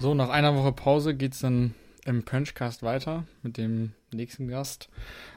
So, 0.00 0.14
nach 0.14 0.28
einer 0.28 0.54
Woche 0.54 0.70
Pause 0.70 1.16
geht 1.16 1.32
es 1.32 1.40
dann 1.40 1.74
im 2.04 2.22
Punchcast 2.22 2.84
weiter 2.84 3.24
mit 3.42 3.56
dem 3.56 3.94
nächsten 4.12 4.46
Gast. 4.46 4.88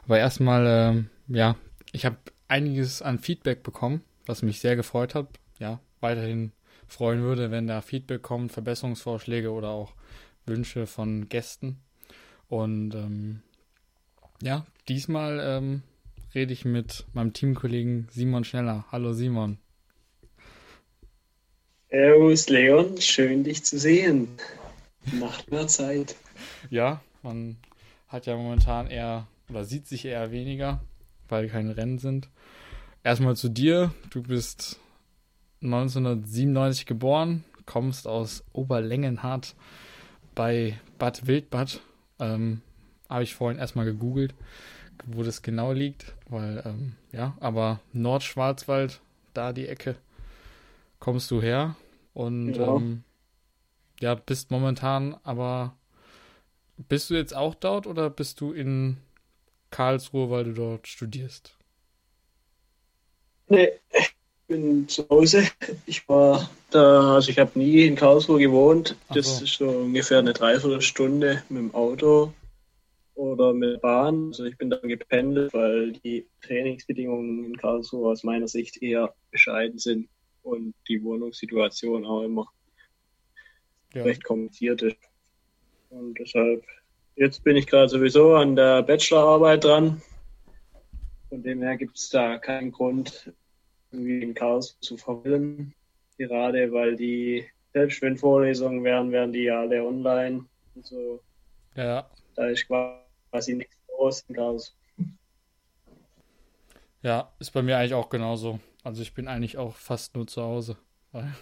Aber 0.05 0.19
erstmal, 0.19 0.67
äh, 0.67 1.35
ja, 1.35 1.55
ich 1.91 2.05
habe 2.05 2.17
einiges 2.47 3.01
an 3.01 3.17
Feedback 3.17 3.63
bekommen, 3.63 4.01
was 4.27 4.43
mich 4.43 4.59
sehr 4.59 4.75
gefreut 4.75 5.15
hat. 5.15 5.27
Ja, 5.57 5.79
weiterhin 5.99 6.51
freuen 6.87 7.23
würde, 7.23 7.49
wenn 7.49 7.65
da 7.65 7.81
Feedback 7.81 8.21
kommt, 8.21 8.51
Verbesserungsvorschläge 8.51 9.51
oder 9.51 9.69
auch 9.69 9.93
Wünsche 10.45 10.85
von 10.85 11.27
Gästen. 11.27 11.79
Und 12.47 12.93
ähm, 12.93 13.41
ja, 14.43 14.67
diesmal 14.87 15.39
ähm, 15.43 15.81
rede 16.35 16.53
ich 16.53 16.65
mit 16.65 17.07
meinem 17.13 17.33
Teamkollegen 17.33 18.07
Simon 18.11 18.43
Schneller. 18.43 18.85
Hallo 18.91 19.13
Simon. 19.13 19.57
Servus 21.91 22.47
Leon, 22.47 23.01
schön 23.01 23.43
dich 23.43 23.65
zu 23.65 23.77
sehen. 23.77 24.29
Nach 25.11 25.45
einer 25.51 25.67
Zeit. 25.67 26.15
Ja, 26.69 27.01
man 27.21 27.57
hat 28.07 28.27
ja 28.27 28.37
momentan 28.37 28.87
eher 28.87 29.27
oder 29.49 29.65
sieht 29.65 29.87
sich 29.87 30.05
eher 30.05 30.31
weniger, 30.31 30.79
weil 31.27 31.49
keine 31.49 31.75
Rennen 31.75 31.99
sind. 31.99 32.29
Erstmal 33.03 33.35
zu 33.35 33.49
dir. 33.49 33.93
Du 34.09 34.23
bist 34.23 34.79
1997 35.61 36.85
geboren, 36.85 37.43
kommst 37.65 38.07
aus 38.07 38.45
Oberlängenhardt 38.53 39.53
bei 40.33 40.79
Bad 40.97 41.27
Wildbad. 41.27 41.81
Ähm, 42.19 42.61
Habe 43.09 43.23
ich 43.23 43.35
vorhin 43.35 43.59
erstmal 43.59 43.83
gegoogelt, 43.83 44.33
wo 45.07 45.23
das 45.23 45.41
genau 45.41 45.73
liegt, 45.73 46.15
weil, 46.29 46.63
ähm, 46.65 46.93
ja, 47.11 47.35
aber 47.41 47.81
Nordschwarzwald, 47.91 49.01
da 49.33 49.51
die 49.51 49.67
Ecke, 49.67 49.97
kommst 51.01 51.29
du 51.31 51.41
her 51.41 51.75
und 52.13 52.55
ja. 52.55 52.75
Ähm, 52.75 53.03
ja, 53.99 54.15
bist 54.15 54.51
momentan 54.51 55.15
aber 55.23 55.75
bist 56.77 57.09
du 57.09 57.13
jetzt 57.13 57.35
auch 57.35 57.53
dort 57.55 57.85
oder 57.85 58.09
bist 58.09 58.41
du 58.41 58.51
in 58.51 58.97
Karlsruhe, 59.69 60.29
weil 60.29 60.45
du 60.45 60.53
dort 60.53 60.87
studierst? 60.87 61.55
Nee, 63.47 63.69
ich 63.91 64.15
bin 64.47 64.87
zu 64.87 65.07
Hause. 65.09 65.43
Ich 65.85 66.07
war 66.09 66.49
da, 66.71 67.15
also 67.15 67.29
ich 67.29 67.37
habe 67.37 67.57
nie 67.59 67.85
in 67.85 67.95
Karlsruhe 67.95 68.39
gewohnt. 68.39 68.95
Das 69.13 69.37
so. 69.37 69.43
ist 69.43 69.53
so 69.53 69.69
ungefähr 69.69 70.19
eine 70.19 70.33
Dreiviertelstunde 70.33 71.43
mit 71.49 71.59
dem 71.59 71.75
Auto 71.75 72.33
oder 73.13 73.53
mit 73.53 73.73
der 73.73 73.77
Bahn. 73.77 74.29
Also 74.29 74.45
ich 74.45 74.57
bin 74.57 74.71
dann 74.71 74.87
gependelt, 74.87 75.53
weil 75.53 75.91
die 75.91 76.25
Trainingsbedingungen 76.41 77.45
in 77.45 77.57
Karlsruhe 77.57 78.09
aus 78.09 78.23
meiner 78.23 78.47
Sicht 78.47 78.81
eher 78.81 79.13
bescheiden 79.29 79.77
sind 79.77 80.09
und 80.43 80.73
die 80.87 81.03
Wohnungssituation 81.03 82.05
auch 82.05 82.23
immer 82.23 82.47
ja. 83.93 84.03
recht 84.03 84.23
kompliziert 84.23 84.81
ist. 84.81 84.97
Und 85.89 86.17
deshalb, 86.17 86.63
jetzt 87.15 87.43
bin 87.43 87.57
ich 87.57 87.67
gerade 87.67 87.89
sowieso 87.89 88.35
an 88.35 88.55
der 88.55 88.83
Bachelorarbeit 88.83 89.63
dran. 89.63 90.01
Von 91.29 91.43
dem 91.43 91.61
her 91.61 91.77
gibt 91.77 91.97
es 91.97 92.09
da 92.09 92.37
keinen 92.37 92.71
Grund, 92.71 93.33
irgendwie 93.91 94.21
in 94.21 94.33
Chaos 94.33 94.77
zu 94.79 94.97
verwillen. 94.97 95.73
Gerade 96.17 96.71
weil 96.71 96.95
die, 96.95 97.45
selbst 97.73 98.01
wenn 98.01 98.17
Vorlesungen 98.17 98.83
wären, 98.83 99.11
wären 99.11 99.33
die 99.33 99.43
ja 99.43 99.61
alle 99.61 99.83
online. 99.83 100.45
Also, 100.75 101.21
ja. 101.75 102.09
Da 102.35 102.47
ist 102.47 102.67
quasi 102.67 103.55
nichts 103.55 103.75
los 103.97 104.23
in 104.27 104.35
Chaos. 104.35 104.77
Ja, 107.01 107.33
ist 107.39 107.51
bei 107.51 107.61
mir 107.61 107.77
eigentlich 107.77 107.95
auch 107.95 108.09
genauso. 108.09 108.59
Also 108.83 109.01
ich 109.01 109.13
bin 109.13 109.27
eigentlich 109.27 109.57
auch 109.57 109.75
fast 109.75 110.15
nur 110.15 110.27
zu 110.27 110.41
Hause, 110.41 110.77
weil 111.11 111.33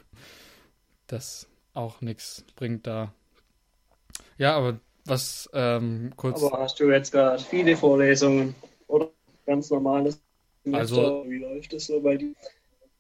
das 1.08 1.48
auch 1.74 2.02
nichts 2.02 2.44
bringt 2.56 2.86
da. 2.86 3.14
Ja, 4.38 4.56
aber 4.56 4.80
was 5.06 5.50
ähm, 5.54 6.14
kurz. 6.16 6.44
Aber 6.44 6.60
hast 6.60 6.80
du 6.80 6.92
jetzt 6.92 7.12
gerade 7.12 7.42
viele 7.42 7.76
Vorlesungen 7.76 8.56
oder 8.88 9.10
ganz 9.46 9.70
normales? 9.70 10.22
Also, 10.72 11.24
wie 11.28 11.38
läuft 11.38 11.74
das 11.74 11.88
so 11.88 12.02
bei 12.02 12.18
dir? 12.18 12.34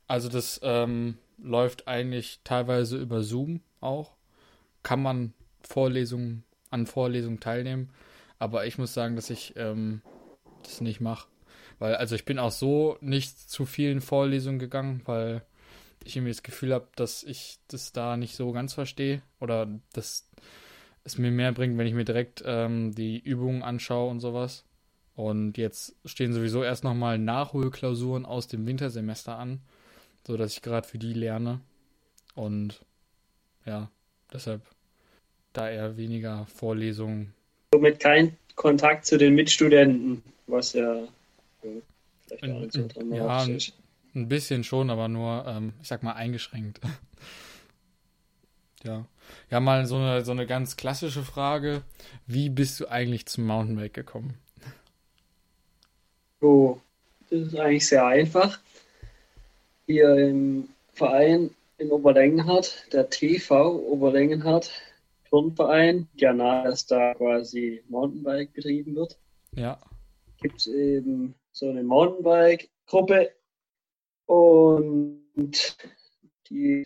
Also 0.07 0.27
das 0.27 0.59
ähm, 0.63 1.17
läuft 1.37 1.87
eigentlich 1.87 2.39
teilweise 2.43 2.97
über 2.97 3.21
Zoom 3.21 3.61
auch. 3.79 4.13
Kann 4.81 5.03
man 5.03 5.33
Vorlesungen 5.61 6.43
an 6.71 6.87
Vorlesungen 6.87 7.39
teilnehmen, 7.39 7.91
aber 8.39 8.65
ich 8.65 8.77
muss 8.77 8.93
sagen, 8.93 9.15
dass 9.15 9.29
ich 9.29 9.53
ähm, 9.55 10.01
das 10.63 10.81
nicht 10.81 10.99
mache. 10.99 11.27
Weil, 11.79 11.95
also 11.95 12.15
ich 12.15 12.25
bin 12.25 12.39
auch 12.39 12.51
so 12.51 12.97
nicht 13.01 13.49
zu 13.49 13.65
vielen 13.65 14.01
Vorlesungen 14.01 14.59
gegangen, 14.59 15.01
weil 15.05 15.41
ich 16.03 16.15
irgendwie 16.15 16.31
das 16.31 16.43
Gefühl 16.43 16.73
habe, 16.73 16.87
dass 16.95 17.23
ich 17.23 17.57
das 17.67 17.91
da 17.91 18.17
nicht 18.17 18.35
so 18.35 18.51
ganz 18.51 18.73
verstehe 18.73 19.21
oder 19.39 19.67
dass 19.93 20.29
es 21.03 21.17
mir 21.17 21.31
mehr 21.31 21.51
bringt, 21.51 21.77
wenn 21.77 21.87
ich 21.87 21.93
mir 21.93 22.05
direkt 22.05 22.43
ähm, 22.45 22.93
die 22.93 23.19
Übungen 23.19 23.63
anschaue 23.63 24.09
und 24.09 24.19
sowas. 24.19 24.65
Und 25.15 25.57
jetzt 25.57 25.95
stehen 26.05 26.33
sowieso 26.33 26.63
erst 26.63 26.83
nochmal 26.83 27.17
Nachholklausuren 27.17 28.25
aus 28.25 28.47
dem 28.47 28.65
Wintersemester 28.65 29.37
an, 29.37 29.59
so 30.25 30.37
dass 30.37 30.53
ich 30.53 30.61
gerade 30.61 30.87
für 30.87 30.97
die 30.97 31.13
lerne. 31.13 31.59
Und 32.35 32.85
ja, 33.65 33.89
deshalb 34.31 34.61
da 35.51 35.69
eher 35.69 35.97
weniger 35.97 36.45
Vorlesungen. 36.45 37.33
Somit 37.73 37.99
kein 37.99 38.37
Kontakt 38.55 39.05
zu 39.05 39.17
den 39.17 39.35
Mitstudenten, 39.35 40.23
was 40.47 40.73
ja 40.73 41.03
vielleicht 41.61 42.43
auch 42.43 42.59
nicht 42.59 42.73
so 42.73 43.15
ja, 43.15 43.43
ist. 43.43 43.73
Ein 44.15 44.27
bisschen 44.27 44.63
schon, 44.63 44.89
aber 44.89 45.07
nur, 45.07 45.45
ähm, 45.47 45.73
ich 45.81 45.87
sag 45.87 46.03
mal, 46.03 46.13
eingeschränkt. 46.13 46.79
ja. 48.83 49.05
Ja, 49.51 49.59
mal 49.59 49.85
so 49.85 49.97
eine, 49.97 50.25
so 50.25 50.31
eine 50.31 50.47
ganz 50.47 50.75
klassische 50.75 51.23
Frage. 51.23 51.83
Wie 52.25 52.49
bist 52.49 52.79
du 52.79 52.87
eigentlich 52.87 53.27
zum 53.27 53.45
Mountainbike 53.45 53.93
gekommen? 53.93 54.35
So, 56.41 56.81
das 57.29 57.41
ist 57.41 57.55
eigentlich 57.55 57.87
sehr 57.87 58.05
einfach. 58.05 58.59
Hier 59.85 60.15
im 60.15 60.69
Verein 60.93 61.51
in 61.77 61.91
Oberlängenhardt, 61.91 62.91
der 62.91 63.09
TV 63.09 63.75
Oberlängenhardt 63.75 64.71
Turnverein, 65.29 66.07
ja 66.15 66.33
nahe, 66.33 66.65
dass 66.65 66.85
da 66.87 67.13
quasi 67.13 67.83
Mountainbike 67.87 68.53
betrieben 68.53 68.95
wird. 68.95 69.17
Ja. 69.51 69.79
Gibt 70.41 70.57
es 70.57 70.67
eben 70.67 71.35
so 71.51 71.69
eine 71.69 71.83
Mountainbike-Gruppe 71.83 73.33
und 74.25 75.77
die, 76.49 76.85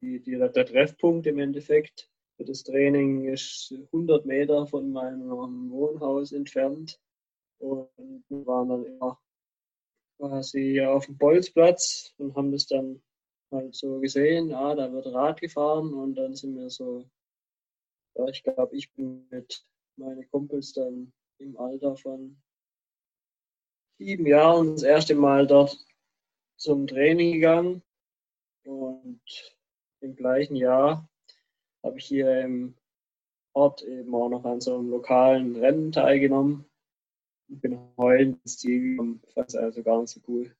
die, 0.00 0.20
die, 0.20 0.38
der 0.38 0.66
Treffpunkt 0.66 1.26
im 1.26 1.38
Endeffekt 1.38 2.10
für 2.36 2.44
das 2.44 2.62
Training 2.62 3.24
ist 3.24 3.74
100 3.92 4.24
Meter 4.24 4.66
von 4.66 4.90
meinem 4.92 5.30
Wohnhaus 5.70 6.32
entfernt. 6.32 6.98
Und 7.58 7.90
wir 8.28 8.46
waren 8.46 8.70
dann 8.70 8.84
immer 8.86 9.20
quasi 10.16 10.80
auf 10.80 11.06
dem 11.06 11.18
Bolzplatz 11.18 12.14
und 12.16 12.34
haben 12.34 12.50
das 12.52 12.66
dann 12.66 13.02
halt 13.50 13.74
so 13.74 14.00
gesehen, 14.00 14.52
ah, 14.54 14.74
da 14.74 14.92
wird 14.92 15.06
Rad 15.06 15.40
gefahren 15.40 15.92
und 15.92 16.14
dann 16.14 16.34
sind 16.34 16.56
wir 16.56 16.70
so, 16.70 17.04
ja, 18.14 18.26
ich 18.28 18.42
glaube, 18.42 18.76
ich 18.76 18.92
bin 18.92 19.26
mit 19.30 19.64
meinen 19.96 20.28
Kumpels 20.30 20.72
dann 20.72 21.12
im 21.38 21.56
Alter 21.58 21.96
von 21.96 22.40
sieben 24.00 24.26
Jahren 24.26 24.72
das 24.72 24.82
erste 24.82 25.14
Mal 25.14 25.46
dort 25.46 25.78
zum 26.56 26.86
Training 26.86 27.34
gegangen 27.34 27.82
und 28.64 29.20
im 30.00 30.16
gleichen 30.16 30.56
Jahr 30.56 31.06
habe 31.82 31.98
ich 31.98 32.06
hier 32.06 32.40
im 32.40 32.74
Ort 33.52 33.82
eben 33.82 34.14
auch 34.14 34.30
noch 34.30 34.44
an 34.46 34.62
so 34.62 34.78
einem 34.78 34.88
lokalen 34.88 35.54
Rennen 35.56 35.92
teilgenommen 35.92 36.64
und 37.48 37.60
bin 37.60 37.78
heulend 37.98 38.40
ins 38.42 38.58
Ziel 38.58 38.92
gekommen. 38.92 39.20
Fand 39.34 39.48
es 39.48 39.54
also 39.54 39.82
gar 39.82 40.00
nicht 40.00 40.10
so 40.10 40.20
cool. 40.28 40.50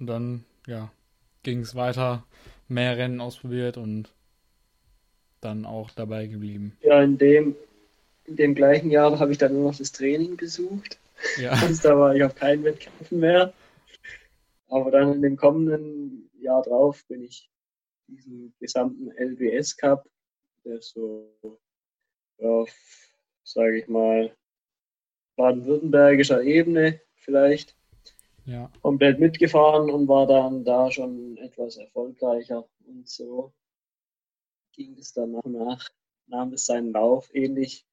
Und 0.00 0.08
dann, 0.08 0.44
ja, 0.66 0.90
ging 1.44 1.60
es 1.60 1.76
weiter, 1.76 2.26
mehr 2.66 2.96
Rennen 2.96 3.20
ausprobiert 3.20 3.76
und 3.76 4.12
dann 5.40 5.64
auch 5.64 5.90
dabei 5.90 6.26
geblieben. 6.26 6.76
Ja, 6.82 7.00
in 7.02 7.18
dem, 7.18 7.54
in 8.26 8.36
dem 8.36 8.54
gleichen 8.54 8.90
Jahr 8.90 9.18
habe 9.18 9.32
ich 9.32 9.38
dann 9.38 9.54
nur 9.54 9.70
noch 9.70 9.78
das 9.78 9.92
Training 9.92 10.36
besucht. 10.36 10.98
Ja. 11.38 11.52
Also 11.62 11.88
da 11.88 11.98
war 11.98 12.14
ich 12.14 12.22
auf 12.22 12.34
keinen 12.34 12.64
Wettkämpfen 12.64 13.20
mehr. 13.20 13.52
Aber 14.68 14.90
dann 14.90 15.14
in 15.14 15.22
dem 15.22 15.36
kommenden 15.36 16.28
Jahr 16.40 16.62
drauf 16.62 17.04
bin 17.06 17.22
ich 17.22 17.48
diesen 18.08 18.54
gesamten 18.58 19.10
LBS 19.12 19.76
Cup, 19.76 20.08
der 20.64 20.80
so 20.82 21.58
auf, 22.38 22.70
sage 23.44 23.78
ich 23.78 23.88
mal, 23.88 24.34
baden-württembergischer 25.36 26.42
Ebene 26.42 27.00
vielleicht, 27.14 27.76
ja. 28.44 28.70
komplett 28.82 29.18
mitgefahren 29.18 29.90
und 29.90 30.08
war 30.08 30.26
dann 30.26 30.64
da 30.64 30.90
schon 30.90 31.36
etwas 31.38 31.76
erfolgreicher. 31.76 32.68
Und 32.86 33.08
so 33.08 33.52
ging 34.72 34.96
es 34.98 35.12
dann 35.12 35.32
nach 35.32 35.44
und 35.44 35.52
nach, 35.52 35.88
nahm 36.26 36.52
es 36.52 36.66
seinen 36.66 36.92
Lauf, 36.92 37.34
ähnlich 37.34 37.85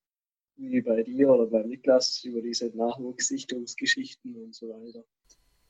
wie 0.58 0.82
bei 0.82 1.04
dir 1.04 1.30
oder 1.30 1.48
beim 1.48 1.68
Niklas 1.68 2.24
über 2.24 2.42
diese 2.42 2.68
Nachwuchssichtungsgeschichten 2.76 4.36
und 4.36 4.56
so 4.56 4.70
weiter. 4.70 5.04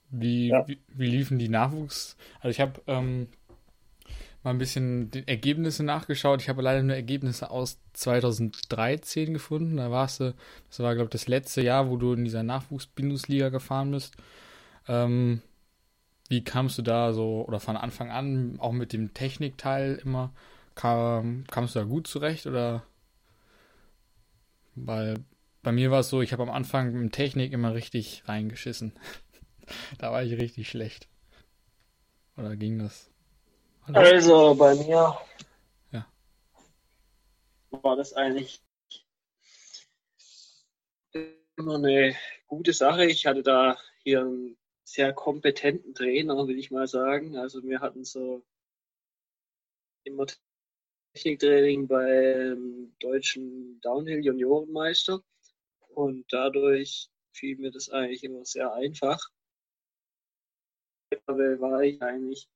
Wie, 0.09 0.49
ja. 0.49 0.67
wie, 0.67 0.79
wie, 0.89 1.07
liefen 1.07 1.39
die 1.39 1.49
Nachwuchs? 1.49 2.15
Also 2.39 2.49
ich 2.49 2.59
habe 2.59 2.81
ähm, 2.87 3.27
mal 4.43 4.51
ein 4.51 4.59
bisschen 4.59 5.09
die 5.09 5.27
Ergebnisse 5.27 5.83
nachgeschaut. 5.83 6.41
Ich 6.41 6.49
habe 6.49 6.61
leider 6.61 6.83
nur 6.83 6.95
Ergebnisse 6.95 7.49
aus 7.49 7.79
2013 7.93 9.33
gefunden. 9.33 9.77
Da 9.77 9.89
warst 9.89 10.19
du, 10.19 10.35
das 10.69 10.79
war, 10.79 10.93
glaube 10.93 11.07
ich, 11.07 11.11
das 11.11 11.27
letzte 11.27 11.61
Jahr, 11.61 11.89
wo 11.89 11.97
du 11.97 12.13
in 12.13 12.25
dieser 12.25 12.43
Nachwuchs-Bundesliga 12.43 13.49
gefahren 13.49 13.91
bist. 13.91 14.15
Ähm, 14.87 15.41
wie 16.29 16.43
kamst 16.43 16.77
du 16.77 16.81
da 16.81 17.13
so, 17.13 17.45
oder 17.47 17.59
von 17.59 17.77
Anfang 17.77 18.11
an, 18.11 18.59
auch 18.59 18.71
mit 18.71 18.93
dem 18.93 19.13
Technikteil 19.13 19.99
immer, 20.03 20.31
kam, 20.75 21.45
kamst 21.49 21.75
du 21.75 21.79
da 21.79 21.85
gut 21.85 22.07
zurecht 22.07 22.45
oder? 22.45 22.83
Weil 24.75 25.23
bei 25.61 25.71
mir 25.71 25.91
war 25.91 26.01
es 26.01 26.09
so, 26.09 26.21
ich 26.21 26.33
habe 26.33 26.43
am 26.43 26.49
Anfang 26.49 26.93
mit 26.93 27.13
Technik 27.13 27.53
immer 27.53 27.73
richtig 27.73 28.23
reingeschissen. 28.27 28.93
da 29.97 30.11
war 30.11 30.23
ich 30.23 30.33
richtig 30.33 30.69
schlecht. 30.69 31.07
Oder 32.37 32.55
ging 32.55 32.79
das? 32.79 33.09
Hallo? 33.87 33.99
Also 33.99 34.55
bei 34.55 34.75
mir 34.75 35.17
ja. 35.91 36.07
war 37.69 37.95
das 37.95 38.13
eigentlich 38.13 38.61
immer 41.57 41.75
eine 41.75 42.15
gute 42.47 42.73
Sache. 42.73 43.05
Ich 43.05 43.25
hatte 43.25 43.43
da 43.43 43.77
hier 44.03 44.21
einen 44.21 44.57
sehr 44.83 45.13
kompetenten 45.13 45.93
Trainer, 45.93 46.47
will 46.47 46.57
ich 46.57 46.71
mal 46.71 46.87
sagen. 46.87 47.37
Also 47.37 47.63
wir 47.63 47.79
hatten 47.79 48.03
so 48.03 48.43
immer 50.03 50.25
Techniktraining 51.13 51.87
beim 51.87 52.91
deutschen 52.99 53.79
Downhill 53.81 54.25
Juniorenmeister 54.25 55.21
und 55.89 56.25
dadurch 56.31 57.09
fiel 57.33 57.57
mir 57.57 57.71
das 57.71 57.89
eigentlich 57.89 58.23
immer 58.23 58.43
sehr 58.45 58.73
einfach. 58.73 59.19
Aber 61.27 61.59
war 61.59 61.81
ich 61.83 62.01
eigentlich 62.01 62.49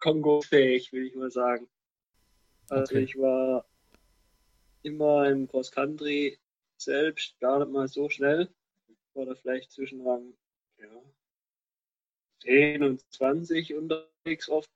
Kongo-fähig, 0.00 0.92
will 0.92 1.06
ich 1.06 1.14
mal 1.14 1.30
sagen. 1.30 1.68
Also 2.68 2.94
okay. 2.94 3.04
ich 3.04 3.16
war 3.16 3.64
immer 4.82 5.28
im 5.28 5.46
Cross 5.46 5.70
Country 5.70 6.38
selbst 6.76 7.38
gar 7.38 7.60
nicht 7.60 7.72
mal 7.72 7.86
so 7.86 8.08
schnell. 8.08 8.48
Oder 9.14 9.36
vielleicht 9.36 9.72
zwischen 9.72 10.06
Rang 10.06 10.34
ja, 10.78 11.02
10 12.42 12.82
und 12.82 13.12
20 13.12 13.74
unterwegs 13.74 14.48
oft. 14.48 14.70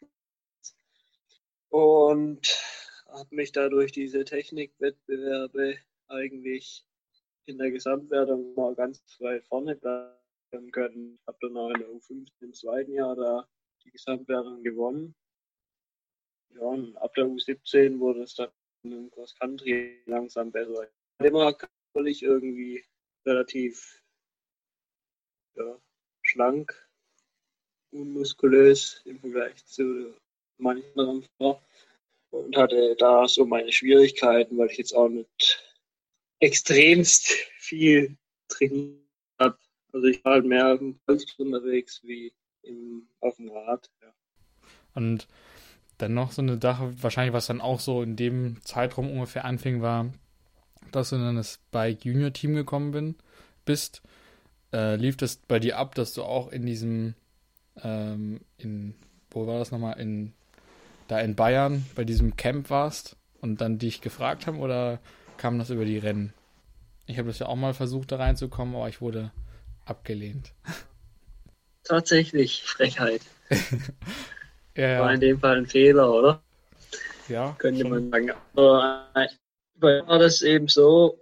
Und 1.68 2.40
habe 3.14 3.34
mich 3.34 3.52
dadurch 3.52 3.92
diese 3.92 4.24
Technikwettbewerbe 4.24 5.78
eigentlich 6.08 6.84
in 7.46 7.58
der 7.58 7.70
Gesamtwertung 7.70 8.54
mal 8.54 8.74
ganz 8.74 9.02
weit 9.20 9.44
vorne 9.44 9.76
bleiben 9.76 10.70
können. 10.72 11.18
Ich 11.20 11.26
habe 11.26 11.38
dann 11.42 11.56
auch 11.56 11.70
in 11.70 11.80
der 11.80 11.88
U15 11.88 12.30
im 12.40 12.54
zweiten 12.54 12.92
Jahr 12.92 13.14
da 13.14 13.48
die 13.84 13.90
Gesamtwertung 13.90 14.62
gewonnen. 14.62 15.14
Ja, 16.54 16.62
und 16.62 16.96
ab 16.96 17.14
der 17.14 17.26
U17 17.26 17.98
wurde 17.98 18.22
es 18.22 18.34
dann 18.34 18.50
im 18.82 19.10
Cross 19.10 19.34
Country 19.36 20.02
langsam 20.06 20.50
besser. 20.50 20.88
Immer 21.18 21.56
ich 22.06 22.22
irgendwie 22.22 22.84
relativ 23.24 24.02
ja, 25.54 25.80
schlank, 26.22 26.88
unmuskulös 27.92 29.02
im 29.04 29.20
Vergleich 29.20 29.64
zu 29.66 30.16
manchen 30.58 30.98
anderen 30.98 31.22
Frauen 31.36 31.58
und 32.34 32.56
hatte 32.56 32.96
da 32.98 33.28
so 33.28 33.46
meine 33.46 33.72
Schwierigkeiten, 33.72 34.58
weil 34.58 34.70
ich 34.70 34.78
jetzt 34.78 34.94
auch 34.94 35.08
nicht 35.08 35.62
extremst 36.40 37.28
viel 37.58 38.16
trainiert 38.48 38.98
habe. 39.38 39.56
Also 39.92 40.06
ich 40.08 40.24
war 40.24 40.34
halt 40.34 40.46
mehr 40.46 40.72
auf 40.72 40.78
dem 40.78 40.98
Polster 41.06 41.40
unterwegs 41.40 42.00
wie 42.02 42.32
im, 42.62 43.06
auf 43.20 43.36
dem 43.36 43.50
Rad. 43.50 43.88
Ja. 44.02 44.12
Und 44.94 45.28
dann 45.98 46.14
noch 46.14 46.32
so 46.32 46.42
eine 46.42 46.58
Sache, 46.60 46.92
wahrscheinlich 47.02 47.32
was 47.32 47.46
dann 47.46 47.60
auch 47.60 47.78
so 47.78 48.02
in 48.02 48.16
dem 48.16 48.58
Zeitraum 48.64 49.10
ungefähr 49.10 49.44
anfing, 49.44 49.80
war, 49.80 50.12
dass 50.90 51.10
du 51.10 51.16
dann 51.16 51.36
das 51.36 51.60
Bike 51.70 52.04
Junior 52.04 52.32
Team 52.32 52.54
gekommen 52.54 52.90
bin, 52.90 53.14
bist. 53.64 54.02
Äh, 54.72 54.96
lief 54.96 55.16
das 55.16 55.36
bei 55.36 55.60
dir 55.60 55.78
ab, 55.78 55.94
dass 55.94 56.14
du 56.14 56.24
auch 56.24 56.50
in 56.50 56.66
diesem, 56.66 57.14
ähm, 57.80 58.40
in, 58.58 58.96
wo 59.30 59.46
war 59.46 59.60
das 59.60 59.70
nochmal, 59.70 60.00
in, 60.00 60.32
da 61.08 61.20
in 61.20 61.34
Bayern 61.34 61.84
bei 61.94 62.04
diesem 62.04 62.36
Camp 62.36 62.70
warst 62.70 63.16
und 63.40 63.60
dann 63.60 63.78
dich 63.78 64.00
gefragt 64.00 64.46
haben 64.46 64.60
oder 64.60 65.00
kam 65.36 65.58
das 65.58 65.70
über 65.70 65.84
die 65.84 65.98
Rennen? 65.98 66.32
Ich 67.06 67.18
habe 67.18 67.28
das 67.28 67.38
ja 67.38 67.46
auch 67.46 67.56
mal 67.56 67.74
versucht, 67.74 68.12
da 68.12 68.16
reinzukommen, 68.16 68.74
aber 68.74 68.88
ich 68.88 69.00
wurde 69.00 69.32
abgelehnt. 69.84 70.52
Tatsächlich, 71.84 72.62
Frechheit. 72.62 73.20
ja. 74.76 75.00
War 75.00 75.12
in 75.12 75.20
dem 75.20 75.38
Fall 75.38 75.58
ein 75.58 75.66
Fehler, 75.66 76.10
oder? 76.10 76.42
Ja. 77.28 77.54
Könnte 77.58 77.82
schon. 77.82 77.90
man 77.90 78.10
sagen. 78.10 78.32
Aber 78.54 79.08
äh, 79.14 79.28
war 80.06 80.18
das 80.18 80.40
eben 80.40 80.68
so, 80.68 81.18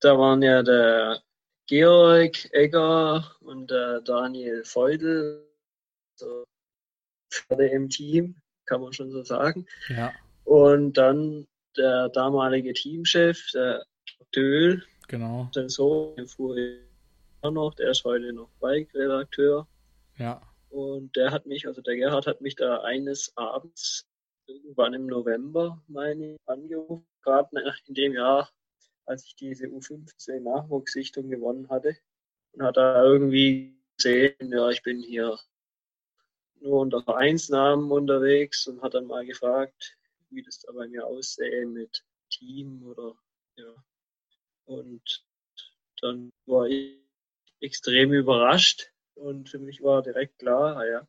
da 0.00 0.18
waren 0.18 0.42
ja 0.42 0.62
der 0.62 1.22
Georg 1.66 2.52
Egger 2.52 3.24
und 3.40 3.70
der 3.70 4.00
Daniel 4.02 4.64
Feudel, 4.64 5.46
so 6.14 6.44
im 7.58 7.88
Team, 7.88 8.36
kann 8.68 8.82
man 8.82 8.92
schon 8.92 9.10
so 9.10 9.22
sagen. 9.22 9.66
Ja. 9.88 10.12
Und 10.44 10.94
dann 10.94 11.46
der 11.76 12.08
damalige 12.10 12.72
Teamchef, 12.72 13.50
der 13.52 13.84
Döhl, 14.34 14.84
genau. 15.08 15.48
sein 15.52 15.68
Sohn, 15.68 16.26
fuhr 16.26 16.56
noch, 17.42 17.74
der 17.74 17.90
ist 17.90 18.04
heute 18.04 18.32
noch 18.32 18.50
Bike-Redakteur. 18.60 19.66
Ja. 20.16 20.42
Und 20.70 21.16
der 21.16 21.30
hat 21.30 21.46
mich, 21.46 21.66
also 21.66 21.80
der 21.80 21.96
Gerhard 21.96 22.26
hat 22.26 22.40
mich 22.40 22.56
da 22.56 22.82
eines 22.82 23.32
Abends, 23.36 24.06
irgendwann 24.46 24.94
im 24.94 25.06
November, 25.06 25.82
meine 25.88 26.34
ich, 26.34 26.38
angerufen, 26.46 27.06
gerade 27.22 27.48
in 27.86 27.94
dem 27.94 28.14
Jahr, 28.14 28.50
als 29.06 29.24
ich 29.24 29.36
diese 29.36 29.66
U15 29.66 30.40
Nachwuchssichtung 30.40 31.28
gewonnen 31.28 31.68
hatte. 31.68 31.96
Und 32.52 32.62
hat 32.62 32.76
da 32.76 33.02
irgendwie 33.02 33.78
gesehen, 33.96 34.34
ja, 34.40 34.68
ich 34.70 34.82
bin 34.82 35.00
hier 35.02 35.38
nur 36.60 36.80
unter 36.80 37.02
Vereinsnamen 37.02 37.90
unterwegs 37.90 38.66
und 38.66 38.82
hat 38.82 38.94
dann 38.94 39.06
mal 39.06 39.24
gefragt, 39.26 39.96
wie 40.30 40.42
das 40.42 40.60
da 40.60 40.72
bei 40.72 40.88
mir 40.88 41.06
aussähe 41.06 41.66
mit 41.66 42.04
Team 42.30 42.82
oder 42.86 43.14
ja. 43.56 43.74
Und 44.66 45.24
dann 46.00 46.30
war 46.46 46.66
ich 46.66 46.98
extrem 47.60 48.12
überrascht 48.12 48.92
und 49.14 49.48
für 49.48 49.58
mich 49.58 49.82
war 49.82 50.02
direkt 50.02 50.38
klar, 50.38 50.76
ah 50.76 50.86
ja, 50.86 51.08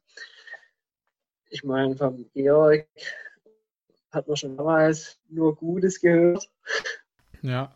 ich 1.50 1.64
meine, 1.64 1.96
vom 1.96 2.30
Georg 2.34 2.88
hat 4.12 4.28
man 4.28 4.38
schon 4.38 4.58
damals 4.58 5.20
nur 5.28 5.56
Gutes 5.56 6.00
gehört. 6.00 6.50
Ja. 7.42 7.74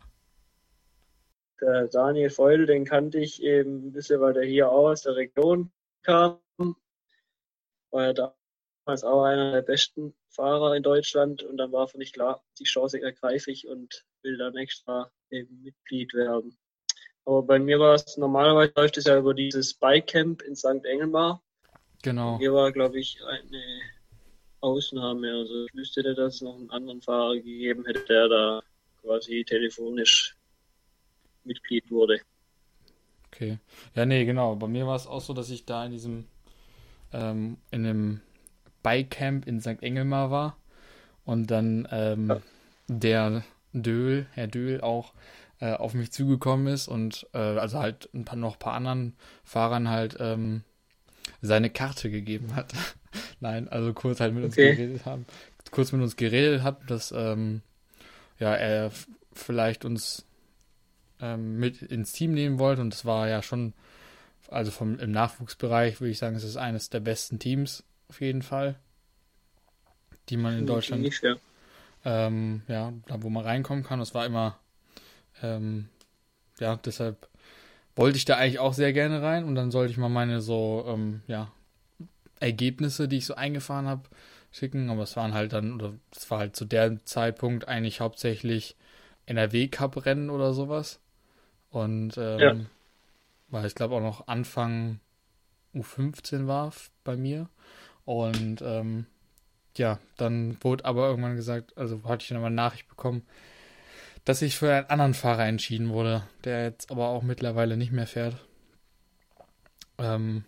Der 1.60 1.88
Daniel 1.88 2.30
Feudel, 2.30 2.66
den 2.66 2.84
kannte 2.84 3.18
ich 3.18 3.42
eben 3.42 3.88
ein 3.88 3.92
bisschen, 3.92 4.20
weil 4.20 4.32
der 4.32 4.44
hier 4.44 4.70
auch 4.70 4.90
aus 4.90 5.02
der 5.02 5.16
Region 5.16 5.70
kam. 6.02 6.38
War 7.94 8.06
ja 8.06 8.12
damals 8.12 9.04
auch 9.04 9.22
einer 9.22 9.52
der 9.52 9.62
besten 9.62 10.14
Fahrer 10.28 10.74
in 10.74 10.82
Deutschland 10.82 11.44
und 11.44 11.56
dann 11.58 11.70
war 11.70 11.86
für 11.86 11.98
mich 11.98 12.12
klar, 12.12 12.42
die 12.58 12.64
Chance 12.64 13.00
ergreife 13.00 13.52
ich 13.52 13.68
und 13.68 14.04
will 14.22 14.36
dann 14.36 14.56
extra 14.56 15.12
eben 15.30 15.62
Mitglied 15.62 16.12
werden. 16.12 16.56
Aber 17.24 17.42
bei 17.44 17.60
mir 17.60 17.78
war 17.78 17.94
es, 17.94 18.16
normalerweise 18.16 18.72
läuft 18.74 18.98
es 18.98 19.04
ja 19.04 19.16
über 19.16 19.32
dieses 19.32 19.74
Bikecamp 19.74 20.42
in 20.42 20.56
St. 20.56 20.84
Engelmar. 20.84 21.40
Genau. 22.02 22.36
Hier 22.38 22.52
war, 22.52 22.72
glaube 22.72 22.98
ich, 22.98 23.18
eine 23.24 23.62
Ausnahme. 24.60 25.32
Also 25.32 25.66
ich 25.66 25.74
wüsste, 25.74 26.02
dass 26.02 26.34
es 26.34 26.40
noch 26.42 26.56
einen 26.56 26.70
anderen 26.70 27.00
Fahrer 27.00 27.36
gegeben 27.36 27.86
hätte, 27.86 28.04
der 28.06 28.28
da 28.28 28.62
quasi 29.02 29.44
telefonisch 29.44 30.36
Mitglied 31.44 31.88
wurde. 31.90 32.20
Okay. 33.28 33.58
Ja, 33.94 34.04
nee, 34.04 34.24
genau. 34.24 34.56
Bei 34.56 34.66
mir 34.66 34.86
war 34.86 34.96
es 34.96 35.06
auch 35.06 35.20
so, 35.20 35.32
dass 35.32 35.50
ich 35.50 35.64
da 35.64 35.86
in 35.86 35.92
diesem, 35.92 36.26
ähm, 37.14 37.56
in 37.70 37.86
einem 37.86 38.20
Bikecamp 38.82 39.46
in 39.46 39.60
St. 39.60 39.82
Engelmar 39.82 40.30
war 40.30 40.56
und 41.24 41.50
dann 41.50 41.88
ähm, 41.90 42.28
ja. 42.28 42.40
der 42.88 43.44
Döhl, 43.72 44.26
Herr 44.32 44.46
Döhl 44.46 44.80
auch 44.80 45.14
äh, 45.60 45.72
auf 45.72 45.94
mich 45.94 46.12
zugekommen 46.12 46.66
ist 46.66 46.88
und 46.88 47.26
äh, 47.32 47.38
also 47.38 47.78
halt 47.78 48.08
ein 48.12 48.24
paar, 48.24 48.36
noch 48.36 48.54
ein 48.54 48.58
paar 48.58 48.74
anderen 48.74 49.14
Fahrern 49.44 49.88
halt 49.88 50.16
ähm, 50.20 50.62
seine 51.40 51.70
Karte 51.70 52.10
gegeben 52.10 52.54
hat. 52.54 52.74
Nein, 53.40 53.68
also 53.68 53.92
kurz 53.92 54.20
halt 54.20 54.34
mit 54.34 54.44
uns 54.44 54.54
okay. 54.54 54.74
geredet 54.74 55.06
haben, 55.06 55.26
kurz 55.70 55.92
mit 55.92 56.02
uns 56.02 56.16
geredet 56.16 56.62
hat, 56.62 56.90
dass 56.90 57.12
ähm, 57.12 57.62
ja 58.38 58.54
er 58.54 58.90
vielleicht 59.32 59.84
uns 59.84 60.26
ähm, 61.20 61.58
mit 61.58 61.80
ins 61.82 62.12
Team 62.12 62.34
nehmen 62.34 62.58
wollte 62.58 62.82
und 62.82 62.92
das 62.92 63.04
war 63.04 63.28
ja 63.28 63.42
schon 63.42 63.72
also 64.48 64.70
vom 64.70 64.98
im 64.98 65.10
Nachwuchsbereich 65.10 66.00
würde 66.00 66.10
ich 66.10 66.18
sagen, 66.18 66.36
es 66.36 66.44
ist 66.44 66.56
eines 66.56 66.90
der 66.90 67.00
besten 67.00 67.38
Teams 67.38 67.84
auf 68.08 68.20
jeden 68.20 68.42
Fall, 68.42 68.78
die 70.28 70.36
man 70.36 70.58
in 70.58 70.66
Deutschland 70.66 71.06
ja. 71.22 71.36
Ähm, 72.04 72.62
ja, 72.68 72.92
da 73.06 73.22
wo 73.22 73.30
man 73.30 73.44
reinkommen 73.44 73.82
kann. 73.82 73.98
Das 73.98 74.14
war 74.14 74.26
immer 74.26 74.58
ähm, 75.42 75.88
ja, 76.60 76.76
deshalb 76.76 77.28
wollte 77.96 78.16
ich 78.16 78.24
da 78.24 78.36
eigentlich 78.36 78.58
auch 78.58 78.72
sehr 78.72 78.92
gerne 78.92 79.22
rein 79.22 79.44
und 79.44 79.54
dann 79.54 79.70
sollte 79.70 79.92
ich 79.92 79.98
mal 79.98 80.08
meine 80.08 80.40
so, 80.40 80.84
ähm, 80.88 81.22
ja, 81.26 81.52
Ergebnisse, 82.40 83.08
die 83.08 83.18
ich 83.18 83.26
so 83.26 83.34
eingefahren 83.34 83.86
habe, 83.86 84.02
schicken, 84.50 84.90
aber 84.90 85.02
es 85.02 85.16
waren 85.16 85.34
halt 85.34 85.52
dann, 85.52 85.74
oder 85.74 85.94
es 86.14 86.30
war 86.30 86.38
halt 86.38 86.56
zu 86.56 86.64
dem 86.64 87.04
Zeitpunkt 87.06 87.68
eigentlich 87.68 88.00
hauptsächlich 88.00 88.76
NRW-Cup-Rennen 89.26 90.30
oder 90.30 90.52
sowas. 90.52 91.00
Und 91.70 92.16
ähm, 92.18 92.38
ja. 92.38 92.56
Weil 93.54 93.66
ich 93.66 93.76
glaube 93.76 93.94
auch 93.94 94.00
noch 94.00 94.26
Anfang 94.26 94.98
U15 95.76 96.48
war 96.48 96.72
bei 97.04 97.16
mir. 97.16 97.48
Und 98.04 98.62
ähm, 98.62 99.06
ja, 99.76 100.00
dann 100.16 100.56
wurde 100.60 100.84
aber 100.84 101.08
irgendwann 101.08 101.36
gesagt, 101.36 101.78
also 101.78 102.02
hatte 102.02 102.24
ich 102.24 102.28
dann 102.30 102.40
mal 102.40 102.50
Nachricht 102.50 102.88
bekommen, 102.88 103.24
dass 104.24 104.42
ich 104.42 104.56
für 104.56 104.74
einen 104.74 104.90
anderen 104.90 105.14
Fahrer 105.14 105.46
entschieden 105.46 105.90
wurde, 105.90 106.26
der 106.42 106.64
jetzt 106.64 106.90
aber 106.90 107.08
auch 107.08 107.22
mittlerweile 107.22 107.76
nicht 107.76 107.92
mehr 107.92 108.08
fährt. 108.08 108.44
Ähm, 109.98 110.44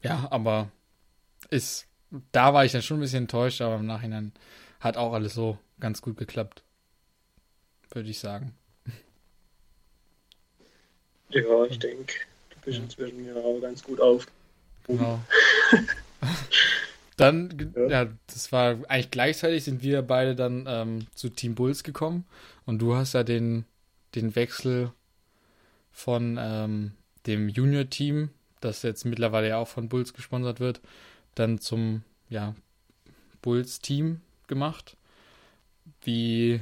ja, 0.00 0.26
aber 0.30 0.70
ist, 1.50 1.86
da 2.32 2.54
war 2.54 2.64
ich 2.64 2.72
dann 2.72 2.80
schon 2.80 2.96
ein 2.96 3.02
bisschen 3.02 3.24
enttäuscht, 3.24 3.60
aber 3.60 3.76
im 3.76 3.86
Nachhinein 3.86 4.32
hat 4.80 4.96
auch 4.96 5.12
alles 5.12 5.34
so 5.34 5.58
ganz 5.80 6.00
gut 6.00 6.16
geklappt. 6.16 6.64
Würde 7.90 8.08
ich 8.08 8.20
sagen. 8.20 8.54
Ja, 11.34 11.64
ich 11.64 11.78
denke, 11.78 12.14
du 12.50 12.56
bist 12.64 12.78
inzwischen 12.78 13.26
ja 13.26 13.34
auch 13.34 13.60
ganz 13.60 13.82
gut 13.82 14.00
auf. 14.00 14.26
Genau. 14.86 15.20
Dann, 17.16 17.72
ja. 17.76 17.88
ja. 17.88 18.08
das 18.26 18.52
war 18.52 18.78
eigentlich 18.88 19.10
gleichzeitig 19.10 19.64
sind 19.64 19.82
wir 19.82 20.02
beide 20.02 20.34
dann 20.34 20.64
ähm, 20.66 21.06
zu 21.14 21.28
Team 21.28 21.54
Bulls 21.54 21.84
gekommen 21.84 22.24
und 22.64 22.80
du 22.80 22.94
hast 22.94 23.12
ja 23.12 23.22
den, 23.22 23.64
den 24.14 24.34
Wechsel 24.34 24.90
von 25.92 26.38
ähm, 26.40 26.92
dem 27.26 27.48
Junior-Team, 27.48 28.30
das 28.60 28.82
jetzt 28.82 29.04
mittlerweile 29.04 29.48
ja 29.48 29.58
auch 29.58 29.68
von 29.68 29.88
Bulls 29.88 30.14
gesponsert 30.14 30.58
wird, 30.58 30.80
dann 31.34 31.60
zum 31.60 32.02
ja, 32.28 32.54
Bulls-Team 33.42 34.20
gemacht. 34.48 34.96
Wie, 36.02 36.60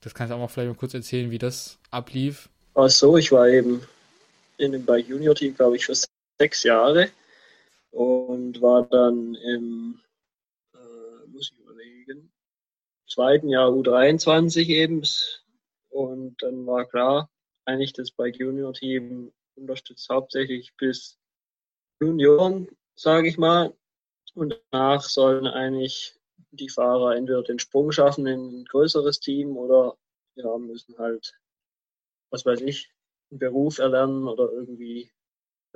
das 0.00 0.14
kannst 0.14 0.30
du 0.30 0.36
auch 0.36 0.40
mal 0.40 0.48
vielleicht 0.48 0.70
mal 0.70 0.78
kurz 0.78 0.94
erzählen, 0.94 1.30
wie 1.30 1.38
das 1.38 1.78
ablief. 1.90 2.48
Ach 2.74 2.88
so, 2.88 3.16
ich 3.16 3.32
war 3.32 3.48
eben 3.48 3.82
in 4.60 4.72
dem 4.72 4.84
bei 4.84 4.98
Junior-Team, 4.98 5.54
glaube 5.54 5.76
ich, 5.76 5.86
für 5.86 5.94
sechs 6.38 6.62
Jahre 6.62 7.10
und 7.90 8.60
war 8.60 8.86
dann 8.86 9.34
im, 9.34 10.00
äh, 10.74 11.26
muss 11.26 11.50
ich 11.52 11.58
überlegen, 11.58 12.32
zweiten 13.08 13.48
Jahr 13.48 13.70
U23 13.70 14.68
eben. 14.68 15.02
Und 15.88 16.42
dann 16.42 16.66
war 16.66 16.86
klar, 16.86 17.30
eigentlich 17.64 17.92
das 17.92 18.12
Bike 18.12 18.38
Junior 18.38 18.72
Team 18.72 19.32
unterstützt 19.56 20.08
hauptsächlich 20.08 20.74
bis 20.76 21.18
Junioren, 22.00 22.68
sage 22.94 23.28
ich 23.28 23.38
mal. 23.38 23.74
Und 24.34 24.60
danach 24.70 25.02
sollen 25.02 25.46
eigentlich 25.46 26.14
die 26.52 26.68
Fahrer 26.68 27.16
entweder 27.16 27.42
den 27.42 27.58
Sprung 27.58 27.92
schaffen 27.92 28.26
in 28.26 28.60
ein 28.60 28.64
größeres 28.64 29.20
Team 29.20 29.56
oder 29.56 29.96
ja, 30.36 30.56
müssen 30.58 30.96
halt, 30.98 31.34
was 32.30 32.46
weiß 32.46 32.60
ich, 32.62 32.92
einen 33.30 33.38
Beruf 33.38 33.78
erlernen 33.78 34.26
oder 34.26 34.50
irgendwie 34.52 35.10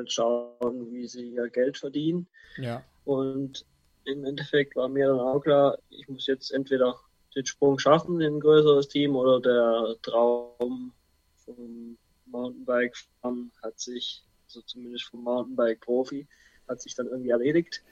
schauen, 0.07 0.93
wie 0.93 1.07
sie 1.07 1.31
ihr 1.31 1.49
Geld 1.49 1.79
verdienen. 1.79 2.27
Ja. 2.57 2.85
Und 3.05 3.65
im 4.05 4.25
Endeffekt 4.25 4.77
war 4.77 4.89
mir 4.89 5.09
dann 5.09 5.21
auch 5.21 5.41
klar, 5.41 5.79
ich 5.91 6.09
muss 6.09 6.27
jetzt 6.27 6.51
entweder 6.51 6.99
den 7.35 7.47
Sprung 7.47 7.79
schaffen 7.79 8.21
in 8.21 8.35
ein 8.35 8.41
größeres 8.41 8.89
Team 8.89 9.17
oder 9.17 9.41
der 9.41 9.97
Traum 10.03 10.93
vom 11.37 11.99
Mountainbike 12.27 12.97
fahren 13.21 13.53
hat 13.63 13.79
sich, 13.79 14.25
also 14.47 14.61
zumindest 14.63 15.07
vom 15.07 15.23
Mountainbike 15.23 15.81
Profi, 15.81 16.27
hat 16.69 16.81
sich 16.81 16.95
dann 16.95 17.07
irgendwie 17.07 17.31
erledigt. 17.31 17.83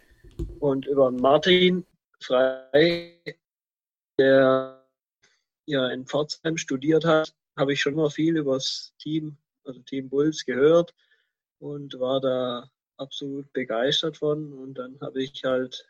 Und 0.60 0.86
über 0.86 1.10
Martin 1.10 1.84
Frei, 2.20 3.18
der 4.18 4.84
ja 5.66 5.88
in 5.88 6.06
Pforzheim 6.06 6.56
studiert 6.56 7.04
hat, 7.04 7.34
habe 7.56 7.72
ich 7.72 7.80
schon 7.80 7.94
mal 7.94 8.10
viel 8.10 8.36
über 8.36 8.54
das 8.54 8.94
Team, 8.98 9.36
also 9.64 9.80
Team 9.80 10.08
Bulls 10.08 10.44
gehört 10.44 10.94
und 11.58 11.98
war 11.98 12.20
da 12.20 12.70
absolut 12.96 13.52
begeistert 13.52 14.16
von. 14.18 14.52
Und 14.52 14.74
dann 14.74 14.98
habe 15.00 15.22
ich 15.22 15.44
halt 15.44 15.88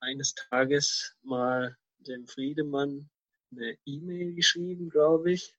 eines 0.00 0.34
Tages 0.34 1.16
mal 1.22 1.76
dem 1.98 2.26
Friedemann 2.26 3.08
eine 3.52 3.76
E-Mail 3.84 4.34
geschrieben, 4.34 4.88
glaube 4.88 5.32
ich, 5.32 5.54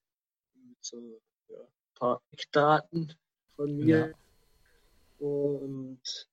mit 0.53 0.77
so 0.81 1.21
ja, 1.49 1.59
ein 1.59 1.93
paar 1.95 2.21
Eckdaten 2.31 3.13
von 3.55 3.75
mir. 3.77 4.13
Ja. 5.19 5.27
Und 5.27 6.27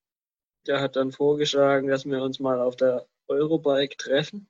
der 0.65 0.81
hat 0.81 0.95
dann 0.95 1.11
vorgeschlagen, 1.11 1.87
dass 1.87 2.05
wir 2.05 2.21
uns 2.21 2.39
mal 2.39 2.59
auf 2.59 2.75
der 2.75 3.07
Eurobike 3.27 3.97
treffen. 3.97 4.47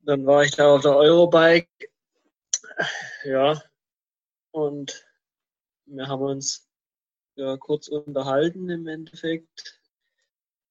Dann 0.00 0.24
war 0.24 0.44
ich 0.44 0.52
da 0.52 0.74
auf 0.74 0.82
der 0.82 0.96
Eurobike, 0.96 1.68
ja, 3.24 3.60
und 4.58 5.06
wir 5.86 6.06
haben 6.06 6.22
uns 6.22 6.68
ja, 7.36 7.56
kurz 7.56 7.88
unterhalten 7.88 8.68
im 8.68 8.86
Endeffekt. 8.86 9.80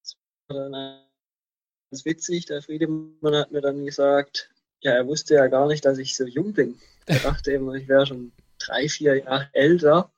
Das 0.01 0.17
war 0.47 0.69
dann 0.69 1.05
ganz 1.89 2.05
witzig. 2.05 2.45
Der 2.45 2.61
Friedemann 2.61 3.35
hat 3.35 3.51
mir 3.51 3.61
dann 3.61 3.85
gesagt, 3.85 4.53
ja, 4.81 4.91
er 4.91 5.07
wusste 5.07 5.35
ja 5.35 5.47
gar 5.47 5.67
nicht, 5.67 5.85
dass 5.85 5.97
ich 5.97 6.15
so 6.15 6.25
jung 6.25 6.53
bin. 6.53 6.79
Er 7.05 7.19
dachte 7.19 7.51
immer, 7.53 7.73
ich 7.73 7.87
wäre 7.87 8.05
schon 8.05 8.33
drei, 8.59 8.89
vier 8.89 9.15
Jahre 9.23 9.49
älter 9.53 10.11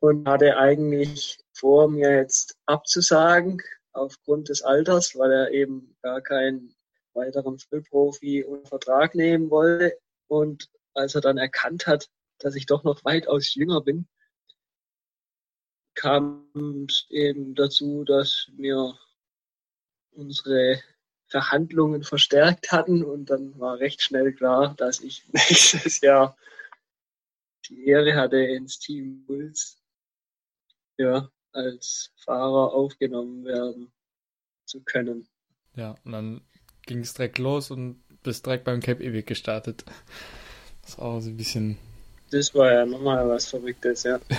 und 0.00 0.28
hatte 0.28 0.56
eigentlich 0.56 1.38
vor, 1.52 1.88
mir 1.88 2.14
jetzt 2.14 2.56
abzusagen 2.66 3.60
aufgrund 3.92 4.48
des 4.48 4.62
Alters, 4.62 5.16
weil 5.16 5.32
er 5.32 5.50
eben 5.50 5.96
gar 6.02 6.20
keinen 6.20 6.74
weiteren 7.14 7.58
Füllprofi 7.58 8.44
unter 8.44 8.68
Vertrag 8.68 9.14
nehmen 9.14 9.50
wollte. 9.50 9.98
Und 10.28 10.68
als 10.94 11.14
er 11.14 11.20
dann 11.20 11.38
erkannt 11.38 11.86
hat, 11.86 12.08
dass 12.38 12.54
ich 12.54 12.66
doch 12.66 12.84
noch 12.84 13.04
weitaus 13.04 13.54
jünger 13.54 13.80
bin, 13.80 14.08
kam 15.94 16.46
es 16.88 17.06
eben 17.10 17.54
dazu, 17.54 18.04
dass 18.04 18.50
wir 18.56 18.98
unsere 20.12 20.80
Verhandlungen 21.26 22.04
verstärkt 22.04 22.72
hatten 22.72 23.04
und 23.04 23.26
dann 23.30 23.58
war 23.58 23.78
recht 23.78 24.02
schnell 24.02 24.32
klar, 24.32 24.74
dass 24.74 25.00
ich 25.00 25.26
nächstes 25.32 26.00
Jahr 26.00 26.36
die 27.68 27.86
Ehre 27.86 28.14
hatte, 28.14 28.38
ins 28.38 28.78
Team 28.78 29.24
Bulls 29.26 29.82
ja, 30.96 31.30
als 31.52 32.12
Fahrer 32.16 32.72
aufgenommen 32.72 33.44
werden 33.44 33.92
zu 34.64 34.82
können. 34.82 35.28
Ja, 35.74 35.96
und 36.04 36.12
dann 36.12 36.40
ging 36.86 37.00
es 37.00 37.14
direkt 37.14 37.38
los 37.38 37.70
und 37.70 38.02
bist 38.22 38.46
direkt 38.46 38.64
beim 38.64 38.80
Cape 38.80 39.04
Epic 39.04 39.22
gestartet. 39.22 39.84
Das 40.82 40.98
war 40.98 41.06
auch 41.06 41.20
so 41.20 41.30
ein 41.30 41.36
bisschen. 41.36 41.78
Das 42.30 42.54
war 42.54 42.72
ja 42.72 42.86
nochmal 42.86 43.28
was 43.28 43.48
Verrücktes, 43.48 44.04
ja. 44.04 44.20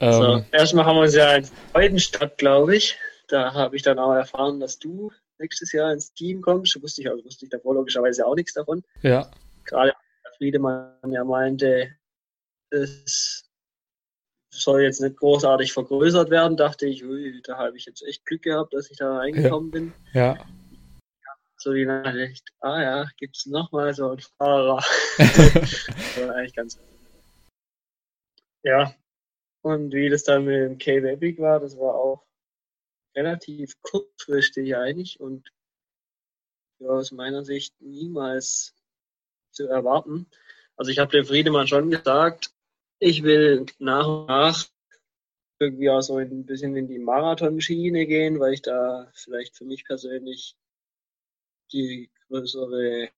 So, 0.00 0.06
ähm, 0.06 0.44
erstmal 0.52 0.84
haben 0.86 0.94
wir 0.94 1.02
uns 1.02 1.16
ja 1.16 1.34
in 1.34 1.44
Freudenstadt, 1.72 2.38
glaube 2.38 2.76
ich. 2.76 2.96
Da 3.26 3.52
habe 3.52 3.74
ich 3.74 3.82
dann 3.82 3.98
auch 3.98 4.12
erfahren, 4.12 4.60
dass 4.60 4.78
du 4.78 5.10
nächstes 5.38 5.72
Jahr 5.72 5.92
ins 5.92 6.12
Team 6.12 6.40
kommst. 6.40 6.80
Wusste 6.80 7.02
ich, 7.02 7.10
also 7.10 7.24
wusste 7.24 7.46
ich 7.46 7.50
davor 7.50 7.74
logischerweise 7.74 8.24
auch 8.24 8.36
nichts 8.36 8.52
davon. 8.52 8.84
Ja. 9.02 9.28
Gerade 9.64 9.92
Friedemann 10.36 10.94
ja 11.10 11.24
meinte, 11.24 11.90
es 12.70 13.48
soll 14.50 14.82
jetzt 14.82 15.00
nicht 15.00 15.16
großartig 15.16 15.72
vergrößert 15.72 16.30
werden, 16.30 16.56
dachte 16.56 16.86
ich, 16.86 17.04
ui, 17.04 17.40
da 17.42 17.58
habe 17.58 17.76
ich 17.76 17.86
jetzt 17.86 18.02
echt 18.02 18.24
Glück 18.24 18.42
gehabt, 18.42 18.72
dass 18.72 18.90
ich 18.90 18.98
da 18.98 19.16
reingekommen 19.16 19.70
ja. 19.70 19.78
bin. 19.78 19.92
Ja. 20.12 20.38
So 21.60 21.72
die 21.72 21.86
Nachricht, 21.86 22.52
ah 22.60 22.80
ja, 22.80 23.06
gibt 23.16 23.36
es 23.36 23.46
nochmal 23.46 23.92
so 23.92 24.10
einen 24.10 24.20
Fahrer. 24.20 24.76
das 25.18 26.20
war 26.20 26.36
eigentlich 26.36 26.54
ganz. 26.54 26.78
Ja, 28.62 28.94
und 29.62 29.92
wie 29.92 30.08
das 30.08 30.22
dann 30.22 30.44
mit 30.44 30.54
dem 30.54 30.78
Cave 30.78 31.10
Epic 31.10 31.42
war, 31.42 31.58
das 31.58 31.76
war 31.76 31.96
auch 31.96 32.24
relativ 33.16 33.80
kurzfristig 33.82 34.76
eigentlich 34.76 35.18
und 35.18 35.50
ja, 36.78 36.90
aus 36.90 37.10
meiner 37.10 37.44
Sicht 37.44 37.74
niemals 37.80 38.74
zu 39.50 39.66
erwarten. 39.66 40.26
Also 40.76 40.92
ich 40.92 41.00
habe 41.00 41.10
dem 41.10 41.24
Friedemann 41.24 41.66
schon 41.66 41.90
gesagt, 41.90 42.52
ich 43.00 43.24
will 43.24 43.66
nach 43.80 44.06
und 44.06 44.26
nach 44.26 44.68
irgendwie 45.58 45.90
auch 45.90 46.02
so 46.02 46.18
ein 46.18 46.46
bisschen 46.46 46.76
in 46.76 46.86
die 46.86 47.00
Marathonschiene 47.00 48.06
gehen, 48.06 48.38
weil 48.38 48.54
ich 48.54 48.62
da 48.62 49.10
vielleicht 49.12 49.56
für 49.56 49.64
mich 49.64 49.84
persönlich 49.84 50.56
die 51.72 52.10
größere 52.28 53.10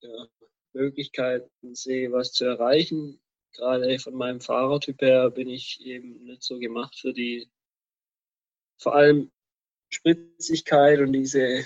ja, 0.00 0.26
Möglichkeiten 0.72 1.74
sehe, 1.74 2.12
was 2.12 2.32
zu 2.32 2.44
erreichen 2.44 3.20
gerade 3.58 3.98
von 3.98 4.14
meinem 4.14 4.40
Fahrertyp 4.40 5.00
her 5.02 5.30
bin 5.30 5.48
ich 5.48 5.84
eben 5.84 6.24
nicht 6.24 6.42
so 6.42 6.58
gemacht 6.58 6.96
für 6.98 7.12
die, 7.12 7.48
vor 8.78 8.94
allem 8.94 9.30
Spritzigkeit 9.90 11.00
und 11.00 11.12
diese 11.12 11.64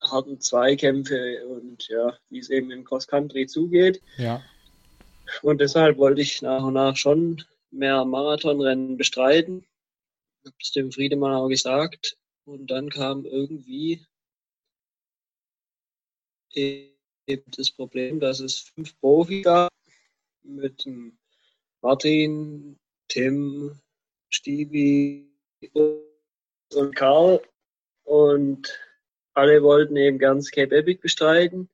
harten 0.00 0.40
Zweikämpfe 0.40 1.46
und 1.46 1.88
ja, 1.88 2.16
wie 2.28 2.38
es 2.38 2.50
eben 2.50 2.70
im 2.70 2.84
Cross 2.84 3.06
Country 3.08 3.46
zugeht. 3.46 4.02
Ja. 4.18 4.42
Und 5.42 5.60
deshalb 5.60 5.96
wollte 5.96 6.20
ich 6.20 6.42
nach 6.42 6.62
und 6.62 6.74
nach 6.74 6.96
schon 6.96 7.42
mehr 7.70 8.04
Marathonrennen 8.04 8.96
bestreiten. 8.98 9.64
Ich 10.42 10.50
habe 10.50 10.56
es 10.60 10.72
dem 10.72 10.92
Friedemann 10.92 11.32
auch 11.32 11.48
gesagt. 11.48 12.18
Und 12.44 12.70
dann 12.70 12.90
kam 12.90 13.24
irgendwie 13.24 14.06
eben 16.56 17.50
das 17.56 17.70
Problem, 17.70 18.20
dass 18.20 18.40
es 18.40 18.70
fünf 18.74 18.98
Profi 19.00 19.42
gab 19.42 19.72
mit 20.42 20.88
Martin, 21.80 22.78
Tim, 23.08 23.78
Stevie 24.30 25.30
und 25.72 26.96
Karl 26.96 27.40
und 28.04 28.80
alle 29.34 29.62
wollten 29.62 29.96
eben 29.96 30.18
ganz 30.18 30.50
Cape 30.50 30.76
Epic 30.76 31.00
bestreiten. 31.00 31.68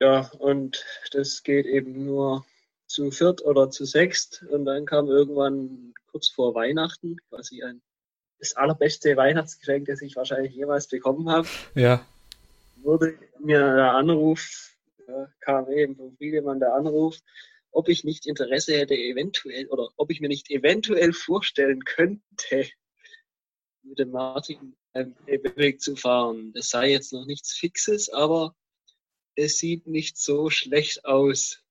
Ja, 0.00 0.30
und 0.38 0.84
das 1.12 1.42
geht 1.42 1.66
eben 1.66 2.04
nur 2.04 2.44
zu 2.86 3.10
viert 3.10 3.44
oder 3.44 3.70
zu 3.70 3.84
sechst. 3.84 4.44
Und 4.50 4.66
dann 4.66 4.84
kam 4.84 5.08
irgendwann 5.08 5.94
kurz 6.10 6.28
vor 6.28 6.54
Weihnachten 6.54 7.16
quasi 7.28 7.62
ein 7.62 7.80
das 8.38 8.54
allerbeste 8.54 9.16
Weihnachtsgeschenk, 9.16 9.86
das 9.86 10.02
ich 10.02 10.14
wahrscheinlich 10.14 10.54
jemals 10.54 10.88
bekommen 10.88 11.30
habe. 11.30 11.48
Ja. 11.74 12.06
Wurde 12.76 13.18
mir 13.40 13.58
der 13.58 13.92
Anruf, 13.92 14.76
ja, 15.06 15.32
kam 15.40 15.70
eben 15.70 15.96
von 15.96 16.16
Friedemann 16.16 16.60
der 16.60 16.74
Anruf, 16.74 17.18
ob 17.70 17.88
ich 17.88 18.04
nicht 18.04 18.26
Interesse 18.26 18.76
hätte, 18.76 18.94
eventuell, 18.94 19.66
oder 19.68 19.90
ob 19.96 20.10
ich 20.10 20.20
mir 20.20 20.28
nicht 20.28 20.50
eventuell 20.50 21.12
vorstellen 21.12 21.84
könnte, 21.84 22.70
mit 23.82 23.98
dem 23.98 24.10
Martin 24.10 24.76
ähm, 24.94 25.14
Weg 25.26 25.80
zu 25.80 25.96
fahren. 25.96 26.52
Das 26.52 26.70
sei 26.70 26.90
jetzt 26.90 27.12
noch 27.12 27.26
nichts 27.26 27.52
Fixes, 27.52 28.08
aber 28.08 28.54
es 29.36 29.58
sieht 29.58 29.86
nicht 29.86 30.16
so 30.16 30.50
schlecht 30.50 31.04
aus. 31.04 31.62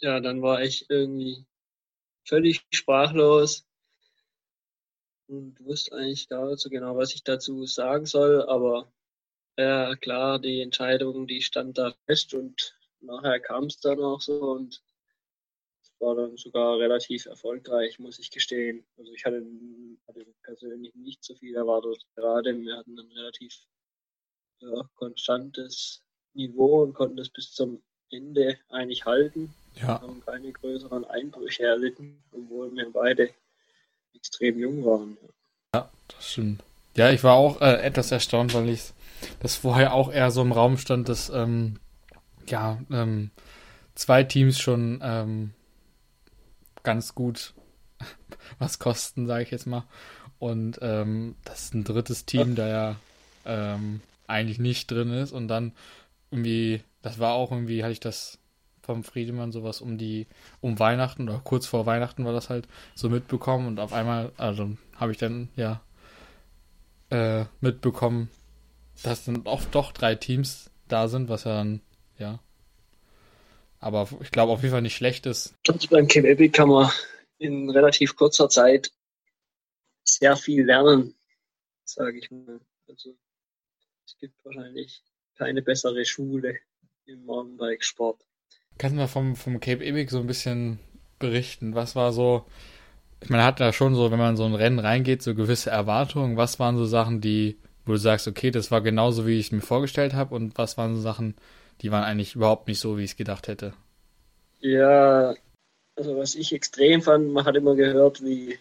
Ja, 0.00 0.20
dann 0.20 0.42
war 0.42 0.62
ich 0.62 0.86
irgendwie 0.90 1.46
völlig 2.24 2.62
sprachlos 2.72 3.66
und 5.28 5.58
wusste 5.64 5.96
eigentlich 5.96 6.28
gar 6.28 6.50
nicht 6.50 6.60
so 6.60 6.68
genau, 6.68 6.96
was 6.96 7.14
ich 7.14 7.24
dazu 7.24 7.64
sagen 7.66 8.04
soll, 8.06 8.42
aber 8.42 8.92
ja, 9.58 9.94
klar, 9.96 10.38
die 10.38 10.60
Entscheidung, 10.60 11.26
die 11.26 11.42
stand 11.42 11.78
da 11.78 11.94
fest 12.06 12.34
und 12.34 12.74
nachher 13.00 13.40
kam 13.40 13.64
es 13.64 13.78
dann 13.78 14.00
auch 14.00 14.20
so 14.20 14.40
und 14.52 14.82
es 15.82 15.90
war 16.00 16.14
dann 16.14 16.36
sogar 16.36 16.78
relativ 16.78 17.26
erfolgreich, 17.26 17.98
muss 17.98 18.18
ich 18.18 18.30
gestehen. 18.30 18.84
Also 18.98 19.12
ich 19.12 19.24
hatte, 19.24 19.44
hatte 20.08 20.26
persönlich 20.42 20.94
nicht 20.94 21.22
so 21.22 21.34
viel 21.34 21.54
erwartet. 21.54 22.04
Gerade 22.16 22.58
wir 22.58 22.76
hatten 22.76 22.98
ein 22.98 23.10
relativ 23.12 23.54
ja, 24.60 24.88
konstantes 24.94 26.00
Niveau 26.34 26.82
und 26.82 26.94
konnten 26.94 27.16
das 27.16 27.28
bis 27.28 27.52
zum 27.52 27.82
Ende 28.10 28.58
eigentlich 28.70 29.04
halten. 29.04 29.52
Ja. 29.76 29.82
Wir 29.82 30.00
haben 30.00 30.22
keine 30.24 30.52
größeren 30.52 31.04
Einbrüche 31.04 31.64
erlitten, 31.64 32.22
obwohl 32.32 32.74
wir 32.74 32.90
beide 32.90 33.30
extrem 34.14 34.58
jung 34.58 34.84
waren. 34.84 35.18
Ja, 35.74 35.90
das 36.08 36.32
stimmt. 36.32 36.62
Ja, 36.94 37.10
ich 37.10 37.24
war 37.24 37.34
auch 37.34 37.60
äh, 37.60 37.82
etwas 37.82 38.12
erstaunt, 38.12 38.54
weil 38.54 38.68
ich 38.68 38.92
das 39.40 39.56
vorher 39.56 39.92
auch 39.94 40.12
eher 40.12 40.30
so 40.30 40.42
im 40.42 40.52
Raum 40.52 40.76
stand, 40.78 41.08
dass 41.08 41.30
ähm, 41.30 41.78
ja 42.46 42.78
ähm, 42.90 43.30
zwei 43.94 44.24
Teams 44.24 44.58
schon 44.58 45.00
ähm, 45.02 45.52
ganz 46.82 47.14
gut 47.14 47.54
was 48.58 48.78
kosten, 48.78 49.26
sage 49.26 49.44
ich 49.44 49.50
jetzt 49.50 49.66
mal. 49.66 49.84
Und 50.38 50.80
ähm, 50.82 51.36
das 51.44 51.64
ist 51.64 51.74
ein 51.74 51.84
drittes 51.84 52.26
Team, 52.26 52.56
da 52.56 52.68
ja 52.68 52.96
ähm, 53.44 54.00
eigentlich 54.26 54.58
nicht 54.58 54.90
drin 54.90 55.12
ist. 55.12 55.32
Und 55.32 55.48
dann 55.48 55.72
irgendwie, 56.30 56.82
das 57.02 57.18
war 57.18 57.34
auch 57.34 57.52
irgendwie, 57.52 57.82
hatte 57.82 57.92
ich 57.92 58.00
das 58.00 58.38
vom 58.82 59.04
Friedemann 59.04 59.52
sowas 59.52 59.80
um 59.80 59.98
die, 59.98 60.26
um 60.60 60.78
Weihnachten 60.78 61.28
oder 61.28 61.40
kurz 61.44 61.66
vor 61.66 61.86
Weihnachten 61.86 62.24
war 62.24 62.32
das 62.32 62.50
halt 62.50 62.66
so 62.96 63.08
mitbekommen 63.08 63.68
und 63.68 63.78
auf 63.78 63.92
einmal, 63.92 64.32
also 64.36 64.76
habe 64.96 65.12
ich 65.12 65.18
dann 65.18 65.48
ja 65.54 65.80
äh, 67.10 67.44
mitbekommen, 67.60 68.28
dass 69.02 69.24
dann 69.24 69.46
auch 69.46 69.64
doch 69.64 69.92
drei 69.92 70.14
Teams 70.14 70.70
da 70.88 71.08
sind, 71.08 71.28
was 71.28 71.44
ja 71.44 71.54
dann, 71.54 71.80
ja. 72.18 72.40
Aber 73.80 74.08
ich 74.20 74.30
glaube 74.30 74.52
auf 74.52 74.62
jeden 74.62 74.72
Fall 74.72 74.82
nicht 74.82 74.96
schlecht 74.96 75.26
ist. 75.26 75.54
Also 75.68 75.88
beim 75.88 76.06
Cape 76.06 76.28
Epic 76.28 76.50
kann 76.50 76.68
man 76.68 76.90
in 77.38 77.68
relativ 77.70 78.14
kurzer 78.14 78.48
Zeit 78.48 78.92
sehr 80.04 80.36
viel 80.36 80.64
lernen, 80.64 81.14
sage 81.84 82.18
ich 82.18 82.30
mal. 82.30 82.60
Also 82.88 83.16
es 84.06 84.16
gibt 84.18 84.34
wahrscheinlich 84.44 85.02
keine 85.36 85.62
bessere 85.62 86.04
Schule 86.04 86.58
im 87.06 87.24
Mountainbike-Sport. 87.24 88.24
Kannst 88.78 88.94
du 88.94 89.00
mal 89.00 89.08
vom, 89.08 89.36
vom 89.36 89.60
Cape 89.60 89.84
Epic 89.84 90.10
so 90.10 90.20
ein 90.20 90.26
bisschen 90.26 90.78
berichten? 91.18 91.74
Was 91.74 91.96
war 91.96 92.12
so, 92.12 92.46
ich 93.20 93.30
meine, 93.30 93.44
hat 93.44 93.60
da 93.60 93.72
schon 93.72 93.94
so, 93.94 94.10
wenn 94.10 94.18
man 94.18 94.36
so 94.36 94.44
ein 94.44 94.54
Rennen 94.54 94.78
reingeht, 94.78 95.22
so 95.22 95.34
gewisse 95.34 95.70
Erwartungen. 95.70 96.36
Was 96.36 96.58
waren 96.58 96.76
so 96.76 96.84
Sachen, 96.84 97.20
die, 97.20 97.58
wo 97.84 97.92
du 97.92 97.98
sagst, 97.98 98.28
okay, 98.28 98.50
das 98.50 98.70
war 98.70 98.80
genauso, 98.80 99.26
wie 99.26 99.38
ich 99.38 99.46
es 99.46 99.52
mir 99.52 99.60
vorgestellt 99.60 100.14
habe 100.14 100.34
und 100.34 100.56
was 100.58 100.76
waren 100.78 100.94
so 100.94 101.00
Sachen, 101.00 101.34
die 101.80 101.90
waren 101.90 102.04
eigentlich 102.04 102.34
überhaupt 102.34 102.68
nicht 102.68 102.78
so, 102.78 102.98
wie 102.98 103.04
ich 103.04 103.12
es 103.12 103.16
gedacht 103.16 103.48
hätte? 103.48 103.74
Ja, 104.60 105.34
also 105.96 106.16
was 106.16 106.34
ich 106.34 106.52
extrem 106.52 107.02
fand, 107.02 107.32
man 107.32 107.44
hat 107.44 107.56
immer 107.56 107.74
gehört, 107.74 108.22
wie 108.22 108.58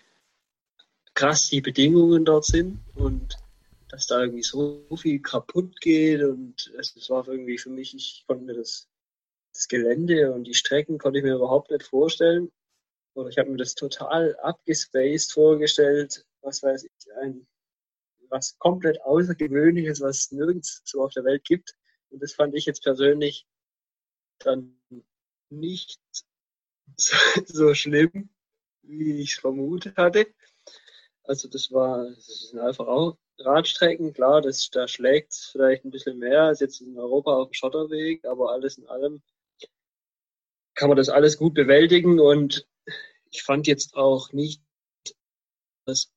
krass 1.13 1.49
die 1.49 1.61
Bedingungen 1.61 2.25
dort 2.25 2.45
sind 2.45 2.79
und 2.95 3.37
dass 3.89 4.07
da 4.07 4.21
irgendwie 4.21 4.43
so 4.43 4.85
viel 4.95 5.19
kaputt 5.19 5.79
geht 5.81 6.23
und 6.23 6.71
es 6.79 7.09
war 7.09 7.27
irgendwie 7.27 7.57
für 7.57 7.69
mich, 7.69 7.93
ich 7.93 8.23
konnte 8.25 8.45
mir 8.45 8.55
das 8.55 8.87
das 9.53 9.67
Gelände 9.67 10.31
und 10.31 10.45
die 10.45 10.53
Strecken 10.53 10.97
konnte 10.97 11.19
ich 11.19 11.25
mir 11.25 11.35
überhaupt 11.35 11.71
nicht 11.71 11.83
vorstellen. 11.83 12.51
Oder 13.13 13.29
ich 13.29 13.37
habe 13.37 13.49
mir 13.49 13.57
das 13.57 13.75
total 13.75 14.35
abgespaced 14.37 15.33
vorgestellt, 15.33 16.25
was 16.41 16.63
weiß 16.63 16.85
ich, 16.85 16.91
ein 17.21 17.45
was 18.31 18.57
komplett 18.57 19.01
Außergewöhnliches, 19.01 20.01
was 20.01 20.17
es 20.17 20.31
nirgends 20.31 20.81
so 20.85 21.03
auf 21.03 21.13
der 21.13 21.25
Welt 21.25 21.43
gibt. 21.43 21.75
Und 22.09 22.21
das 22.23 22.33
fand 22.33 22.55
ich 22.55 22.65
jetzt 22.65 22.83
persönlich 22.83 23.45
dann 24.39 24.81
nicht 25.49 25.99
so, 26.97 27.15
so 27.45 27.73
schlimm, 27.73 28.29
wie 28.83 29.21
ich 29.21 29.33
es 29.33 29.39
vermutet 29.39 29.97
hatte. 29.97 30.27
Also 31.23 31.47
das 31.47 31.71
war, 31.71 32.09
das 32.09 32.49
sind 32.49 32.59
einfach 32.59 32.87
auch 32.87 33.17
Radstrecken, 33.37 34.13
klar, 34.13 34.41
das, 34.41 34.69
da 34.69 34.87
schlägt 34.87 35.31
es 35.31 35.49
vielleicht 35.51 35.85
ein 35.85 35.91
bisschen 35.91 36.19
mehr 36.19 36.43
als 36.43 36.59
jetzt 36.59 36.81
in 36.81 36.97
Europa 36.97 37.35
auf 37.35 37.49
dem 37.49 37.53
Schotterweg, 37.53 38.25
aber 38.25 38.51
alles 38.51 38.77
in 38.77 38.87
allem 38.87 39.21
kann 40.75 40.89
man 40.89 40.97
das 40.97 41.09
alles 41.09 41.37
gut 41.37 41.53
bewältigen 41.53 42.19
und 42.19 42.67
ich 43.31 43.43
fand 43.43 43.67
jetzt 43.67 43.95
auch 43.95 44.31
nicht, 44.31 44.61
dass 45.85 46.11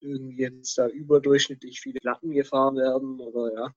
irgendwie 0.00 0.42
jetzt 0.42 0.78
da 0.78 0.88
überdurchschnittlich 0.88 1.80
viele 1.80 2.00
Platten 2.00 2.32
gefahren 2.32 2.76
werden 2.76 3.20
oder 3.20 3.52
ja. 3.54 3.74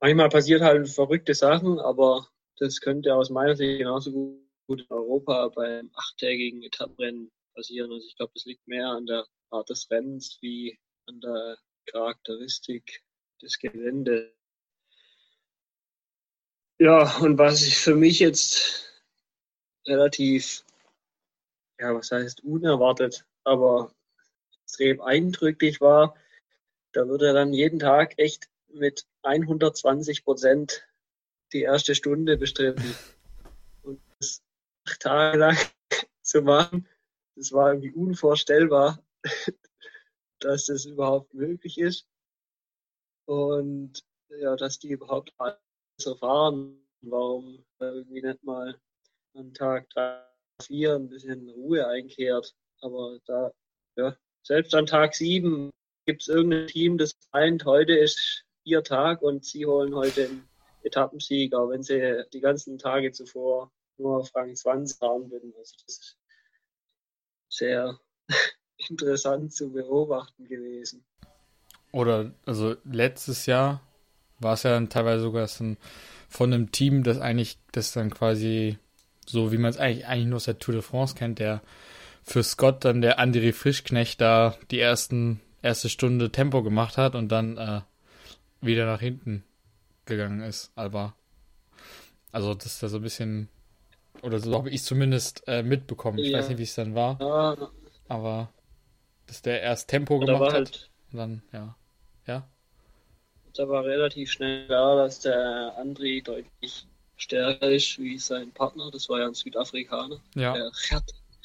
Manchmal 0.00 0.28
passiert 0.28 0.60
halt 0.60 0.88
verrückte 0.88 1.34
Sachen, 1.34 1.78
aber 1.78 2.28
das 2.58 2.80
könnte 2.80 3.14
aus 3.14 3.30
meiner 3.30 3.56
Sicht 3.56 3.78
genauso 3.78 4.12
gut 4.66 4.80
in 4.80 4.86
Europa 4.90 5.48
beim 5.48 5.90
achttägigen 5.94 6.62
Etappenrennen 6.62 7.30
passieren. 7.54 7.90
Also 7.92 8.06
ich 8.06 8.16
glaube, 8.16 8.32
das 8.34 8.44
liegt 8.44 8.66
mehr 8.66 8.88
an 8.88 9.06
der 9.06 9.26
Art 9.50 9.70
des 9.70 9.90
Rennens 9.90 10.38
wie 10.40 10.78
an 11.06 11.20
der 11.20 11.56
Charakteristik 11.86 13.02
des 13.40 13.58
Geländes. 13.58 14.30
Ja, 16.78 17.16
und 17.18 17.38
was 17.38 17.62
ich 17.62 17.78
für 17.78 17.94
mich 17.94 18.18
jetzt 18.18 18.92
relativ, 19.86 20.64
ja, 21.78 21.94
was 21.94 22.10
heißt 22.10 22.42
unerwartet, 22.42 23.24
aber 23.44 23.94
extrem 24.64 25.00
eindrücklich 25.00 25.80
war, 25.80 26.16
da 26.92 27.08
wird 27.08 27.22
er 27.22 27.32
dann 27.32 27.52
jeden 27.52 27.78
Tag 27.78 28.18
echt 28.18 28.48
mit 28.68 29.06
120 29.22 30.24
Prozent 30.24 30.86
die 31.52 31.62
erste 31.62 31.94
Stunde 31.94 32.36
bestritten. 32.36 32.94
Und 33.82 34.00
das 34.18 34.42
acht 34.86 35.00
Tage 35.00 35.38
lang 35.38 35.56
zu 36.22 36.42
machen, 36.42 36.88
das 37.36 37.52
war 37.52 37.72
irgendwie 37.72 37.92
unvorstellbar, 37.92 39.04
dass 40.40 40.66
das 40.66 40.84
überhaupt 40.84 41.34
möglich 41.34 41.78
ist. 41.78 42.06
Und 43.26 44.04
ja, 44.28 44.56
dass 44.56 44.78
die 44.78 44.90
überhaupt 44.90 45.32
erfahren, 46.04 46.84
warum 47.02 47.64
irgendwie 47.80 48.22
nicht 48.22 48.42
mal 48.42 48.78
an 49.34 49.52
Tag 49.54 49.88
3, 49.90 50.22
4 50.62 50.94
ein 50.94 51.08
bisschen 51.08 51.48
Ruhe 51.50 51.86
einkehrt. 51.86 52.54
Aber 52.80 53.18
da, 53.26 53.52
ja, 53.96 54.16
selbst 54.44 54.74
an 54.74 54.86
Tag 54.86 55.14
7 55.14 55.70
gibt 56.06 56.22
es 56.22 56.28
irgendein 56.28 56.66
Team, 56.66 56.98
das 56.98 57.12
meint, 57.32 57.64
heute 57.64 57.94
ist 57.94 58.44
ihr 58.64 58.82
Tag 58.82 59.22
und 59.22 59.44
sie 59.44 59.66
holen 59.66 59.94
heute 59.94 60.26
einen 60.26 60.48
Etappensieg, 60.82 61.54
auch 61.54 61.70
wenn 61.70 61.82
sie 61.82 62.24
die 62.32 62.40
ganzen 62.40 62.78
Tage 62.78 63.10
zuvor 63.10 63.72
nur 63.96 64.18
auf 64.18 64.34
Rang 64.34 64.54
20 64.54 64.98
fahren 64.98 65.30
würden. 65.30 65.52
Also 65.56 65.74
das 65.86 65.96
ist 65.96 66.18
sehr 67.48 67.98
interessant 68.88 69.54
zu 69.54 69.72
beobachten 69.72 70.46
gewesen. 70.46 71.04
Oder, 71.90 72.32
also 72.44 72.76
letztes 72.84 73.46
Jahr 73.46 73.80
war 74.40 74.54
es 74.54 74.64
ja 74.64 74.72
dann 74.72 74.90
teilweise 74.90 75.22
sogar 75.22 75.48
von, 75.48 75.78
von 76.28 76.52
einem 76.52 76.70
Team, 76.70 77.02
das 77.02 77.18
eigentlich, 77.18 77.56
das 77.72 77.92
dann 77.92 78.10
quasi, 78.10 78.78
so 79.26 79.52
wie 79.52 79.58
man 79.58 79.70
es 79.70 79.78
eigentlich, 79.78 80.06
eigentlich 80.06 80.26
nur 80.26 80.36
aus 80.36 80.44
der 80.44 80.58
Tour 80.58 80.74
de 80.74 80.82
France 80.82 81.14
kennt, 81.14 81.38
der 81.38 81.62
für 82.24 82.42
Scott 82.42 82.84
dann 82.84 83.02
der 83.02 83.20
André 83.20 83.52
Frischknecht 83.52 84.20
da 84.20 84.56
die 84.70 84.80
ersten, 84.80 85.40
erste 85.62 85.88
Stunde 85.88 86.30
Tempo 86.32 86.62
gemacht 86.62 86.96
hat 86.96 87.14
und 87.14 87.28
dann 87.28 87.58
äh, 87.58 87.82
wieder 88.60 88.86
nach 88.86 89.00
hinten 89.00 89.44
gegangen 90.06 90.40
ist, 90.40 90.72
Alba. 90.74 91.14
Also, 92.32 92.54
dass 92.54 92.80
da 92.80 92.88
so 92.88 92.96
ein 92.96 93.02
bisschen, 93.02 93.48
oder 94.22 94.40
so 94.40 94.54
habe 94.54 94.70
ich 94.70 94.82
zumindest 94.82 95.44
äh, 95.46 95.62
mitbekommen. 95.62 96.18
Ich 96.18 96.30
ja. 96.30 96.38
weiß 96.38 96.48
nicht, 96.48 96.58
wie 96.58 96.64
es 96.64 96.74
dann 96.74 96.94
war. 96.94 97.18
Ja. 97.20 97.70
Aber, 98.08 98.52
dass 99.26 99.42
der 99.42 99.62
erst 99.62 99.88
Tempo 99.88 100.18
gemacht 100.18 100.42
hat. 100.46 100.52
Halt, 100.52 100.90
und 101.12 101.18
dann, 101.18 101.42
ja. 101.52 101.76
Ja. 102.26 102.48
Da 103.54 103.68
war 103.68 103.84
relativ 103.84 104.32
schnell 104.32 104.66
klar, 104.66 104.96
dass 104.96 105.20
der 105.20 105.74
Andri 105.78 106.22
deutlich 106.22 106.86
stärker 107.16 107.70
ist 107.70 107.98
wie 107.98 108.18
sein 108.18 108.50
Partner. 108.50 108.90
Das 108.90 109.08
war 109.08 109.20
ja 109.20 109.26
ein 109.26 109.34
Südafrikaner. 109.34 110.20
Ja. 110.34 110.54
Der 110.54 110.72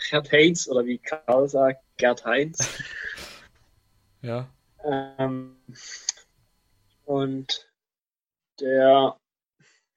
Gerd 0.09 0.31
Heinz, 0.31 0.67
oder 0.67 0.85
wie 0.85 0.97
Karl 0.97 1.47
sagt, 1.49 1.83
Gerd 1.97 2.25
Heinz. 2.25 2.81
ja. 4.21 4.49
Ähm, 4.83 5.57
und 7.05 7.69
der 8.59 9.17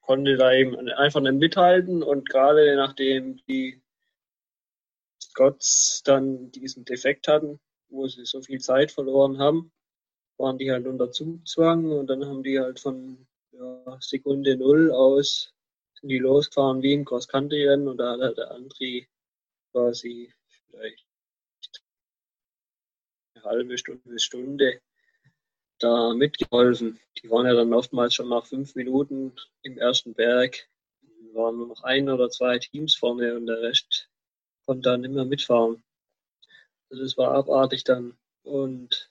konnte 0.01 0.37
da 0.37 0.53
eben 0.53 0.77
einfach 0.91 1.21
nicht 1.21 1.35
mithalten 1.35 2.03
und 2.03 2.29
gerade 2.29 2.75
nachdem 2.77 3.37
die 3.49 3.81
Scots 5.23 6.03
dann 6.05 6.51
diesen 6.51 6.85
Defekt 6.85 7.29
hatten, 7.29 7.61
wo 7.89 8.07
sie 8.09 8.25
so 8.25 8.41
viel 8.43 8.61
Zeit 8.61 8.91
verloren 8.91 9.39
haben, 9.39 9.73
waren 10.39 10.59
die 10.59 10.71
halt 10.73 10.87
unter 10.87 11.13
Zugzwang 11.13 11.91
und 11.91 12.09
dann 12.09 12.27
haben 12.27 12.43
die 12.43 12.59
halt 12.59 12.81
von 12.81 13.27
ja, 13.53 13.99
Sekunde 14.01 14.57
Null 14.57 14.91
aus 14.91 15.55
sind 16.03 16.09
die 16.09 16.19
losgefahren 16.19 16.83
wie 16.83 16.95
im 16.95 17.05
Cross-Country-Rennen 17.05 17.89
und 17.89 17.99
da 17.99 18.19
hat 18.19 18.37
der 18.37 18.51
Andri 18.51 19.09
quasi 19.73 20.33
vielleicht 20.67 21.07
eine 23.35 23.45
halbe 23.45 23.79
Stunde 23.79 24.03
bis 24.05 24.23
Stunde 24.23 24.81
da 25.79 26.15
mitgeholfen. 26.15 27.01
Die 27.19 27.31
waren 27.31 27.47
ja 27.47 27.55
dann 27.55 27.75
oftmals 27.75 28.15
schon 28.15 28.29
nach 28.29 28.47
fünf 28.47 28.75
Minuten 28.75 29.35
im 29.63 29.79
ersten 29.79 30.15
Berg. 30.15 30.69
waren 31.35 31.57
nur 31.57 31.69
noch 31.69 31.83
ein 31.83 32.09
oder 32.09 32.31
zwei 32.31 32.59
Teams 32.59 32.95
vorne 32.95 33.35
und 33.35 33.47
der 33.47 33.63
Rest 33.63 34.11
konnte 34.67 34.91
dann 34.91 35.01
mehr 35.01 35.25
mitfahren. 35.25 35.83
Also 36.91 37.03
das 37.03 37.17
war 37.17 37.33
abartig 37.33 37.85
dann. 37.85 38.17
Und 38.43 39.11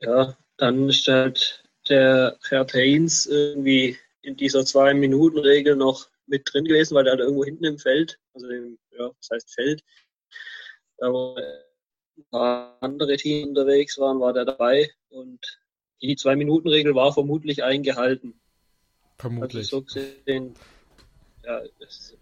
ja, 0.00 0.36
dann 0.58 0.88
ist 0.88 1.08
halt 1.08 1.64
der 1.88 2.38
Gerd 2.48 2.74
Haynes 2.74 3.26
irgendwie 3.26 3.98
in 4.22 4.36
dieser 4.36 4.64
Zwei-Minuten-Regel 4.64 5.76
noch 5.76 6.08
mit 6.28 6.48
drin 6.52 6.64
gewesen, 6.64 6.94
weil 6.94 7.06
er 7.06 7.12
halt 7.12 7.20
irgendwo 7.20 7.44
hinten 7.44 7.64
im 7.64 7.78
Feld, 7.78 8.18
also 8.34 8.48
im, 8.48 8.78
ja, 8.90 9.10
das 9.20 9.30
heißt 9.32 9.54
Feld, 9.54 9.82
da 10.98 11.12
wo 11.12 11.36
andere 12.30 13.16
Teams 13.16 13.48
unterwegs 13.48 13.98
waren, 13.98 14.20
war 14.20 14.32
der 14.32 14.44
dabei 14.44 14.90
und 15.08 15.40
die 16.02 16.16
Zwei-Minuten-Regel 16.16 16.94
war 16.94 17.12
vermutlich 17.12 17.62
eingehalten. 17.62 18.40
Vermutlich. 19.16 19.72
Also 19.72 19.78
so 19.78 19.82
gesehen, 19.82 20.54
ja, 21.44 21.62
das 21.80 21.96
ist 21.98 22.18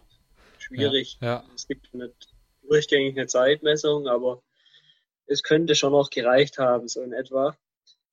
schwierig. 0.59 1.19
Ja, 1.21 1.27
ja. 1.27 1.45
Es 1.55 1.66
gibt 1.66 1.92
nicht 1.95 2.35
durchgängig 2.62 3.16
eine 3.16 3.27
Zeitmessung, 3.27 4.09
aber 4.09 4.42
es 5.27 5.42
könnte 5.42 5.75
schon 5.75 5.92
noch 5.92 6.11
gereicht 6.11 6.59
haben, 6.59 6.88
so 6.88 7.03
in 7.03 7.12
etwa. 7.12 7.57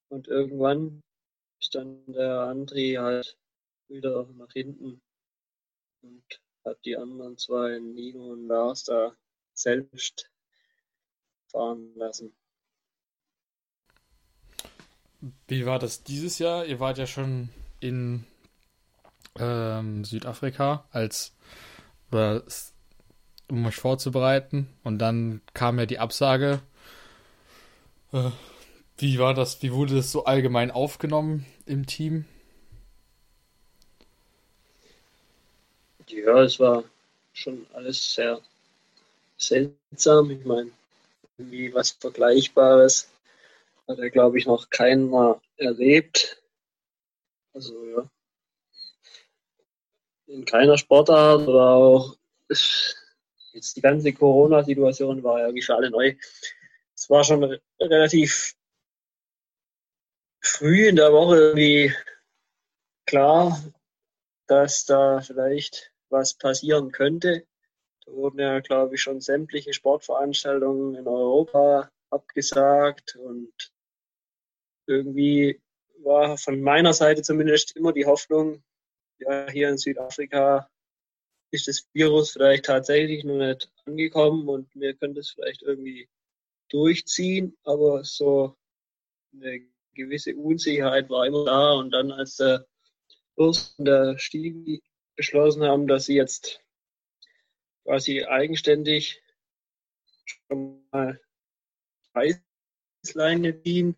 Und 0.10 0.28
irgendwann 0.28 1.02
ist 1.60 1.76
dann 1.76 2.04
der 2.08 2.42
Andri 2.42 2.96
halt 3.00 3.38
wieder 3.88 4.28
nach 4.36 4.52
hinten 4.54 5.02
und 6.04 6.24
hat 6.66 6.78
die 6.86 6.98
anderen 6.98 7.38
zwei, 7.38 7.80
Nino 7.80 8.32
und 8.32 8.48
Lars, 8.48 8.84
da 8.84 9.16
selbst 9.54 10.30
fahren 11.48 11.94
lassen. 11.96 12.34
Wie 15.48 15.66
war 15.66 15.80
das 15.80 16.04
dieses 16.04 16.40
Jahr? 16.40 16.66
Ihr 16.66 16.80
wart 16.80 16.98
ja 16.98 17.08
schon 17.08 17.50
in 17.80 18.26
ähm, 19.38 20.04
Südafrika 20.04 20.86
als 20.92 21.34
um 23.50 23.66
euch 23.66 23.76
vorzubereiten 23.76 24.70
und 24.84 25.00
dann 25.00 25.42
kam 25.54 25.80
ja 25.80 25.86
die 25.86 25.98
Absage. 25.98 26.62
Äh, 28.12 28.30
wie 28.98 29.18
war 29.18 29.34
das? 29.34 29.64
Wie 29.64 29.72
wurde 29.74 29.96
das 29.96 30.12
so 30.12 30.26
allgemein 30.26 30.70
aufgenommen 30.70 31.46
im 31.66 31.88
Team? 31.88 32.26
Ja, 36.08 36.44
es 36.44 36.60
war 36.60 36.84
schon 37.34 37.66
alles 37.74 38.14
sehr 38.14 38.42
seltsam. 39.38 40.32
Ich 40.32 40.46
meine, 40.46 40.72
irgendwie 41.38 41.74
was 41.74 41.92
Vergleichbares 41.92 43.10
hat 43.88 44.00
er, 44.00 44.10
glaube 44.10 44.38
ich, 44.38 44.46
noch 44.46 44.70
keiner 44.70 45.42
erlebt. 45.58 46.42
Also 47.54 47.86
ja. 47.86 48.10
In 50.28 50.46
keiner 50.46 50.78
Sportart 50.78 51.48
oder 51.48 51.70
auch 51.72 52.16
jetzt 52.50 53.76
die 53.76 53.82
ganze 53.82 54.14
Corona-Situation 54.14 55.24
war 55.24 55.40
ja 55.40 55.46
irgendwie 55.46 55.62
für 55.62 55.76
alle 55.76 55.90
neu. 55.90 56.16
Es 56.96 57.10
war 57.10 57.24
schon 57.24 57.60
relativ 57.80 58.56
früh 60.42 60.88
in 60.88 60.96
der 60.96 61.12
Woche 61.12 61.38
irgendwie 61.38 61.94
klar, 63.06 63.62
dass 64.48 64.86
da 64.86 65.22
vielleicht 65.22 65.93
was 66.14 66.36
passieren 66.36 66.94
könnte. 66.94 67.46
Da 68.06 68.14
wurden 68.14 68.40
ja, 68.40 68.62
glaube 68.62 68.96
ich, 68.96 69.02
schon 69.02 69.20
sämtliche 69.20 69.74
Sportveranstaltungen 69.74 70.96
in 70.96 71.08
Europa 71.08 71.92
abgesagt 72.10 73.18
und 73.18 73.52
irgendwie 74.86 75.62
war 75.98 76.38
von 76.38 76.62
meiner 76.62 76.94
Seite 76.94 77.22
zumindest 77.22 77.76
immer 77.76 77.92
die 77.92 78.06
Hoffnung, 78.06 78.64
ja, 79.20 79.50
hier 79.50 79.70
in 79.70 79.78
Südafrika 79.78 80.70
ist 81.52 81.68
das 81.68 81.88
Virus 81.94 82.32
vielleicht 82.32 82.66
tatsächlich 82.66 83.24
noch 83.24 83.38
nicht 83.38 83.72
angekommen 83.86 84.50
und 84.50 84.74
wir 84.76 84.96
können 84.96 85.14
das 85.14 85.30
vielleicht 85.30 85.62
irgendwie 85.62 86.10
durchziehen, 86.70 87.56
aber 87.64 88.04
so 88.04 88.56
eine 89.34 89.62
gewisse 89.94 90.36
Unsicherheit 90.36 91.10
war 91.10 91.26
immer 91.26 91.46
da 91.46 91.74
und 91.74 91.92
dann 91.92 92.12
als 92.12 92.38
der 92.38 92.66
Urs 93.36 93.76
und 93.78 93.86
der 93.86 94.18
Stevie 94.18 94.82
beschlossen 95.16 95.64
haben, 95.64 95.88
dass 95.88 96.06
sie 96.06 96.16
jetzt 96.16 96.62
quasi 97.84 98.24
eigenständig 98.24 99.22
schon 100.26 100.88
mal 100.92 101.20
Reißleine 102.14 103.62
ziehen. 103.62 103.96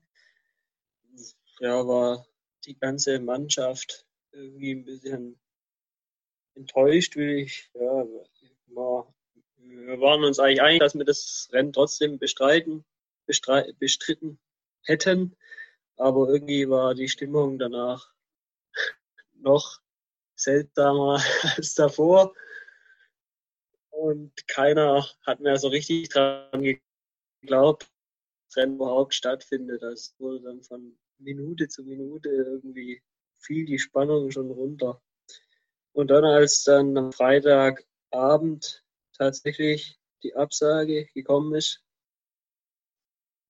Ja, 1.59 1.87
war 1.87 2.27
die 2.65 2.77
ganze 2.77 3.19
Mannschaft 3.19 4.05
irgendwie 4.31 4.71
ein 4.71 4.85
bisschen 4.85 5.39
enttäuscht, 6.55 7.15
will 7.15 7.39
ich. 7.39 7.69
Ja, 7.73 8.05
wir 9.57 10.01
waren 10.01 10.23
uns 10.23 10.39
eigentlich 10.39 10.61
einig, 10.61 10.79
dass 10.79 10.95
wir 10.95 11.05
das 11.05 11.49
Rennen 11.51 11.73
trotzdem 11.73 12.19
bestreiten, 12.19 12.83
bestritten 13.25 14.39
hätten. 14.83 15.35
Aber 15.97 16.27
irgendwie 16.27 16.69
war 16.69 16.93
die 16.93 17.07
Stimmung 17.07 17.57
danach 17.57 18.13
noch 19.33 19.79
seltsamer 20.35 21.21
als 21.57 21.75
davor. 21.75 22.33
Und 23.89 24.47
keiner 24.47 25.05
hat 25.25 25.39
mehr 25.39 25.57
so 25.57 25.69
richtig 25.69 26.09
dran 26.09 26.79
geglaubt, 27.41 27.83
dass 27.83 27.89
das 28.49 28.57
Rennen 28.57 28.75
überhaupt 28.75 29.13
stattfindet. 29.13 29.81
Das 29.81 30.13
wurde 30.19 30.41
dann 30.41 30.61
von 30.63 30.97
Minute 31.17 31.67
zu 31.67 31.83
Minute 31.83 32.29
irgendwie 32.29 33.01
fiel 33.39 33.65
die 33.65 33.79
Spannung 33.79 34.31
schon 34.31 34.51
runter. 34.51 35.01
Und 35.93 36.09
dann, 36.09 36.25
als 36.25 36.63
dann 36.63 36.97
am 36.97 37.13
Freitagabend 37.13 38.83
tatsächlich 39.17 39.97
die 40.23 40.35
Absage 40.35 41.07
gekommen 41.13 41.55
ist, 41.55 41.81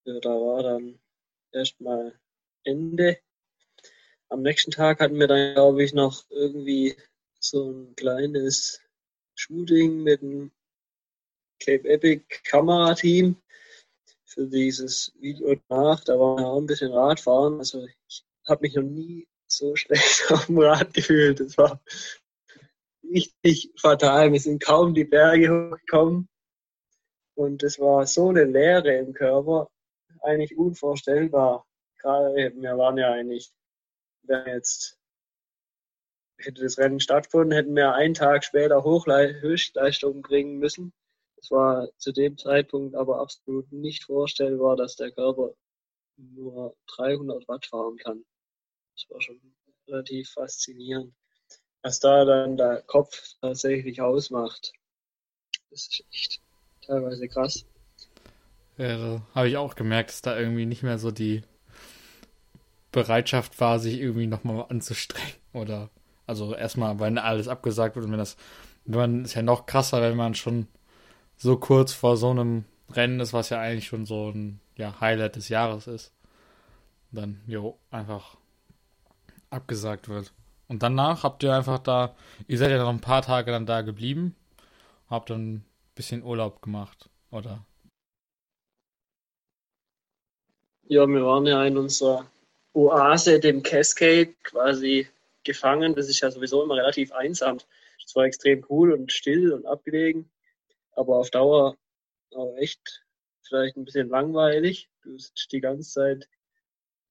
ja, 0.06 0.20
da 0.20 0.30
war 0.30 0.62
dann 0.62 1.00
erstmal 1.52 2.20
Ende. 2.64 3.18
Am 4.36 4.42
nächsten 4.42 4.72
Tag 4.72 5.00
hatten 5.00 5.18
wir 5.18 5.28
dann, 5.28 5.54
glaube 5.54 5.82
ich, 5.82 5.94
noch 5.94 6.30
irgendwie 6.30 6.98
so 7.40 7.72
ein 7.72 7.96
kleines 7.96 8.82
Shooting 9.34 10.04
mit 10.04 10.22
dem 10.22 10.52
Cape 11.62 11.88
Epic 11.88 12.26
Kamerateam 12.44 13.38
für 14.26 14.46
dieses 14.46 15.14
Video 15.22 15.56
nach. 15.70 16.04
Da 16.04 16.20
waren 16.20 16.40
wir 16.40 16.48
auch 16.48 16.58
ein 16.58 16.66
bisschen 16.66 16.92
Radfahren. 16.92 17.60
Also 17.60 17.88
ich 18.10 18.26
habe 18.46 18.64
mich 18.64 18.76
noch 18.76 18.84
nie 18.84 19.26
so 19.48 19.74
schlecht 19.78 20.26
auf 20.30 20.48
dem 20.48 20.60
Rad 20.60 20.94
gefühlt. 20.94 21.40
Das 21.40 21.58
war 21.58 21.82
richtig 23.04 23.72
fatal. 23.80 24.34
Wir 24.34 24.42
sind 24.42 24.62
kaum 24.62 24.94
die 24.94 25.06
Berge 25.06 25.50
hochgekommen. 25.50 26.28
Und 27.36 27.64
es 27.64 27.80
war 27.80 28.06
so 28.06 28.28
eine 28.32 28.44
Leere 28.44 28.98
im 28.98 29.14
Körper, 29.14 29.70
eigentlich 30.24 30.58
unvorstellbar. 30.58 31.66
Gerade, 32.00 32.36
wir 32.54 32.78
waren 32.78 32.98
ja 32.98 33.14
eigentlich 33.14 33.54
wenn 34.28 34.48
jetzt 34.48 34.98
hätte 36.38 36.64
das 36.64 36.78
Rennen 36.78 37.00
stattgefunden, 37.00 37.52
hätten 37.52 37.76
wir 37.76 37.94
einen 37.94 38.14
Tag 38.14 38.44
später 38.44 38.84
Höchstleistung 38.84 40.22
bringen 40.22 40.58
müssen. 40.58 40.94
Es 41.38 41.52
war 41.52 41.90
zu 41.98 42.12
dem 42.12 42.38
Zeitpunkt 42.38 42.96
aber 42.96 43.20
absolut 43.20 43.72
nicht 43.72 44.06
vorstellbar, 44.06 44.76
dass 44.76 44.96
der 44.96 45.12
Körper 45.12 45.54
nur 46.18 46.76
300 46.88 47.48
Watt 47.48 47.66
fahren 47.66 47.98
kann. 47.98 48.26
Das 48.96 49.10
war 49.10 49.22
schon 49.22 49.40
relativ 49.88 50.32
faszinierend, 50.32 51.14
was 51.82 52.00
da 52.00 52.26
dann 52.26 52.58
der 52.58 52.82
Kopf 52.84 53.36
tatsächlich 53.42 54.02
ausmacht. 54.02 54.74
Das 55.70 55.88
ist 55.88 56.04
echt 56.12 56.42
teilweise 56.82 57.28
krass. 57.28 57.66
Ja, 58.78 59.26
habe 59.34 59.50
ich 59.50 59.58
auch 59.58 59.76
gemerkt, 59.76 60.10
dass 60.10 60.22
da 60.22 60.38
irgendwie 60.38 60.66
nicht 60.66 60.84
mehr 60.84 60.98
so 60.98 61.12
die 61.12 61.44
Bereitschaft 62.96 63.60
war, 63.60 63.78
sich 63.78 64.00
irgendwie 64.00 64.26
nochmal 64.26 64.66
anzustrengen. 64.70 65.34
Oder 65.52 65.90
also 66.26 66.56
erstmal, 66.56 66.98
wenn 67.00 67.18
alles 67.18 67.50
abgesagt 67.50 67.96
wird 67.96 68.06
und 68.06 68.12
wenn 68.14 68.20
das, 68.20 68.38
wenn 68.86 69.00
man 69.00 69.26
ist 69.26 69.36
ja 69.36 69.42
noch 69.42 69.66
krasser, 69.66 70.02
wenn 70.02 70.16
man 70.16 70.34
schon 70.34 70.68
so 71.36 71.58
kurz 71.58 71.92
vor 71.92 72.16
so 72.16 72.30
einem 72.30 72.64
Rennen 72.90 73.20
ist, 73.20 73.34
was 73.34 73.50
ja 73.50 73.60
eigentlich 73.60 73.88
schon 73.88 74.06
so 74.06 74.30
ein 74.30 74.62
ja, 74.78 75.00
Highlight 75.02 75.36
des 75.36 75.50
Jahres 75.50 75.88
ist. 75.88 76.14
Dann, 77.12 77.42
jo, 77.48 77.78
einfach 77.92 78.38
abgesagt 79.50 80.08
wird. 80.08 80.32
Und 80.70 80.82
danach 80.82 81.24
habt 81.24 81.44
ihr 81.44 81.54
einfach 81.54 81.80
da, 81.80 82.16
ihr 82.48 82.58
seid 82.58 82.72
ja 82.72 82.78
noch 82.78 82.90
ein 82.90 83.02
paar 83.02 83.22
Tage 83.22 83.52
dann 83.52 83.66
da 83.66 83.82
geblieben, 83.82 84.36
habt 85.10 85.30
dann 85.30 85.56
ein 85.56 85.66
bisschen 85.96 86.24
Urlaub 86.24 86.62
gemacht, 86.62 87.10
oder? 87.30 87.66
Ja, 90.88 91.06
wir 91.06 91.26
waren 91.26 91.46
ja 91.46 91.64
in 91.66 91.78
unserer 91.78 92.26
Oase, 92.76 93.40
dem 93.40 93.64
Cascade, 93.64 94.34
quasi 94.44 95.08
gefangen. 95.46 95.96
Das 95.96 96.10
ist 96.10 96.20
ja 96.20 96.30
sowieso 96.30 96.64
immer 96.64 96.76
relativ 96.76 97.14
einsam. 97.14 97.58
Es 98.06 98.16
war 98.16 98.26
extrem 98.26 98.66
cool 98.70 98.92
und 98.92 99.12
still 99.12 99.54
und 99.54 99.66
abgelegen, 99.66 100.30
aber 100.92 101.16
auf 101.18 101.30
Dauer 101.32 101.78
auch 102.34 102.56
echt 102.58 103.06
vielleicht 103.44 103.78
ein 103.78 103.86
bisschen 103.86 104.10
langweilig. 104.10 104.90
Du 105.04 105.18
sitzt 105.18 105.52
die 105.54 105.62
ganze 105.62 105.90
Zeit, 105.90 106.30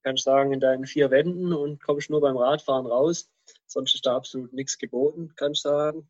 kannst 0.02 0.24
sagen, 0.24 0.52
in 0.52 0.60
deinen 0.60 0.86
vier 0.86 1.10
Wänden 1.10 1.52
und 1.52 1.82
kommst 1.82 2.10
nur 2.10 2.20
beim 2.20 2.36
Radfahren 2.36 2.86
raus. 2.86 3.30
Sonst 3.66 3.94
ist 3.94 4.04
da 4.04 4.16
absolut 4.16 4.52
nichts 4.52 4.78
geboten, 4.78 5.32
kannst 5.36 5.62
sagen. 5.62 6.08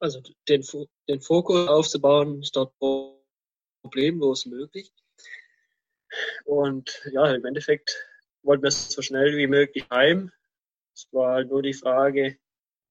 Also 0.00 0.20
den, 0.48 0.64
den 1.08 1.20
Fokus 1.20 1.68
aufzubauen 1.68 2.40
ist 2.40 2.56
dort 2.56 2.72
problemlos 3.82 4.46
möglich. 4.46 4.92
Und 6.44 7.02
ja, 7.12 7.34
im 7.34 7.44
Endeffekt 7.44 8.11
wollten 8.42 8.62
wir 8.64 8.70
so 8.70 9.02
schnell 9.02 9.36
wie 9.36 9.46
möglich 9.46 9.86
heim. 9.90 10.30
Es 10.94 11.08
war 11.12 11.34
halt 11.34 11.50
nur 11.50 11.62
die 11.62 11.74
Frage, 11.74 12.38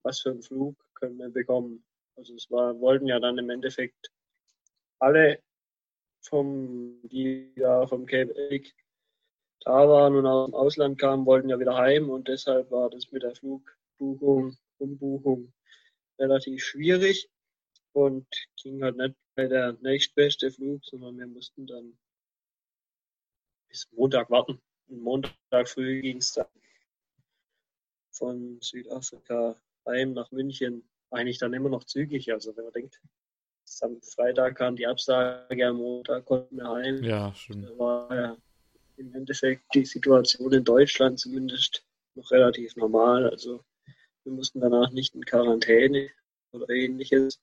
was 0.04 0.22
für 0.22 0.32
einen 0.32 0.42
Flug 0.42 0.76
können 0.96 1.18
wir 1.18 1.30
bekommen. 1.30 1.84
Also 2.16 2.36
es 2.36 2.50
war, 2.50 2.80
wollten 2.80 3.08
ja 3.08 3.20
dann 3.20 3.38
im 3.38 3.50
Endeffekt 3.50 4.12
alle 5.00 5.42
vom, 6.22 7.00
die 7.04 7.52
ja 7.56 7.88
vom 7.88 8.06
Cape 8.06 8.36
Egg 8.50 8.72
da 9.62 9.88
waren 9.88 10.16
und 10.16 10.26
aus 10.26 10.48
dem 10.48 10.56
Ausland 10.56 11.00
kamen, 11.00 11.26
wollten 11.26 11.50
ja 11.50 11.60
wieder 11.60 11.76
heim 11.76 12.10
und 12.10 12.28
deshalb 12.28 12.72
war 12.72 12.90
das 12.90 13.12
mit 13.12 13.24
der 13.24 13.36
Flugbuchung, 13.36 14.58
Umbuchung 14.78 15.54
relativ 16.20 16.64
schwierig 16.64 17.30
und 17.94 18.28
ging 18.62 18.84
halt 18.84 18.98
nicht 18.98 19.16
bei 19.36 19.48
der 19.48 19.74
nächstbeste 19.82 20.52
Flug, 20.52 20.84
sondern 20.86 21.18
wir 21.18 21.28
mussten 21.28 21.68
dann 21.68 21.98
bis 23.68 23.88
Montag 23.92 24.30
warten. 24.30 24.62
Montag 24.99 25.67
früh 25.67 26.01
ging 26.01 26.17
es 26.17 26.34
dann 26.34 26.47
von 28.12 28.60
Südafrika 28.62 29.56
heim 29.86 30.13
nach 30.13 30.32
München. 30.32 30.84
Eigentlich 31.10 31.39
dann 31.39 31.54
immer 31.54 31.69
noch 31.69 31.84
zügig. 31.84 32.32
Also 32.32 32.56
wenn 32.56 32.65
man 32.65 32.73
denkt, 32.73 33.01
am 33.82 34.01
Freitag 34.01 34.58
kam 34.58 34.75
die 34.75 34.88
Absage, 34.88 35.67
am 35.67 35.77
Montag 35.77 36.25
konnten 36.25 36.58
wir 36.58 36.69
heim. 36.69 37.04
Ja, 37.04 37.34
stimmt. 37.34 37.69
Da 37.69 37.77
war 37.77 38.15
ja 38.15 38.38
im 38.97 39.13
Endeffekt 39.15 39.63
die 39.73 39.86
Situation 39.86 40.51
in 40.54 40.63
Deutschland 40.63 41.19
zumindest 41.19 41.86
noch 42.15 42.30
relativ 42.32 42.75
normal. 42.75 43.30
Also 43.30 43.63
wir 44.23 44.34
mussten 44.34 44.60
danach 44.60 44.91
nicht 44.91 45.15
in 45.15 45.25
Quarantäne 45.25 46.10
oder 46.51 46.69
ähnliches. 46.69 47.41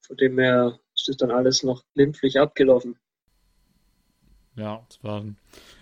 Von 0.00 0.16
dem 0.16 0.38
her 0.38 0.78
ist 0.94 1.08
das 1.08 1.16
dann 1.16 1.30
alles 1.30 1.62
noch 1.62 1.84
glimpflich 1.94 2.38
abgelaufen. 2.38 2.98
Ja, 4.56 4.84
es 4.90 5.02
war 5.02 5.24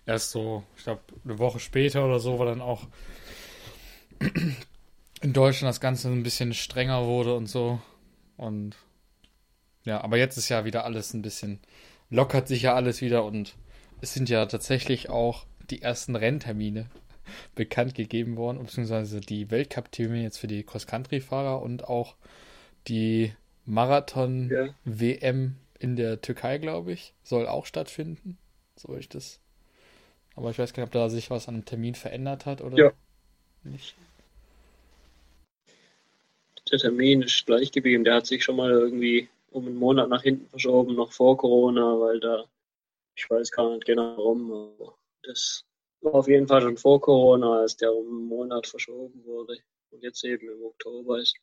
erst 0.06 0.30
so, 0.30 0.62
ich 0.76 0.84
glaube, 0.84 1.02
eine 1.24 1.38
Woche 1.38 1.58
später 1.58 2.04
oder 2.04 2.20
so, 2.20 2.38
war 2.38 2.46
dann 2.46 2.60
auch 2.60 2.86
in 5.20 5.32
Deutschland 5.32 5.68
das 5.68 5.80
Ganze 5.80 6.08
ein 6.08 6.22
bisschen 6.22 6.54
strenger 6.54 7.04
wurde 7.06 7.34
und 7.34 7.46
so. 7.46 7.80
Und 8.36 8.76
ja, 9.84 10.00
aber 10.02 10.18
jetzt 10.18 10.36
ist 10.36 10.48
ja 10.48 10.64
wieder 10.64 10.84
alles 10.84 11.14
ein 11.14 11.22
bisschen, 11.22 11.58
lockert 12.10 12.46
sich 12.46 12.62
ja 12.62 12.74
alles 12.74 13.00
wieder 13.00 13.24
und 13.24 13.56
es 14.00 14.14
sind 14.14 14.28
ja 14.28 14.46
tatsächlich 14.46 15.10
auch 15.10 15.46
die 15.70 15.82
ersten 15.82 16.14
Renntermine 16.14 16.86
bekannt 17.56 17.94
gegeben 17.94 18.36
worden, 18.36 18.64
beziehungsweise 18.64 19.20
die 19.20 19.50
Weltcup-Termine 19.50 20.22
jetzt 20.22 20.38
für 20.38 20.48
die 20.48 20.62
Cross-Country-Fahrer 20.62 21.60
und 21.60 21.88
auch 21.88 22.14
die 22.86 23.34
Marathon-WM 23.66 25.44
ja. 25.44 25.52
in 25.78 25.96
der 25.96 26.20
Türkei, 26.20 26.58
glaube 26.58 26.92
ich, 26.92 27.14
soll 27.22 27.46
auch 27.46 27.66
stattfinden 27.66 28.38
so 28.80 28.96
ich 28.96 29.08
das. 29.08 29.40
Aber 30.36 30.50
ich 30.50 30.58
weiß 30.58 30.72
gar 30.72 30.82
nicht, 30.82 30.88
ob 30.88 30.92
da 30.92 31.08
sich 31.08 31.30
was 31.30 31.48
an 31.48 31.54
dem 31.56 31.64
Termin 31.64 31.94
verändert 31.94 32.46
hat 32.46 32.62
oder 32.62 32.76
ja. 32.76 32.92
nicht. 33.64 33.94
Der 36.70 36.78
Termin 36.78 37.22
ist 37.22 37.46
gleich 37.46 37.72
geblieben. 37.72 38.04
Der 38.04 38.14
hat 38.14 38.26
sich 38.26 38.44
schon 38.44 38.56
mal 38.56 38.70
irgendwie 38.70 39.28
um 39.50 39.66
einen 39.66 39.76
Monat 39.76 40.08
nach 40.08 40.22
hinten 40.22 40.48
verschoben, 40.48 40.94
noch 40.94 41.12
vor 41.12 41.36
Corona, 41.36 41.98
weil 42.00 42.20
da, 42.20 42.44
ich 43.16 43.28
weiß 43.28 43.50
gar 43.50 43.70
nicht 43.70 43.84
genau 43.84 44.16
warum, 44.16 44.52
aber 44.52 44.94
das 45.24 45.64
war 46.00 46.14
auf 46.14 46.28
jeden 46.28 46.46
Fall 46.46 46.62
schon 46.62 46.76
vor 46.76 47.00
Corona, 47.00 47.60
als 47.60 47.76
der 47.76 47.92
um 47.92 48.06
einen 48.06 48.28
Monat 48.28 48.66
verschoben 48.66 49.24
wurde 49.24 49.58
und 49.90 50.02
jetzt 50.02 50.24
eben 50.24 50.48
im 50.48 50.62
Oktober 50.64 51.18
ist. 51.18 51.36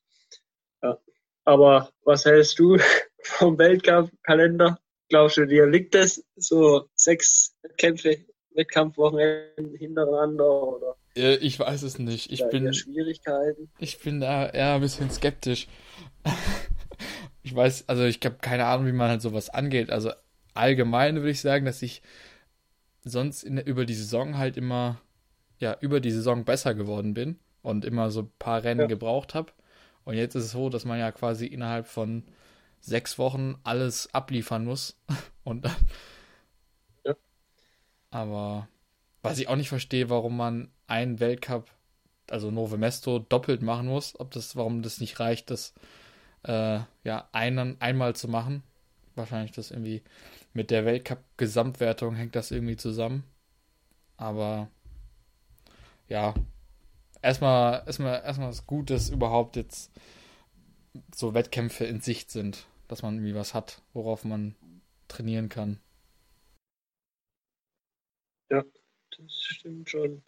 Ja. 0.82 0.97
Aber 1.43 1.91
was 2.04 2.26
hältst 2.26 2.58
du 2.60 2.78
vom 3.21 3.58
Weltcup-Kalender? 3.58 4.80
Glaubst 5.10 5.38
du 5.38 5.46
dir, 5.46 5.67
liegt 5.67 5.96
das 5.96 6.24
so 6.36 6.89
sechs 6.96 7.56
Kämpfe, 7.78 8.17
Wettkampfwochenenden 8.54 9.76
hintereinander 9.76 10.63
oder? 10.63 10.96
Ich 11.15 11.60
weiß 11.60 11.82
es 11.82 11.98
nicht. 11.98 12.32
Ich 12.32 12.48
bin 12.50 12.74
Schwierigkeiten. 12.74 13.70
Ich 13.80 14.00
bin 14.00 14.20
da 14.20 14.48
eher 14.48 14.76
ein 14.76 14.82
bisschen 14.82 15.10
skeptisch. 15.10 15.67
ich 17.43 17.56
weiß, 17.56 17.89
also 17.89 18.04
ich 18.04 18.20
habe 18.24 18.38
keine 18.39 18.65
Ahnung, 18.65 18.86
wie 18.88 18.91
man 18.91 19.10
halt 19.10 19.22
sowas 19.22 19.50
angeht. 19.50 19.89
Also 19.89 20.12
allgemein 20.54 21.15
würde 21.15 21.32
ich 21.32 21.41
sagen, 21.41 21.65
dass 21.65 21.82
ich 21.82 22.04
sonst 23.04 23.43
in, 23.43 23.58
über 23.58 23.86
die 23.86 23.96
Saison 23.96 24.38
halt 24.38 24.58
immer 24.58 25.02
ja 25.60 25.76
über 25.82 26.00
die 26.00 26.12
Saison 26.12 26.46
besser 26.46 26.74
geworden 26.76 27.13
bin 27.13 27.39
und 27.62 27.86
immer 27.86 28.12
so 28.12 28.22
ein 28.22 28.32
paar 28.39 28.63
Rennen 28.63 28.82
ja. 28.82 28.88
gebraucht 28.88 29.34
habe. 29.34 29.52
Und 30.04 30.15
jetzt 30.15 30.36
ist 30.36 30.46
es 30.46 30.52
so, 30.52 30.70
dass 30.70 30.86
man 30.86 31.00
ja 31.00 31.12
quasi 31.12 31.48
innerhalb 31.48 31.88
von 31.88 32.24
sechs 32.79 33.17
Wochen 33.17 33.55
alles 33.63 34.13
abliefern 34.13 34.65
muss. 34.65 34.97
Und 35.43 35.65
dann. 35.65 35.75
Ja. 37.05 37.15
Aber 38.11 38.67
was 39.21 39.39
ich 39.39 39.47
auch 39.47 39.55
nicht 39.55 39.69
verstehe, 39.69 40.09
warum 40.09 40.37
man 40.37 40.71
einen 40.87 41.19
Weltcup, 41.19 41.69
also 42.29 42.51
Nove 42.51 42.77
Mesto, 42.77 43.19
doppelt 43.19 43.61
machen 43.61 43.87
muss, 43.87 44.19
ob 44.19 44.31
das, 44.31 44.55
warum 44.55 44.81
das 44.81 44.99
nicht 44.99 45.19
reicht, 45.19 45.49
das 45.51 45.73
äh, 46.43 46.79
ja 47.03 47.27
einen, 47.31 47.79
einmal 47.81 48.15
zu 48.15 48.27
machen. 48.27 48.63
Wahrscheinlich 49.15 49.51
das 49.51 49.71
irgendwie 49.71 50.03
mit 50.53 50.71
der 50.71 50.85
Weltcup-Gesamtwertung 50.85 52.15
hängt 52.15 52.35
das 52.35 52.51
irgendwie 52.51 52.77
zusammen. 52.77 53.23
Aber 54.15 54.69
ja, 56.07 56.33
erstmal, 57.21 57.83
erstmal, 57.85 58.21
erstmal 58.23 58.49
ist 58.49 58.67
gut, 58.67 58.89
dass 58.89 59.09
überhaupt 59.09 59.55
jetzt 59.55 59.91
so 61.13 61.33
Wettkämpfe 61.33 61.86
in 61.86 62.01
Sicht 62.01 62.31
sind 62.31 62.67
dass 62.88 63.03
man 63.03 63.15
irgendwie 63.15 63.36
was 63.36 63.53
hat, 63.53 63.81
worauf 63.93 64.23
man 64.23 64.55
trainieren 65.07 65.49
kann. 65.49 65.79
Ja, 68.49 68.63
das 69.17 69.31
stimmt 69.31 69.89
schon. 69.89 70.23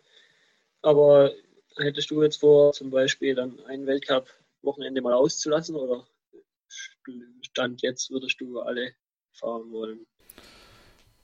Aber 0.81 1.31
hättest 1.77 2.11
du 2.11 2.21
jetzt 2.21 2.37
vor, 2.37 2.73
zum 2.73 2.89
Beispiel 2.89 3.35
dann 3.35 3.59
ein 3.65 3.85
Weltcup-Wochenende 3.85 5.01
mal 5.01 5.13
auszulassen 5.13 5.75
oder 5.75 6.05
Stand 7.41 7.81
jetzt 7.81 8.11
würdest 8.11 8.39
du 8.39 8.59
alle 8.59 8.93
fahren 9.31 9.71
wollen? 9.71 10.05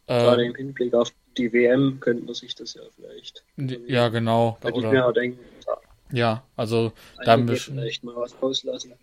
Ähm, 0.07 0.23
Gerade 0.23 0.45
im 0.45 0.55
Hinblick 0.55 0.93
auf 0.93 1.13
die 1.37 1.51
WM 1.51 1.99
könnte 1.99 2.23
man 2.23 2.33
sich 2.33 2.55
das 2.55 2.75
ja 2.75 2.83
vielleicht. 2.95 3.43
Ja, 3.57 4.09
genau. 4.09 4.57
Hätte 4.61 4.73
oder, 4.73 4.87
ich 4.87 4.93
mir 4.93 5.05
auch 5.05 5.13
denken. 5.13 5.43
Ja, 5.65 5.77
ja 6.11 6.47
also 6.55 6.93
da 7.23 7.37
wir 7.45 7.57
vielleicht 7.57 8.03
mal 8.03 8.15
was 8.15 8.41
auslassen. 8.41 8.93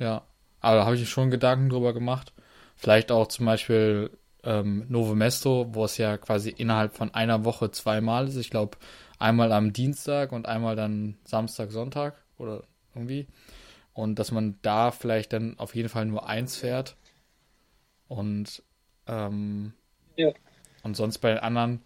Ja, 0.00 0.26
aber 0.60 0.78
da 0.78 0.84
habe 0.86 0.96
ich 0.96 1.08
schon 1.08 1.30
Gedanken 1.30 1.68
drüber 1.68 1.92
gemacht. 1.92 2.32
Vielleicht 2.74 3.12
auch 3.12 3.28
zum 3.28 3.44
Beispiel 3.44 4.10
ähm, 4.42 4.86
Novo 4.88 5.14
Mesto, 5.14 5.68
wo 5.74 5.84
es 5.84 5.98
ja 5.98 6.16
quasi 6.16 6.48
innerhalb 6.48 6.94
von 6.94 7.14
einer 7.14 7.44
Woche 7.44 7.70
zweimal 7.70 8.26
ist. 8.26 8.36
Ich 8.36 8.50
glaube, 8.50 8.78
einmal 9.18 9.52
am 9.52 9.74
Dienstag 9.74 10.32
und 10.32 10.48
einmal 10.48 10.74
dann 10.74 11.18
Samstag, 11.24 11.70
Sonntag 11.70 12.16
oder 12.38 12.64
irgendwie. 12.94 13.28
Und 13.92 14.18
dass 14.18 14.32
man 14.32 14.58
da 14.62 14.90
vielleicht 14.90 15.34
dann 15.34 15.58
auf 15.58 15.74
jeden 15.74 15.90
Fall 15.90 16.06
nur 16.06 16.26
eins 16.26 16.56
fährt. 16.56 16.96
Und, 18.08 18.62
ähm, 19.06 19.74
ja. 20.16 20.32
und 20.82 20.96
sonst 20.96 21.18
bei 21.18 21.28
den 21.34 21.40
anderen 21.40 21.82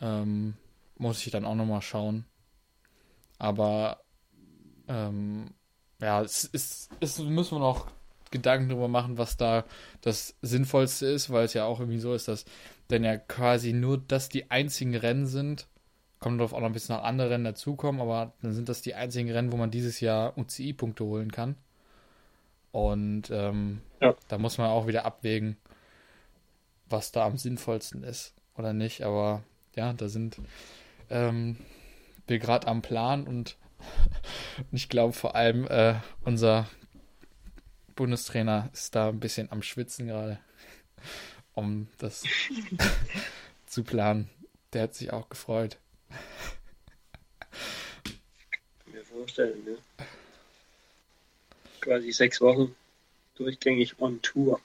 ähm, 0.00 0.54
muss 0.96 1.24
ich 1.24 1.30
dann 1.30 1.44
auch 1.44 1.54
nochmal 1.54 1.82
schauen. 1.82 2.24
Aber 3.38 4.00
ähm, 4.88 5.52
ja, 6.02 6.20
es 6.20 6.44
ist, 6.44 6.90
es 7.00 7.18
müssen 7.20 7.56
wir 7.56 7.60
noch 7.60 7.86
Gedanken 8.32 8.68
darüber 8.68 8.88
machen, 8.88 9.18
was 9.18 9.36
da 9.36 9.64
das 10.00 10.34
Sinnvollste 10.42 11.06
ist, 11.06 11.30
weil 11.30 11.44
es 11.44 11.54
ja 11.54 11.64
auch 11.64 11.78
irgendwie 11.78 12.00
so 12.00 12.12
ist, 12.12 12.26
dass 12.26 12.44
dann 12.88 13.04
ja 13.04 13.16
quasi 13.16 13.72
nur 13.72 13.98
das 13.98 14.28
die 14.28 14.50
einzigen 14.50 14.96
Rennen 14.96 15.26
sind. 15.26 15.68
Kommt 16.18 16.40
darauf 16.40 16.52
auch 16.52 16.60
noch 16.60 16.66
ein 16.66 16.72
bisschen 16.72 16.96
nach 16.96 17.04
anderen 17.04 17.30
Rennen 17.30 17.44
dazukommen, 17.44 18.00
aber 18.00 18.32
dann 18.42 18.52
sind 18.52 18.68
das 18.68 18.82
die 18.82 18.94
einzigen 18.94 19.30
Rennen, 19.30 19.52
wo 19.52 19.56
man 19.56 19.70
dieses 19.70 20.00
Jahr 20.00 20.36
UCI-Punkte 20.36 21.04
holen 21.04 21.30
kann. 21.30 21.56
Und 22.72 23.30
ähm, 23.30 23.80
ja. 24.00 24.14
da 24.28 24.38
muss 24.38 24.58
man 24.58 24.70
auch 24.70 24.86
wieder 24.86 25.04
abwägen, 25.04 25.56
was 26.88 27.12
da 27.12 27.26
am 27.26 27.36
sinnvollsten 27.36 28.02
ist 28.02 28.34
oder 28.56 28.72
nicht. 28.72 29.02
Aber 29.02 29.42
ja, 29.76 29.92
da 29.92 30.08
sind 30.08 30.40
ähm, 31.10 31.58
wir 32.26 32.38
gerade 32.38 32.66
am 32.66 32.82
Plan 32.82 33.26
und 33.26 33.56
ich 34.72 34.88
glaube 34.88 35.12
vor 35.12 35.34
allem 35.34 35.66
äh, 35.66 35.94
unser 36.24 36.68
Bundestrainer 37.94 38.70
ist 38.72 38.94
da 38.94 39.08
ein 39.08 39.20
bisschen 39.20 39.50
am 39.50 39.62
Schwitzen 39.62 40.06
gerade, 40.06 40.38
um 41.54 41.88
das 41.98 42.24
zu 43.66 43.84
planen. 43.84 44.28
Der 44.72 44.82
hat 44.82 44.94
sich 44.94 45.12
auch 45.12 45.28
gefreut. 45.28 45.78
Mir 48.86 49.04
vorstellen, 49.04 49.62
ne? 49.64 50.06
Quasi 51.80 52.12
sechs 52.12 52.40
Wochen 52.40 52.74
durchgängig 53.34 53.98
on 54.00 54.20
Tour. 54.22 54.60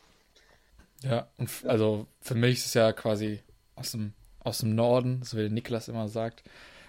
Ja, 1.03 1.27
und 1.37 1.49
also 1.65 2.07
für 2.21 2.35
mich 2.35 2.57
ist 2.57 2.67
es 2.67 2.73
ja 2.73 2.91
quasi 2.93 3.41
aus 3.75 3.91
dem, 3.91 4.13
aus 4.39 4.59
dem 4.59 4.75
Norden, 4.75 5.23
so 5.23 5.37
wie 5.37 5.49
Niklas 5.49 5.87
immer 5.87 6.07
sagt, 6.07 6.43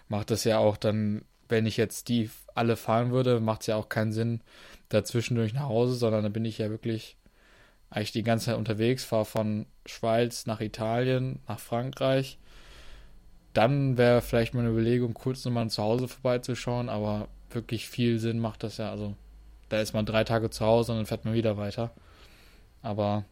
macht 0.09 0.31
das 0.31 0.45
ja 0.45 0.59
auch 0.59 0.77
dann, 0.77 1.25
wenn 1.49 1.67
ich 1.67 1.77
jetzt 1.77 2.09
die 2.09 2.31
alle 2.55 2.77
fahren 2.77 3.11
würde, 3.11 3.41
macht 3.41 3.63
es 3.63 3.67
ja 3.69 3.77
auch 3.77 3.89
keinen 3.89 4.13
Sinn, 4.13 4.41
dazwischendurch 4.89 5.53
nach 5.53 5.69
Hause, 5.69 5.95
sondern 5.95 6.23
da 6.23 6.29
bin 6.29 6.45
ich 6.45 6.59
ja 6.59 6.71
wirklich 6.71 7.17
eigentlich 7.91 8.13
die 8.13 8.23
ganze 8.23 8.47
Zeit 8.47 8.57
unterwegs, 8.57 9.05
fahre 9.05 9.25
von 9.25 9.67
Schweiz 9.87 10.47
nach 10.47 10.61
Italien, 10.61 11.41
nach 11.49 11.59
Frankreich. 11.59 12.39
Dann 13.55 13.97
wäre 13.97 14.21
vielleicht 14.21 14.55
mal 14.55 14.61
eine 14.61 14.71
Überlegung, 14.71 15.15
kurz 15.15 15.45
nochmal 15.45 15.71
zu 15.71 15.83
Hause 15.83 16.09
vorbeizuschauen, 16.09 16.89
aber 16.89 17.29
wirklich 17.51 17.89
viel 17.89 18.19
Sinn 18.19 18.39
macht 18.39 18.63
das 18.63 18.77
ja. 18.77 18.91
Also 18.91 19.15
da 19.69 19.81
ist 19.81 19.95
man 19.95 20.07
drei 20.07 20.25
Tage 20.25 20.51
zu 20.51 20.65
Hause 20.65 20.93
und 20.93 20.99
dann 20.99 21.07
fährt 21.07 21.25
man 21.25 21.35
wieder 21.35 21.57
weiter. 21.57 21.91
Aber 22.83 23.25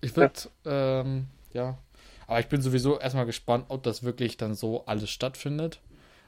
ich 0.00 0.16
würde, 0.16 0.32
ja. 0.64 1.00
Ähm, 1.00 1.26
ja. 1.52 1.78
Aber 2.26 2.40
ich 2.40 2.46
bin 2.46 2.62
sowieso 2.62 2.98
erstmal 2.98 3.26
gespannt, 3.26 3.66
ob 3.68 3.82
das 3.82 4.02
wirklich 4.02 4.36
dann 4.36 4.54
so 4.54 4.84
alles 4.86 5.10
stattfindet. 5.10 5.80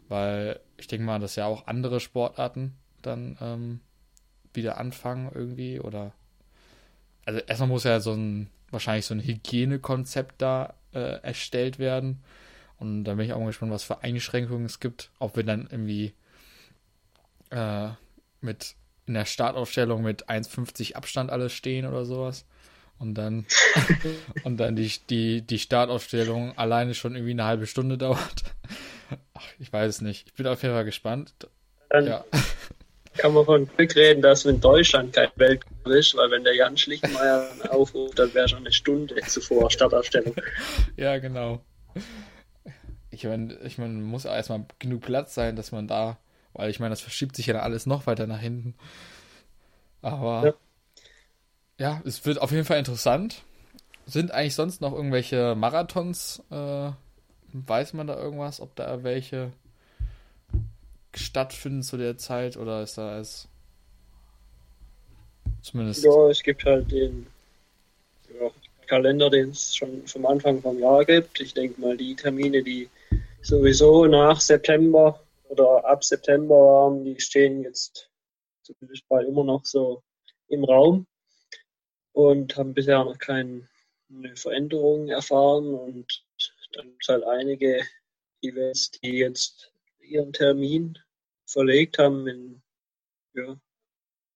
Weil 0.08 0.60
ich 0.76 0.86
denke 0.86 1.04
mal, 1.04 1.18
dass 1.18 1.36
ja 1.36 1.46
auch 1.46 1.66
andere 1.66 2.00
Sportarten 2.00 2.74
dann 3.02 3.36
ähm, 3.40 3.80
wieder 4.52 4.78
anfangen 4.78 5.30
irgendwie 5.34 5.80
oder 5.80 6.12
also 7.24 7.40
erstmal 7.40 7.68
muss 7.68 7.84
ja 7.84 8.00
so 8.00 8.12
ein 8.12 8.48
wahrscheinlich 8.70 9.06
so 9.06 9.14
ein 9.14 9.20
Hygienekonzept 9.20 10.40
da 10.40 10.74
äh, 10.92 11.20
erstellt 11.22 11.78
werden 11.78 12.22
und 12.78 13.04
da 13.04 13.14
bin 13.14 13.26
ich 13.26 13.32
auch 13.32 13.38
mal 13.40 13.46
gespannt, 13.46 13.72
was 13.72 13.84
für 13.84 14.02
Einschränkungen 14.02 14.66
es 14.66 14.80
gibt, 14.80 15.10
ob 15.18 15.36
wir 15.36 15.44
dann 15.44 15.68
irgendwie 15.70 16.12
äh, 17.50 17.88
mit 18.40 18.74
in 19.06 19.14
der 19.14 19.24
Startaufstellung 19.24 20.02
mit 20.02 20.28
1,50 20.28 20.94
Abstand 20.94 21.30
alles 21.30 21.52
stehen 21.52 21.86
oder 21.86 22.04
sowas. 22.04 22.44
Und 22.98 23.14
dann, 23.14 23.46
und 24.44 24.58
dann 24.58 24.74
die, 24.74 24.90
die, 25.10 25.42
die 25.42 25.58
Startaufstellung 25.58 26.56
alleine 26.58 26.94
schon 26.94 27.14
irgendwie 27.14 27.32
eine 27.32 27.44
halbe 27.44 27.66
Stunde 27.66 27.98
dauert. 27.98 28.42
Ach, 29.36 29.44
ich 29.58 29.72
weiß 29.72 29.88
es 29.88 30.00
nicht. 30.00 30.26
Ich 30.28 30.34
bin 30.34 30.46
auf 30.46 30.62
jeden 30.62 30.74
Fall 30.74 30.84
gespannt. 30.84 31.34
Dann, 31.90 32.06
ja 32.06 32.24
kann 33.16 33.34
man 33.34 33.44
von 33.44 33.66
Glück 33.76 33.94
reden, 33.96 34.22
dass 34.22 34.44
in 34.44 34.60
Deutschland 34.60 35.12
kein 35.12 35.30
Weltcup 35.36 35.86
ist, 35.88 36.16
weil 36.16 36.30
wenn 36.30 36.44
der 36.44 36.54
Jan 36.54 36.76
Schlichtmeier 36.76 37.48
aufruft, 37.70 38.18
dann 38.18 38.32
wäre 38.34 38.48
schon 38.48 38.60
eine 38.60 38.72
Stunde 38.72 39.16
zuvor 39.26 39.70
Startaufstellung. 39.70 40.34
ja, 40.96 41.18
genau. 41.18 41.60
Ich 43.10 43.24
meine, 43.24 43.54
ich 43.64 43.78
mein, 43.78 44.02
muss 44.02 44.24
erstmal 44.24 44.64
genug 44.78 45.02
Platz 45.02 45.34
sein, 45.34 45.56
dass 45.56 45.72
man 45.72 45.88
da, 45.88 46.18
weil 46.52 46.70
ich 46.70 46.80
meine, 46.80 46.90
das 46.90 47.00
verschiebt 47.00 47.36
sich 47.36 47.46
ja 47.46 47.58
alles 47.60 47.86
noch 47.86 48.06
weiter 48.06 48.26
nach 48.26 48.40
hinten. 48.40 48.74
Aber 50.02 50.54
ja, 51.78 51.94
ja 51.94 52.02
es 52.04 52.24
wird 52.26 52.40
auf 52.40 52.52
jeden 52.52 52.64
Fall 52.64 52.78
interessant. 52.78 53.42
Sind 54.06 54.30
eigentlich 54.30 54.54
sonst 54.54 54.80
noch 54.80 54.92
irgendwelche 54.92 55.54
Marathons? 55.56 56.42
Äh, 56.50 56.90
weiß 57.52 57.94
man 57.94 58.06
da 58.06 58.16
irgendwas, 58.16 58.60
ob 58.60 58.74
da 58.76 59.02
welche 59.02 59.52
stattfinden 61.14 61.82
zu 61.82 61.96
der 61.96 62.18
Zeit 62.18 62.56
oder 62.56 62.82
ist 62.82 62.98
da 62.98 63.12
als 63.12 63.48
zumindest. 65.62 66.04
Ja, 66.04 66.28
es 66.28 66.42
gibt 66.42 66.64
halt 66.64 66.90
den 66.90 67.26
ja, 68.38 68.50
Kalender, 68.86 69.30
den 69.30 69.50
es 69.50 69.74
schon 69.74 70.06
vom 70.06 70.26
Anfang 70.26 70.60
vom 70.60 70.78
Jahr 70.78 71.04
gibt. 71.04 71.40
Ich 71.40 71.54
denke 71.54 71.80
mal, 71.80 71.96
die 71.96 72.14
Termine, 72.14 72.62
die 72.62 72.88
sowieso 73.42 74.06
nach 74.06 74.40
September 74.40 75.20
oder 75.48 75.84
ab 75.84 76.04
September 76.04 76.54
waren, 76.54 77.04
die 77.04 77.18
stehen 77.20 77.62
jetzt 77.62 78.10
zumindest 78.62 79.08
mal 79.08 79.24
immer 79.24 79.44
noch 79.44 79.64
so 79.64 80.02
im 80.48 80.64
Raum 80.64 81.06
und 82.12 82.56
haben 82.56 82.74
bisher 82.74 83.04
noch 83.04 83.18
keine 83.18 83.68
Veränderung 84.34 85.08
erfahren 85.08 85.74
und 85.74 86.25
dann 86.76 86.90
gibt 86.90 87.02
es 87.04 87.08
halt 87.08 87.24
einige 87.24 87.80
Events, 88.42 88.90
die 88.90 89.18
jetzt 89.18 89.72
ihren 90.00 90.32
Termin 90.32 90.98
verlegt 91.46 91.98
haben 91.98 92.26
in 92.26 92.62
ja, 93.34 93.58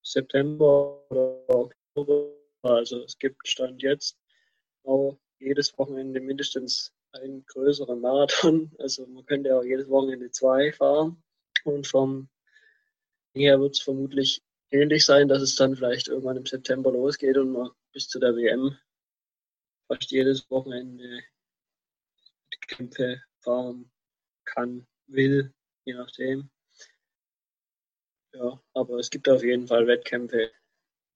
September 0.02 1.04
oder 1.10 1.48
Oktober. 1.48 2.32
Also 2.62 3.04
es 3.04 3.18
gibt 3.18 3.46
Stand 3.46 3.82
jetzt 3.82 4.16
auch 4.84 5.18
jedes 5.38 5.76
Wochenende 5.78 6.20
mindestens 6.20 6.92
einen 7.12 7.44
größeren 7.46 8.00
Marathon. 8.00 8.72
Also 8.78 9.06
man 9.06 9.24
könnte 9.26 9.56
auch 9.56 9.64
jedes 9.64 9.88
Wochenende 9.88 10.30
zwei 10.30 10.72
fahren. 10.72 11.22
Und 11.64 11.86
vom 11.86 12.28
her 13.34 13.60
wird 13.60 13.74
es 13.74 13.82
vermutlich 13.82 14.42
ähnlich 14.70 15.04
sein, 15.04 15.28
dass 15.28 15.42
es 15.42 15.56
dann 15.56 15.76
vielleicht 15.76 16.08
irgendwann 16.08 16.36
im 16.36 16.46
September 16.46 16.92
losgeht 16.92 17.36
und 17.36 17.52
man 17.52 17.70
bis 17.92 18.08
zu 18.08 18.18
der 18.18 18.34
WM 18.34 18.76
fast 19.88 20.10
jedes 20.10 20.48
Wochenende 20.50 21.22
Kämpfe 22.66 23.22
fahren 23.40 23.90
kann, 24.44 24.86
will, 25.06 25.52
je 25.84 25.94
nachdem. 25.94 26.50
Ja, 28.32 28.60
aber 28.74 28.98
es 28.98 29.10
gibt 29.10 29.28
auf 29.28 29.42
jeden 29.42 29.66
Fall 29.66 29.86
Wettkämpfe, 29.86 30.50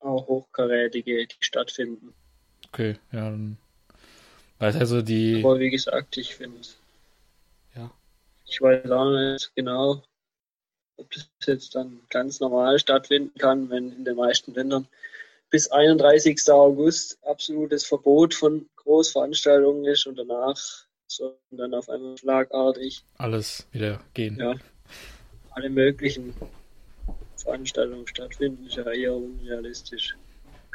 auch 0.01 0.27
hochkarätige, 0.27 1.27
die 1.27 1.37
stattfinden. 1.41 2.15
Okay, 2.69 2.99
ja, 3.13 3.31
dann 3.31 3.57
weiß 4.59 4.77
also 4.77 5.01
die. 5.03 5.43
Aber 5.45 5.59
wie 5.59 5.71
gesagt, 5.71 6.17
ich 6.17 6.35
finde 6.35 6.61
Ja. 7.75 7.91
Ich 8.47 8.61
weiß 8.61 8.91
auch 8.91 9.11
nicht 9.11 9.55
genau, 9.55 10.03
ob 10.97 11.11
das 11.13 11.29
jetzt 11.47 11.75
dann 11.75 12.01
ganz 12.11 12.41
normal 12.41 12.79
stattfinden 12.79 13.39
kann, 13.39 13.71
wenn 13.71 13.93
in 13.93 14.05
den 14.05 14.17
meisten 14.17 14.55
Ländern 14.55 14.89
bis 15.51 15.71
31. 15.71 16.51
August 16.51 17.25
absolutes 17.25 17.87
Verbot 17.87 18.35
von 18.35 18.69
Großveranstaltungen 18.77 19.85
ist 19.85 20.07
und 20.07 20.17
danach 20.17 20.84
sollen 21.07 21.37
dann 21.51 21.75
auf 21.75 21.89
einmal 21.89 22.17
schlagartig 22.17 23.05
alles 23.19 23.67
wieder 23.73 24.01
gehen. 24.15 24.37
Ja, 24.39 24.55
alle 25.51 25.71
möglichen 25.71 26.35
Veranstaltungen 27.37 28.07
stattfinden, 28.07 28.67
ist 28.67 28.77
ja 28.77 28.91
eher 28.91 29.15
unrealistisch. 29.15 30.17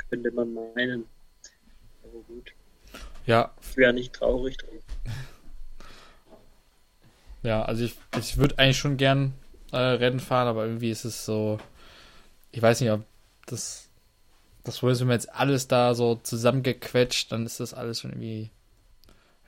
Könnte 0.10 0.32
man 0.32 0.54
meinen. 0.54 1.06
Aber 2.04 2.20
gut. 2.28 2.54
Ja. 3.26 3.54
Ich 3.62 3.78
wäre 3.78 3.94
nicht 3.94 4.14
traurig 4.14 4.58
drum. 4.58 4.80
Ja, 7.42 7.64
also 7.64 7.86
ich, 7.86 7.96
ich 8.18 8.36
würde 8.36 8.58
eigentlich 8.60 8.78
schon 8.78 8.98
gern 8.98 9.34
äh, 9.72 9.78
Rennen 9.78 10.20
fahren, 10.20 10.50
aber 10.50 10.66
irgendwie 10.66 10.92
ist 10.92 11.06
es 11.06 11.26
so. 11.26 11.58
Ich 12.52 12.62
weiß 12.62 12.82
nicht, 12.82 12.92
ob 12.92 13.06
das. 13.46 13.86
Das 14.66 14.84
wohl 14.84 14.92
ist, 14.92 15.00
wenn 15.00 15.08
man 15.08 15.16
jetzt 15.16 15.34
alles 15.34 15.70
da 15.70 15.96
so 15.96 16.16
zusammengequetscht, 16.16 17.32
dann 17.32 17.46
ist 17.46 17.62
das 17.62 17.74
alles 17.74 18.02
schon 18.02 18.12
irgendwie. 18.12 18.50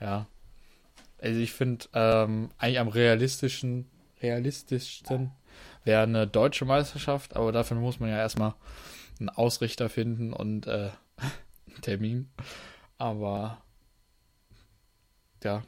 Ja. 0.00 0.26
Also 1.22 1.38
ich 1.38 1.52
finde 1.52 1.86
ähm, 1.94 2.50
eigentlich 2.58 2.80
am 2.80 2.88
realistischen, 2.88 3.88
realistischsten 4.20 5.30
wäre 5.84 6.02
eine 6.02 6.26
deutsche 6.26 6.64
Meisterschaft, 6.64 7.36
aber 7.36 7.52
dafür 7.52 7.76
muss 7.76 8.00
man 8.00 8.10
ja 8.10 8.18
erstmal 8.18 8.54
einen 9.20 9.28
Ausrichter 9.28 9.88
finden 9.88 10.32
und 10.32 10.66
äh, 10.66 10.90
einen 11.68 11.80
Termin. 11.80 12.30
Aber 12.98 13.62
ja, 15.44 15.62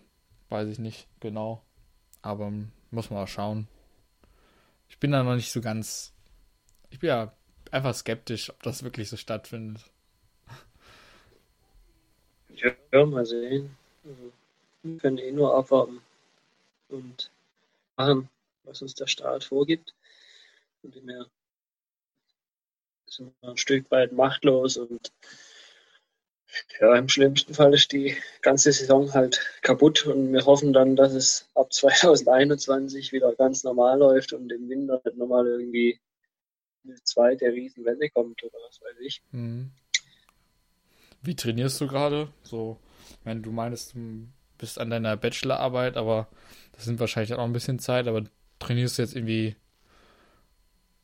weiß 0.49 0.69
ich 0.69 0.81
nicht 0.81 1.07
genau. 1.21 1.63
Aber 2.21 2.53
muss 2.91 3.11
man 3.11 3.23
auch 3.23 3.29
schauen. 3.29 3.69
Ich 4.89 4.99
bin 4.99 5.13
da 5.13 5.23
noch 5.23 5.37
nicht 5.37 5.53
so 5.53 5.61
ganz. 5.61 6.13
Ich 6.91 6.99
bin 6.99 7.09
ja 7.09 7.33
einfach 7.71 7.95
skeptisch, 7.95 8.51
ob 8.51 8.61
das 8.65 8.83
wirklich 8.83 9.09
so 9.09 9.17
stattfindet. 9.17 9.89
Ja, 12.49 13.07
mal 13.07 13.25
sehen. 13.25 13.77
Also, 14.05 14.33
wir 14.85 14.99
können 14.99 15.19
eh 15.19 15.33
nur 15.33 15.55
abwarten 15.55 16.01
und 16.89 17.31
machen, 17.97 18.29
was 18.65 18.83
uns 18.83 18.95
der 18.95 19.07
Staat 19.07 19.45
vorgibt. 19.45 19.95
Von 20.81 20.91
dem 20.93 21.27
sind 23.07 23.35
wir 23.41 23.51
ein 23.51 23.57
Stück 23.57 23.91
weit 23.91 24.13
machtlos 24.13 24.77
und 24.77 25.13
ja, 26.81 26.95
im 26.95 27.09
schlimmsten 27.09 27.55
Fall 27.55 27.75
ist 27.75 27.91
die 27.93 28.17
ganze 28.43 28.73
Saison 28.73 29.13
halt 29.13 29.41
kaputt 29.63 30.07
und 30.07 30.33
wir 30.33 30.45
hoffen 30.47 30.73
dann, 30.73 30.95
dass 30.95 31.13
es 31.13 31.49
ab 31.55 31.73
2021 31.73 33.13
wieder 33.13 33.35
ganz 33.35 33.65
normal 33.65 33.99
läuft 33.99 34.33
und 34.33 34.53
im 34.53 34.69
Winter 34.69 35.01
nicht 35.05 35.17
nochmal 35.17 35.47
irgendwie 35.47 35.99
eine 36.85 37.03
zweite 37.03 37.47
Riesenwelle 37.47 38.11
kommt 38.11 38.43
oder 38.45 38.59
was 38.69 38.81
weiß 38.81 38.99
ich. 39.01 39.23
Mhm. 39.33 39.71
Wie 41.23 41.35
trainierst 41.35 41.81
du 41.81 41.87
gerade? 41.87 42.29
So, 42.43 42.79
wenn 43.25 43.43
du 43.43 43.51
meinst, 43.51 43.95
bist 44.59 44.79
an 44.79 44.91
deiner 44.91 45.17
Bachelorarbeit, 45.17 45.97
aber 45.97 46.29
das 46.73 46.85
sind 46.85 47.01
wahrscheinlich 47.01 47.35
auch 47.35 47.45
ein 47.45 47.53
bisschen 47.53 47.79
Zeit, 47.79 48.07
aber 48.07 48.25
trainierst 48.59 48.99
du 48.99 49.03
jetzt 49.03 49.15
irgendwie 49.15 49.57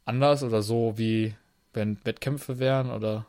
anders 0.04 0.42
oder 0.42 0.62
so, 0.62 0.96
wie 0.96 1.34
wenn 1.72 2.04
Wettkämpfe 2.04 2.58
wären 2.58 2.90
oder? 2.90 3.26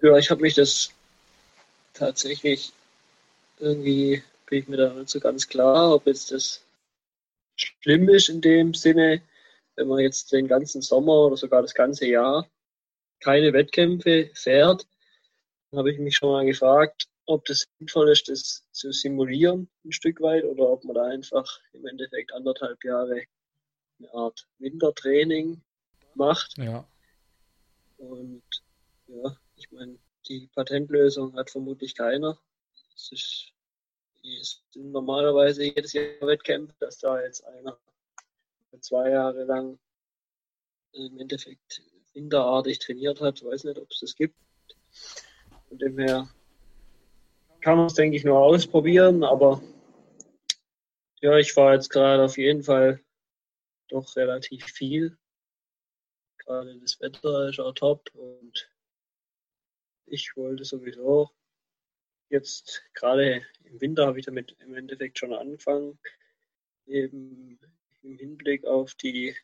Ja, 0.00 0.16
ich 0.16 0.30
habe 0.30 0.42
mich 0.42 0.54
das 0.54 0.92
tatsächlich 1.92 2.72
irgendwie 3.58 4.22
bin 4.48 4.60
ich 4.60 4.68
mir 4.68 4.76
da 4.76 4.92
nicht 4.94 5.10
so 5.10 5.20
ganz 5.20 5.48
klar, 5.48 5.94
ob 5.94 6.06
jetzt 6.06 6.30
das 6.30 6.62
schlimm 7.56 8.08
ist 8.08 8.28
in 8.28 8.40
dem 8.40 8.74
Sinne, 8.74 9.20
wenn 9.76 9.88
man 9.88 10.00
jetzt 10.00 10.32
den 10.32 10.48
ganzen 10.48 10.80
Sommer 10.80 11.26
oder 11.26 11.36
sogar 11.36 11.62
das 11.62 11.74
ganze 11.74 12.06
Jahr 12.06 12.48
keine 13.20 13.52
Wettkämpfe 13.52 14.30
fährt, 14.34 14.86
habe 15.72 15.92
ich 15.92 15.98
mich 15.98 16.16
schon 16.16 16.30
mal 16.30 16.46
gefragt, 16.46 17.08
ob 17.26 17.44
das 17.44 17.66
sinnvoll 17.78 18.10
ist, 18.10 18.28
das 18.28 18.64
zu 18.72 18.90
simulieren 18.90 19.68
ein 19.84 19.92
Stück 19.92 20.20
weit 20.20 20.44
oder 20.44 20.68
ob 20.68 20.84
man 20.84 20.94
da 20.94 21.04
einfach 21.04 21.60
im 21.72 21.86
Endeffekt 21.86 22.32
anderthalb 22.32 22.82
Jahre 22.84 23.22
eine 23.98 24.14
Art 24.14 24.48
Wintertraining 24.58 25.62
macht. 26.14 26.56
Ja. 26.56 26.88
Und 27.98 28.42
ja, 29.08 29.36
ich 29.56 29.70
meine, 29.70 29.98
die 30.28 30.48
Patentlösung 30.54 31.34
hat 31.36 31.50
vermutlich 31.50 31.94
keiner. 31.94 32.38
Es 32.94 33.12
ist, 33.12 33.52
ist 34.22 34.62
normalerweise 34.74 35.64
jedes 35.64 35.92
Jahr 35.92 36.04
Wettkämpfe, 36.20 36.74
dass 36.80 36.98
da 36.98 37.20
jetzt 37.20 37.44
einer 37.44 37.78
zwei 38.80 39.10
Jahre 39.10 39.44
lang 39.44 39.78
im 40.92 41.18
Endeffekt 41.18 41.82
winterartig 42.14 42.78
trainiert 42.78 43.20
hat. 43.20 43.38
Ich 43.40 43.44
weiß 43.44 43.64
nicht, 43.64 43.78
ob 43.78 43.90
es 43.90 44.00
das 44.00 44.14
gibt. 44.14 44.36
Von 45.68 45.78
dem 45.78 45.98
her 45.98 46.28
kann 47.60 47.76
man 47.76 47.86
es, 47.86 47.94
denke 47.94 48.16
ich, 48.16 48.24
nur 48.24 48.38
ausprobieren, 48.38 49.24
aber 49.24 49.62
ja, 51.20 51.36
ich 51.36 51.52
fahre 51.52 51.74
jetzt 51.74 51.90
gerade 51.90 52.24
auf 52.24 52.38
jeden 52.38 52.62
Fall 52.62 53.00
doch 53.88 54.16
relativ 54.16 54.64
viel. 54.64 55.16
Gerade 56.38 56.78
das 56.78 57.00
Wetter 57.00 57.48
ist 57.48 57.58
auch 57.60 57.72
top 57.72 58.10
und 58.14 58.70
ich 60.06 60.36
wollte 60.36 60.64
sowieso 60.64 61.30
jetzt 62.30 62.82
gerade 62.94 63.42
im 63.64 63.80
Winter 63.80 64.06
habe 64.06 64.18
ich 64.18 64.26
damit 64.26 64.56
im 64.60 64.74
Endeffekt 64.74 65.18
schon 65.18 65.32
angefangen, 65.32 65.98
eben 66.86 67.58
im 68.02 68.18
Hinblick 68.18 68.64
auf 68.64 68.94
die 68.94 69.36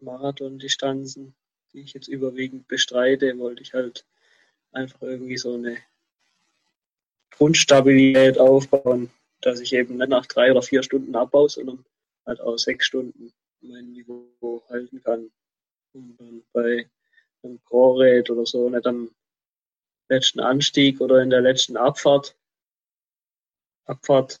Marathondistanzen, 0.00 1.34
die 1.72 1.80
ich 1.80 1.94
jetzt 1.94 2.08
überwiegend 2.08 2.68
bestreite, 2.68 3.38
wollte 3.38 3.62
ich 3.62 3.72
halt 3.72 4.04
einfach 4.72 5.02
irgendwie 5.02 5.36
so 5.36 5.54
eine 5.54 5.78
Grundstabilität 7.30 8.38
aufbauen, 8.38 9.10
dass 9.40 9.60
ich 9.60 9.72
eben 9.72 9.96
nicht 9.96 10.08
nach 10.08 10.26
drei 10.26 10.50
oder 10.50 10.62
vier 10.62 10.82
Stunden 10.82 11.14
abbaue, 11.16 11.48
sondern 11.48 11.84
halt 12.26 12.40
auch 12.40 12.56
sechs 12.56 12.86
Stunden 12.86 13.32
mein 13.60 13.92
Niveau 13.92 14.62
halten 14.68 15.02
kann. 15.02 15.30
Und 15.92 16.16
dann 16.18 16.42
bei 16.52 16.88
einem 17.42 17.62
Chlorrät 17.64 18.30
oder 18.30 18.46
so 18.46 18.68
nicht 18.68 18.86
am 18.86 19.10
letzten 20.08 20.40
Anstieg 20.40 21.00
oder 21.00 21.22
in 21.22 21.30
der 21.30 21.40
letzten 21.40 21.76
Abfahrt. 21.76 22.36
Abfahrt 23.84 24.40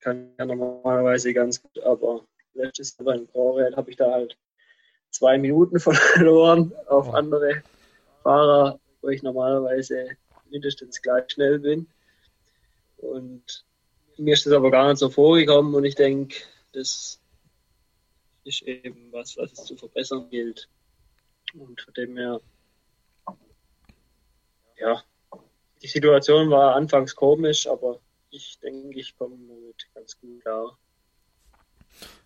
kann 0.00 0.34
ja 0.38 0.46
normalerweise 0.46 1.32
ganz 1.32 1.62
gut, 1.62 1.78
aber 1.80 2.26
letztes 2.54 2.98
Mal 2.98 3.04
beim 3.04 3.30
Chlorrät 3.30 3.76
habe 3.76 3.90
ich 3.90 3.96
da 3.96 4.10
halt 4.10 4.36
zwei 5.10 5.38
Minuten 5.38 5.78
verloren 5.80 6.72
auf 6.86 7.12
andere 7.12 7.62
Fahrer, 8.22 8.80
wo 9.04 9.10
ich 9.10 9.22
normalerweise 9.22 10.16
mindestens 10.50 11.02
gleich 11.02 11.30
schnell 11.30 11.58
bin. 11.58 11.86
Und 12.96 13.64
mir 14.16 14.32
ist 14.32 14.46
das 14.46 14.54
aber 14.54 14.70
gar 14.70 14.88
nicht 14.88 14.98
so 14.98 15.10
vorgekommen 15.10 15.74
und 15.74 15.84
ich 15.84 15.94
denke, 15.94 16.36
das 16.72 17.20
ist 18.44 18.62
eben 18.62 19.12
was, 19.12 19.36
was 19.36 19.52
es 19.52 19.64
zu 19.64 19.76
verbessern 19.76 20.28
gilt. 20.30 20.68
Und 21.54 21.80
von 21.80 21.94
dem 21.94 22.16
her, 22.16 22.40
ja, 24.78 25.02
die 25.82 25.88
Situation 25.88 26.50
war 26.50 26.74
anfangs 26.74 27.14
komisch, 27.14 27.66
aber 27.66 28.00
ich 28.30 28.58
denke, 28.60 28.98
ich 28.98 29.16
komme 29.16 29.36
damit 29.46 29.86
ganz 29.94 30.18
gut 30.18 30.40
klar. 30.40 30.78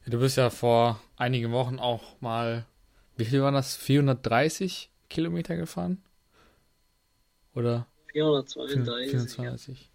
Du 0.06 0.20
bist 0.20 0.36
ja 0.36 0.48
vor 0.48 1.00
einigen 1.16 1.52
Wochen 1.52 1.78
auch 1.78 2.20
mal, 2.20 2.64
wie 3.16 3.24
viel 3.24 3.42
waren 3.42 3.54
das? 3.54 3.76
430 3.76 4.90
Kilometer 5.10 5.56
gefahren? 5.56 6.02
Oder? 7.58 7.88
432. 8.12 9.10
432. 9.10 9.90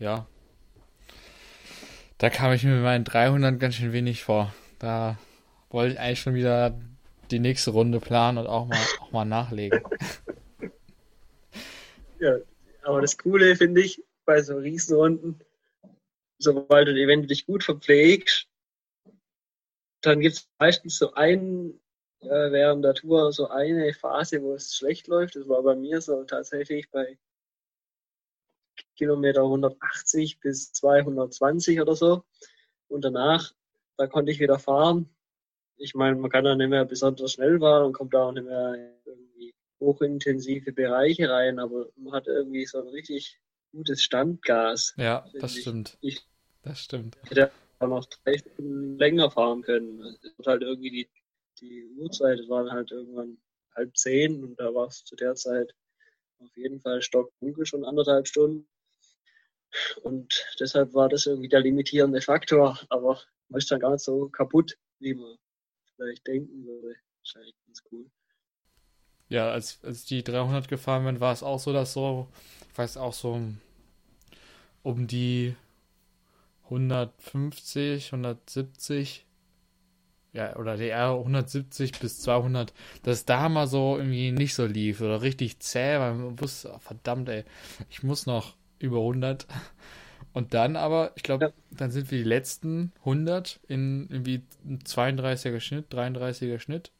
Ja. 0.00 0.26
Da 2.18 2.30
kam 2.30 2.52
ich 2.52 2.64
mir 2.64 2.74
mit 2.74 2.82
meinen 2.82 3.04
300 3.04 3.60
ganz 3.60 3.76
schön 3.76 3.92
wenig 3.92 4.24
vor. 4.24 4.52
Da 4.80 5.16
wollte 5.70 5.94
ich 5.94 6.00
eigentlich 6.00 6.20
schon 6.20 6.34
wieder 6.34 6.76
die 7.30 7.38
nächste 7.38 7.70
Runde 7.70 8.00
planen 8.00 8.38
und 8.38 8.48
auch 8.48 8.66
mal, 8.66 8.78
auch 9.00 9.12
mal 9.12 9.24
nachlegen. 9.24 9.82
Ja, 12.20 12.38
aber 12.84 13.02
das 13.02 13.18
Coole 13.18 13.54
finde 13.54 13.82
ich 13.82 14.02
bei 14.24 14.40
so 14.40 14.56
Riesenrunden, 14.56 15.40
sobald 16.38 16.88
du, 16.88 16.94
wenn 16.94 17.20
du 17.20 17.26
dich 17.26 17.44
gut 17.44 17.64
verpflegst, 17.64 18.46
dann 20.00 20.20
gibt 20.20 20.36
es 20.36 20.48
meistens 20.58 20.96
so 20.96 21.12
einen 21.14 21.78
äh, 22.26 22.52
während 22.52 22.84
der 22.84 22.94
Tour 22.94 23.32
so 23.32 23.48
eine 23.48 23.92
Phase, 23.92 24.42
wo 24.42 24.54
es 24.54 24.74
schlecht 24.74 25.06
läuft. 25.08 25.36
Das 25.36 25.48
war 25.48 25.62
bei 25.62 25.74
mir 25.74 26.00
so 26.00 26.24
tatsächlich 26.24 26.90
bei 26.90 27.18
Kilometer 28.96 29.42
180 29.42 30.40
bis 30.40 30.72
220 30.72 31.80
oder 31.80 31.94
so. 31.94 32.24
Und 32.88 33.04
danach, 33.04 33.52
da 33.96 34.06
konnte 34.06 34.32
ich 34.32 34.40
wieder 34.40 34.58
fahren. 34.58 35.08
Ich 35.76 35.94
meine, 35.94 36.16
man 36.16 36.30
kann 36.30 36.44
da 36.44 36.54
nicht 36.54 36.68
mehr 36.68 36.84
besonders 36.84 37.32
schnell 37.32 37.58
fahren 37.58 37.86
und 37.86 37.92
kommt 37.92 38.14
da 38.14 38.24
auch 38.24 38.32
nicht 38.32 38.46
mehr 38.46 38.92
irgendwie 39.04 39.54
hochintensive 39.80 40.72
Bereiche 40.72 41.28
rein, 41.28 41.58
aber 41.58 41.88
man 41.96 42.14
hat 42.14 42.26
irgendwie 42.26 42.64
so 42.66 42.80
ein 42.80 42.88
richtig 42.88 43.40
gutes 43.72 44.02
Standgas. 44.02 44.94
Ja, 44.96 45.26
das 45.40 45.56
stimmt. 45.56 45.98
Ich, 46.00 46.24
das 46.62 46.78
stimmt. 46.78 47.18
Ich 47.24 47.30
hätte 47.30 47.50
auch 47.80 47.88
noch 47.88 48.06
drei 48.06 48.38
Stunden 48.38 48.98
länger 48.98 49.30
fahren 49.30 49.62
können. 49.62 50.00
Es 50.22 50.38
wird 50.38 50.46
halt 50.46 50.62
irgendwie 50.62 50.90
die 50.90 51.08
die 51.60 51.86
Uhrzeit 51.96 52.40
war 52.48 52.70
halt 52.70 52.90
irgendwann 52.90 53.38
halb 53.74 53.96
zehn 53.96 54.42
und 54.42 54.58
da 54.58 54.74
war 54.74 54.88
es 54.88 55.04
zu 55.04 55.16
der 55.16 55.34
Zeit 55.34 55.74
auf 56.38 56.56
jeden 56.56 56.80
Fall 56.80 57.00
stockdunkel, 57.02 57.66
schon 57.66 57.84
anderthalb 57.84 58.26
Stunden. 58.26 58.68
Und 60.02 60.46
deshalb 60.60 60.94
war 60.94 61.08
das 61.08 61.26
irgendwie 61.26 61.48
der 61.48 61.60
limitierende 61.60 62.20
Faktor. 62.20 62.78
Aber 62.90 63.20
man 63.48 63.58
ist 63.58 63.70
dann 63.70 63.80
gar 63.80 63.92
nicht 63.92 64.04
so 64.04 64.28
kaputt, 64.28 64.76
wie 65.00 65.14
man 65.14 65.36
vielleicht 65.96 66.26
denken 66.26 66.64
würde. 66.64 66.96
Wahrscheinlich 67.18 67.54
ganz 67.66 67.82
cool. 67.90 68.06
Ja, 69.28 69.50
als, 69.50 69.82
als 69.82 70.04
die 70.04 70.22
300 70.22 70.68
gefahren 70.68 71.04
bin, 71.04 71.20
war 71.20 71.32
es 71.32 71.42
auch 71.42 71.58
so, 71.58 71.72
dass 71.72 71.92
so, 71.92 72.28
ich 72.70 72.78
weiß 72.78 72.98
auch 72.98 73.14
so 73.14 73.40
um 74.82 75.06
die 75.06 75.56
150, 76.64 78.06
170 78.06 79.23
ja, 80.34 80.56
oder 80.56 80.76
DR 80.76 81.12
170 81.12 81.92
bis 82.00 82.20
200, 82.20 82.74
dass 83.04 83.24
da 83.24 83.48
mal 83.48 83.68
so 83.68 83.96
irgendwie 83.96 84.32
nicht 84.32 84.54
so 84.54 84.66
lief 84.66 85.00
oder 85.00 85.22
richtig 85.22 85.60
zäh, 85.60 86.00
weil 86.00 86.14
man 86.14 86.40
wusste, 86.40 86.72
oh, 86.74 86.78
verdammt, 86.80 87.28
ey, 87.28 87.44
ich 87.88 88.02
muss 88.02 88.26
noch 88.26 88.56
über 88.80 88.98
100. 88.98 89.46
Und 90.32 90.52
dann 90.52 90.74
aber, 90.74 91.12
ich 91.14 91.22
glaube, 91.22 91.46
ja. 91.46 91.52
dann 91.70 91.92
sind 91.92 92.10
wir 92.10 92.18
die 92.18 92.24
letzten 92.24 92.92
100 93.00 93.60
in 93.68 94.08
irgendwie 94.10 94.42
32er 94.66 95.60
Schnitt, 95.60 95.94
33er 95.94 96.58
Schnitt. 96.58 96.90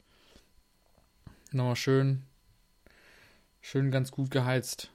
Nochmal 1.51 1.75
schön, 1.75 2.23
schön 3.61 3.91
ganz 3.91 4.13
gut 4.13 4.31
geheizt. 4.31 4.93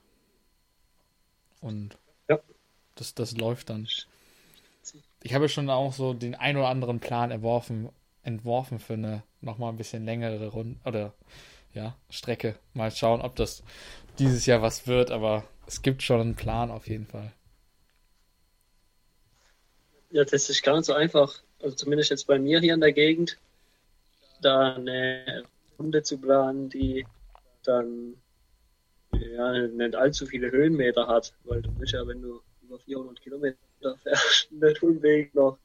Und 1.59 1.97
ja. 2.29 2.39
das, 2.95 3.13
das 3.13 3.35
läuft 3.35 3.69
dann. 3.69 3.85
Ich 5.21 5.33
habe 5.33 5.49
schon 5.49 5.69
auch 5.69 5.91
so 5.91 6.13
den 6.13 6.35
ein 6.35 6.55
oder 6.55 6.69
anderen 6.69 7.01
Plan 7.01 7.31
erworfen, 7.31 7.89
entworfen 8.29 8.79
für 8.79 8.93
eine 8.93 9.23
nochmal 9.41 9.71
ein 9.71 9.77
bisschen 9.77 10.05
längere 10.05 10.47
Runde 10.47 10.79
oder 10.85 11.13
ja, 11.73 11.95
Strecke. 12.09 12.55
Mal 12.73 12.91
schauen, 12.91 13.21
ob 13.21 13.35
das 13.35 13.63
dieses 14.17 14.45
Jahr 14.45 14.61
was 14.61 14.87
wird, 14.87 15.11
aber 15.11 15.43
es 15.67 15.81
gibt 15.81 16.01
schon 16.03 16.21
einen 16.21 16.35
Plan 16.35 16.71
auf 16.71 16.87
jeden 16.87 17.05
Fall. 17.05 17.31
Ja, 20.11 20.23
das 20.23 20.49
ist 20.49 20.63
gar 20.63 20.75
nicht 20.75 20.85
so 20.85 20.93
einfach, 20.93 21.41
also 21.61 21.75
zumindest 21.75 22.09
jetzt 22.09 22.25
bei 22.25 22.39
mir 22.39 22.59
hier 22.59 22.73
in 22.73 22.81
der 22.81 22.93
Gegend, 22.93 23.37
da 24.41 24.75
eine 24.75 25.43
Runde 25.77 26.01
zu 26.01 26.17
planen, 26.17 26.69
die 26.69 27.05
dann 27.63 28.15
ja, 29.13 29.67
nicht 29.67 29.95
allzu 29.95 30.25
viele 30.25 30.51
Höhenmeter 30.51 31.07
hat, 31.07 31.33
weil 31.43 31.61
du 31.61 31.71
bist 31.71 31.93
ja, 31.93 32.05
wenn 32.07 32.21
du 32.21 32.41
über 32.63 32.79
400 32.79 33.21
Kilometer 33.21 33.57
fährst, 34.03 34.47
der 34.51 34.73
Weg 34.81 35.35
noch 35.35 35.57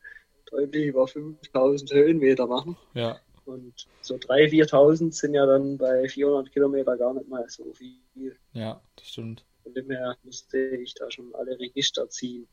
deutlich 0.55 0.87
über 0.87 1.07
5000 1.07 1.93
Höhenmeter 1.93 2.47
machen. 2.47 2.77
Ja. 2.95 3.19
Und 3.45 3.87
so 4.01 4.15
3.000, 4.15 4.71
4.000 4.71 5.13
sind 5.13 5.35
ja 5.35 5.45
dann 5.45 5.77
bei 5.77 6.09
400 6.09 6.51
Kilometer 6.53 6.97
gar 6.97 7.13
nicht 7.13 7.29
mal 7.29 7.45
so 7.49 7.73
viel. 7.75 8.37
Ja, 8.53 8.81
das 8.97 9.09
stimmt. 9.09 9.45
Von 9.63 9.75
dem 9.75 9.91
her 9.91 10.17
musste 10.23 10.59
ich 10.59 10.95
da 10.95 11.11
schon 11.11 11.35
alle 11.35 11.59
Register 11.59 12.09
ziehen. 12.09 12.47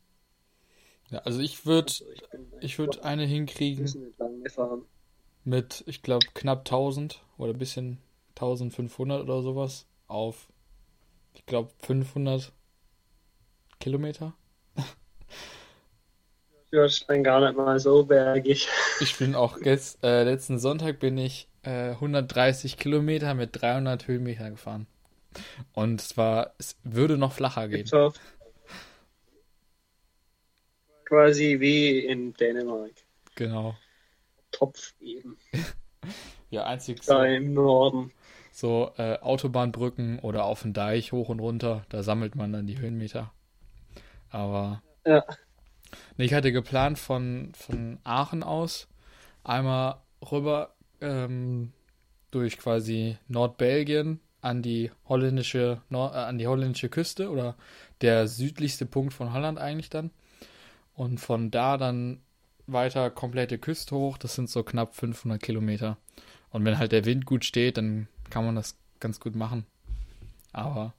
Ja, 1.10 1.20
also 1.20 1.40
ich 1.40 1.66
würde 1.66 1.92
also 2.30 2.46
ich, 2.60 2.78
würde 2.78 3.04
eine 3.04 3.24
hinkriegen 3.24 4.14
mit, 5.44 5.84
ich 5.86 6.02
glaube, 6.02 6.26
knapp 6.34 6.60
1000 6.60 7.22
oder 7.36 7.52
ein 7.52 7.58
bisschen 7.58 7.98
1500 8.36 9.22
oder 9.22 9.42
sowas 9.42 9.86
auf, 10.06 10.48
ich 11.34 11.44
glaube, 11.46 11.70
500 11.82 12.52
Kilometer. 13.80 14.34
Dann 16.72 17.22
gar 17.22 17.40
nicht 17.40 17.56
mal 17.56 17.78
so 17.78 18.04
bergig. 18.04 18.66
Ich 19.00 19.18
bin 19.18 19.34
auch 19.34 19.58
äh, 19.60 20.22
letzten 20.24 20.58
Sonntag 20.58 21.00
bin 21.00 21.18
ich 21.18 21.46
äh, 21.64 21.90
130 21.90 22.78
Kilometer 22.78 23.34
mit 23.34 23.60
300 23.60 24.08
Höhenmeter 24.08 24.50
gefahren. 24.50 24.86
Und 25.74 26.00
es 26.00 26.16
war, 26.16 26.54
es 26.58 26.76
würde 26.82 27.18
noch 27.18 27.32
flacher 27.32 27.68
gehen. 27.68 27.86
Quasi 31.04 31.60
wie 31.60 31.98
in 32.06 32.32
Dänemark. 32.32 32.92
Genau. 33.34 33.76
Topf 34.50 34.94
eben. 35.00 35.36
ja, 36.50 36.64
einzig 36.64 37.02
da 37.04 37.18
so, 37.18 37.22
im 37.22 37.52
Norden. 37.52 38.12
So 38.50 38.92
äh, 38.96 39.18
Autobahnbrücken 39.18 40.20
oder 40.20 40.44
auf 40.44 40.62
dem 40.62 40.72
Deich 40.72 41.12
hoch 41.12 41.28
und 41.28 41.40
runter, 41.40 41.84
da 41.90 42.02
sammelt 42.02 42.34
man 42.34 42.52
dann 42.52 42.66
die 42.66 42.78
Höhenmeter. 42.78 43.30
Aber 44.30 44.82
ja. 45.04 45.22
Ich 46.16 46.34
hatte 46.34 46.52
geplant 46.52 46.98
von, 46.98 47.52
von 47.54 47.98
Aachen 48.04 48.42
aus 48.42 48.88
einmal 49.44 49.96
rüber 50.30 50.74
ähm, 51.00 51.72
durch 52.30 52.58
quasi 52.58 53.16
Nordbelgien 53.28 54.20
an 54.40 54.62
die 54.62 54.90
holländische 55.06 55.82
Nord, 55.88 56.14
äh, 56.14 56.18
an 56.18 56.38
die 56.38 56.46
holländische 56.46 56.88
Küste 56.88 57.30
oder 57.30 57.56
der 58.00 58.28
südlichste 58.28 58.86
Punkt 58.86 59.14
von 59.14 59.32
Holland 59.32 59.58
eigentlich 59.58 59.90
dann 59.90 60.10
und 60.94 61.18
von 61.18 61.50
da 61.50 61.76
dann 61.76 62.20
weiter 62.66 63.10
komplette 63.10 63.58
Küste 63.58 63.94
hoch. 63.96 64.18
Das 64.18 64.34
sind 64.34 64.50
so 64.50 64.62
knapp 64.62 64.94
500 64.94 65.40
Kilometer. 65.40 65.96
Und 66.50 66.64
wenn 66.64 66.78
halt 66.78 66.92
der 66.92 67.04
Wind 67.04 67.26
gut 67.26 67.44
steht, 67.44 67.76
dann 67.76 68.08
kann 68.30 68.44
man 68.44 68.56
das 68.56 68.76
ganz 69.00 69.20
gut 69.20 69.34
machen. 69.34 69.66
Aber 70.52 70.94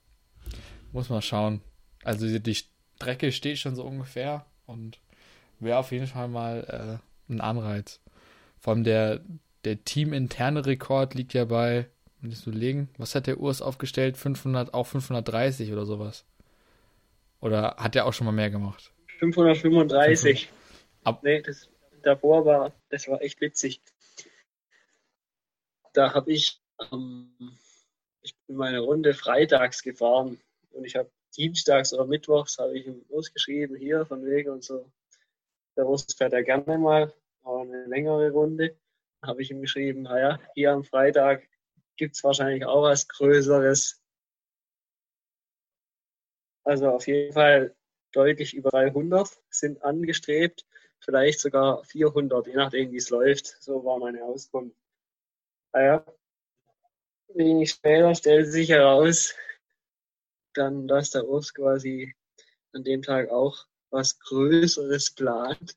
muss 0.91 1.09
man 1.09 1.21
schauen. 1.21 1.61
Also 2.03 2.39
die 2.39 2.55
Strecke 2.55 3.31
steht 3.31 3.59
schon 3.59 3.75
so 3.75 3.83
ungefähr 3.83 4.45
und 4.65 4.99
wäre 5.59 5.77
auf 5.77 5.91
jeden 5.91 6.07
Fall 6.07 6.27
mal 6.27 6.99
äh, 7.29 7.31
ein 7.33 7.41
Anreiz. 7.41 7.99
Vor 8.59 8.73
allem 8.73 8.83
der, 8.83 9.21
der 9.65 9.83
teaminterne 9.83 10.65
Rekord 10.65 11.15
liegt 11.15 11.33
ja 11.33 11.45
bei, 11.45 11.87
wenn 12.21 12.31
ich 12.31 12.39
so 12.39 12.51
legen, 12.51 12.89
was 12.97 13.15
hat 13.15 13.27
der 13.27 13.39
Urs 13.39 13.61
aufgestellt? 13.61 14.17
500, 14.17 14.73
auch 14.73 14.87
530 14.87 15.71
oder 15.71 15.85
sowas. 15.85 16.25
Oder 17.39 17.75
hat 17.77 17.95
der 17.95 18.05
auch 18.05 18.13
schon 18.13 18.25
mal 18.25 18.31
mehr 18.31 18.49
gemacht? 18.49 18.91
535. 19.19 20.49
Ab 21.03 21.21
nee, 21.23 21.41
das 21.41 21.69
davor 22.01 22.45
war, 22.45 22.73
das 22.89 23.07
war 23.07 23.21
echt 23.21 23.41
witzig. 23.41 23.81
Da 25.93 26.13
habe 26.13 26.31
ich, 26.31 26.61
ähm, 26.91 27.57
ich 28.21 28.35
bin 28.47 28.55
meine 28.55 28.79
Runde 28.79 29.13
freitags 29.13 29.83
gefahren 29.83 30.39
und 30.71 30.85
ich 30.85 30.95
habe 30.95 31.11
dienstags 31.37 31.93
oder 31.93 32.05
mittwochs 32.05 32.57
habe 32.57 32.77
ich 32.77 32.87
ihm 32.87 33.05
ausgeschrieben, 33.11 33.75
hier 33.75 34.05
von 34.05 34.25
wegen 34.25 34.51
und 34.51 34.63
so. 34.63 34.91
Der 35.75 35.85
Rust 35.85 36.17
fährt 36.17 36.33
ja 36.33 36.41
gerne 36.41 36.77
mal, 36.77 37.13
aber 37.43 37.61
eine 37.61 37.85
längere 37.85 38.31
Runde. 38.31 38.77
Habe 39.23 39.41
ich 39.41 39.51
ihm 39.51 39.61
geschrieben, 39.61 40.03
naja, 40.03 40.39
hier 40.53 40.71
am 40.71 40.83
Freitag 40.83 41.47
gibt 41.95 42.15
es 42.15 42.23
wahrscheinlich 42.23 42.65
auch 42.65 42.83
was 42.83 43.07
Größeres. 43.07 44.01
Also 46.65 46.89
auf 46.89 47.07
jeden 47.07 47.33
Fall 47.33 47.75
deutlich 48.11 48.53
über 48.53 48.69
300 48.69 49.29
sind 49.49 49.83
angestrebt, 49.83 50.65
vielleicht 50.99 51.39
sogar 51.39 51.83
400, 51.83 52.47
je 52.47 52.55
nachdem, 52.55 52.91
wie 52.91 52.97
es 52.97 53.09
läuft. 53.09 53.61
So 53.61 53.83
war 53.83 53.99
meine 53.99 54.23
Auskunft. 54.23 54.77
Naja, 55.73 56.05
wenig 57.29 57.71
später 57.71 58.13
stellt 58.15 58.51
sich 58.51 58.69
heraus, 58.69 59.35
dann, 60.53 60.87
dass 60.87 61.11
der 61.11 61.27
Urs 61.27 61.53
quasi 61.53 62.13
an 62.73 62.83
dem 62.83 63.01
Tag 63.01 63.29
auch 63.29 63.65
was 63.89 64.19
Größeres 64.19 65.11
plant 65.11 65.75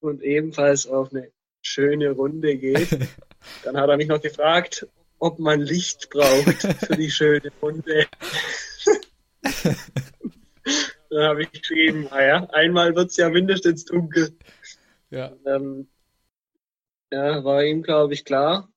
und 0.00 0.22
ebenfalls 0.22 0.86
auf 0.86 1.12
eine 1.12 1.30
schöne 1.62 2.10
Runde 2.10 2.56
geht. 2.56 2.90
Dann 3.64 3.76
hat 3.76 3.88
er 3.88 3.96
mich 3.96 4.08
noch 4.08 4.20
gefragt, 4.20 4.86
ob 5.18 5.38
man 5.38 5.60
Licht 5.60 6.10
braucht 6.10 6.62
für 6.84 6.96
die 6.96 7.10
schöne 7.10 7.52
Runde. 7.60 8.06
Dann 11.10 11.22
habe 11.22 11.42
ich 11.42 11.52
geschrieben, 11.52 12.08
naja, 12.10 12.48
ah 12.50 12.54
einmal 12.54 12.94
wird 12.94 13.10
es 13.10 13.16
ja 13.16 13.28
mindestens 13.28 13.84
dunkel. 13.84 14.36
Ja. 15.10 15.28
Und, 15.28 15.46
ähm, 15.46 15.88
ja, 17.12 17.44
war 17.44 17.62
ihm, 17.62 17.82
glaube 17.82 18.14
ich, 18.14 18.24
klar. 18.24 18.71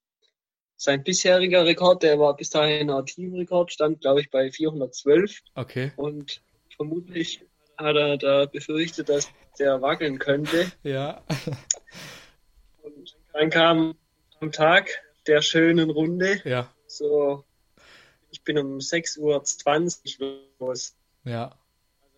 Sein 0.77 1.03
bisheriger 1.03 1.65
Rekord, 1.65 2.03
der 2.03 2.19
war 2.19 2.35
bis 2.35 2.49
dahin 2.49 2.89
ein 2.89 3.05
Teamrekord, 3.05 3.71
stand, 3.71 4.01
glaube 4.01 4.21
ich, 4.21 4.29
bei 4.29 4.51
412. 4.51 5.41
Okay. 5.55 5.91
Und 5.95 6.41
vermutlich 6.75 7.41
hat 7.77 7.95
er 7.95 8.17
da 8.17 8.45
befürchtet, 8.45 9.09
dass 9.09 9.29
der 9.57 9.81
wackeln 9.81 10.19
könnte. 10.19 10.71
Ja. 10.83 11.23
Und 12.81 13.17
dann 13.33 13.49
kam 13.49 13.95
am 14.41 14.51
Tag 14.51 14.89
der 15.27 15.41
schönen 15.41 15.89
Runde. 15.89 16.41
Ja. 16.43 16.71
So, 16.87 17.45
ich 18.31 18.43
bin 18.43 18.57
um 18.57 18.77
6.20 18.77 20.19
Uhr 20.19 20.39
los. 20.59 20.95
Ja. 21.23 21.57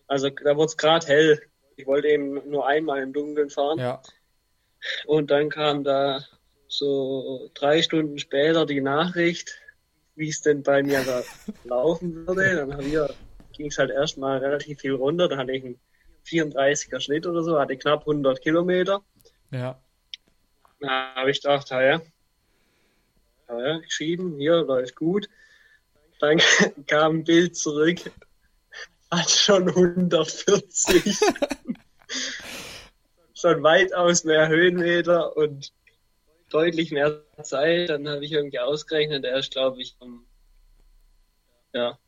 Also 0.08 0.30
da 0.30 0.56
wurde 0.56 0.66
es 0.66 0.76
gerade 0.76 1.06
hell. 1.06 1.42
Ich 1.76 1.86
wollte 1.86 2.08
eben 2.08 2.34
nur 2.50 2.66
einmal 2.66 3.02
im 3.02 3.12
Dunkeln 3.12 3.50
fahren. 3.50 3.78
Ja. 3.78 4.02
Und 5.06 5.30
dann 5.30 5.48
kam 5.48 5.84
da 5.84 6.24
so 6.68 7.50
drei 7.54 7.82
Stunden 7.82 8.18
später 8.18 8.66
die 8.66 8.80
Nachricht, 8.80 9.58
wie 10.14 10.28
es 10.28 10.42
denn 10.42 10.62
bei 10.62 10.82
mir 10.82 11.02
da 11.04 11.22
laufen 11.64 12.26
würde. 12.26 12.66
Dann 12.66 13.08
ging 13.52 13.66
es 13.66 13.78
halt 13.78 13.90
erstmal 13.90 14.38
relativ 14.38 14.80
viel 14.80 14.94
runter. 14.94 15.28
Dann 15.28 15.38
hatte 15.38 15.52
ich 15.52 15.64
einen 15.64 15.80
34er 16.26 17.00
Schnitt 17.00 17.26
oder 17.26 17.42
so, 17.42 17.58
hatte 17.58 17.76
knapp 17.76 18.00
100 18.00 18.40
Kilometer. 18.40 19.02
Ja. 19.50 19.80
Da 20.80 21.14
habe 21.14 21.30
ich 21.30 21.40
gedacht, 21.40 21.70
ja, 21.70 22.00
ja, 23.48 23.78
geschrieben, 23.78 24.36
hier 24.38 24.62
läuft 24.62 24.94
gut. 24.94 25.28
Dann 26.20 26.40
kam 26.86 27.16
ein 27.16 27.24
Bild 27.24 27.56
zurück, 27.56 27.98
hat 29.10 29.30
schon 29.30 29.68
140. 29.68 31.18
schon 33.34 33.62
weitaus 33.62 34.24
mehr 34.24 34.48
Höhenmeter 34.48 35.36
und 35.36 35.72
deutlich 36.48 36.90
mehr 36.90 37.22
Zeit. 37.42 37.88
Dann 37.90 38.08
habe 38.08 38.24
ich 38.24 38.32
irgendwie 38.32 38.58
ausgerechnet, 38.58 39.24
er 39.24 39.38
ist, 39.38 39.52
glaube 39.52 39.80
ich, 39.80 39.96
um, 40.00 40.26
ja, 41.72 41.98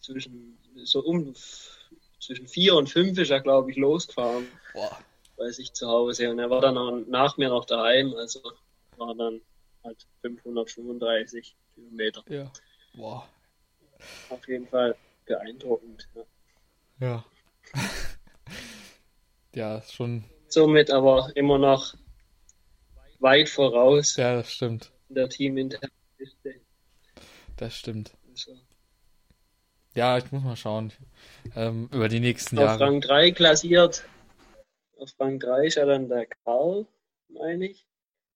zwischen, 0.00 0.58
so 0.84 1.00
um, 1.00 1.34
zwischen 2.20 2.48
vier 2.48 2.74
und 2.74 2.88
fünf 2.88 3.18
ist 3.18 3.30
er, 3.30 3.40
glaube 3.40 3.70
ich, 3.70 3.76
losgefahren. 3.76 4.46
Boah. 4.72 4.98
Bei 5.36 5.50
sich 5.50 5.72
zu 5.72 5.88
Hause. 5.88 6.30
Und 6.30 6.38
er 6.38 6.50
war 6.50 6.60
dann 6.60 6.76
auch 6.76 6.98
nach 7.06 7.36
mir 7.38 7.48
noch 7.48 7.64
daheim, 7.64 8.14
also 8.14 8.40
war 8.96 9.14
dann 9.14 9.40
halt 9.82 10.06
535 10.20 11.56
Kilometer. 11.74 12.22
Ja. 12.28 12.52
Boah. 12.94 13.26
Auf 14.28 14.46
jeden 14.48 14.66
Fall 14.68 14.96
beeindruckend. 15.26 16.08
Ja. 16.14 16.24
Ja, 17.00 17.24
ja 19.54 19.82
schon. 19.82 20.24
Somit 20.48 20.90
aber 20.90 21.30
immer 21.34 21.58
noch 21.58 21.94
weit 23.20 23.48
voraus. 23.48 24.16
Ja, 24.16 24.34
das 24.36 24.52
stimmt. 24.52 24.92
In 25.08 25.14
der 25.14 25.28
Teaminternen 25.28 25.90
Das 27.56 27.76
stimmt. 27.76 28.12
Also. 28.28 28.56
Ja, 29.94 30.18
ich 30.18 30.30
muss 30.30 30.42
mal 30.42 30.56
schauen. 30.56 30.92
Ähm, 31.56 31.88
über 31.92 32.08
die 32.08 32.20
nächsten 32.20 32.58
Auf 32.58 32.64
Jahre. 32.64 32.84
Auf 32.84 32.88
Rang 32.88 33.00
3 33.00 33.30
klassiert. 33.32 34.04
Auf 34.98 35.10
Rang 35.18 35.38
3 35.38 35.66
ist 35.66 35.76
ja 35.76 35.84
dann 35.84 36.08
der 36.08 36.26
Karl, 36.44 36.86
meine 37.28 37.66
ich. 37.68 37.86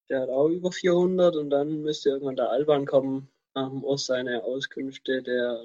Der 0.08 0.22
hat 0.22 0.28
auch 0.28 0.48
über 0.48 0.70
400 0.70 1.36
und 1.36 1.50
dann 1.50 1.82
müsste 1.82 2.10
irgendwann 2.10 2.36
der 2.36 2.50
Alban 2.50 2.84
kommen 2.86 3.28
nach 3.54 3.68
dem 3.68 3.84
Ost 3.84 4.06
seine 4.06 4.42
Auskünfte. 4.42 5.22
Der 5.22 5.62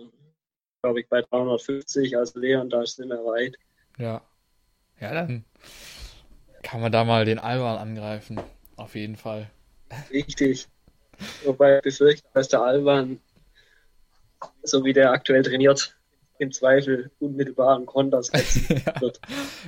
glaube 0.81 1.01
ich, 1.01 1.09
bei 1.09 1.21
350. 1.21 2.17
Also 2.17 2.39
Leon, 2.39 2.69
da 2.69 2.85
sind 2.85 3.09
wir 3.09 3.25
weit. 3.25 3.57
Ja. 3.97 4.21
Ja, 4.99 5.13
dann 5.13 5.45
kann 6.63 6.81
man 6.81 6.91
da 6.91 7.03
mal 7.03 7.25
den 7.25 7.39
Alban 7.39 7.77
angreifen. 7.77 8.39
Auf 8.79 8.95
jeden 8.95 9.17
Fall. 9.17 9.49
Richtig. 10.11 10.67
Wobei 11.43 11.77
ich 11.77 11.83
befürchte, 11.83 12.27
dass 12.33 12.47
der 12.47 12.61
Alban, 12.61 13.19
so 14.63 14.85
wie 14.85 14.93
der 14.93 15.11
aktuell 15.11 15.43
trainiert, 15.43 15.95
im 16.37 16.51
Zweifel 16.53 17.11
unmittelbar 17.19 17.75
an 17.75 17.85
Konter 17.85 18.23
setzen 18.23 18.81
wird. 18.99 19.19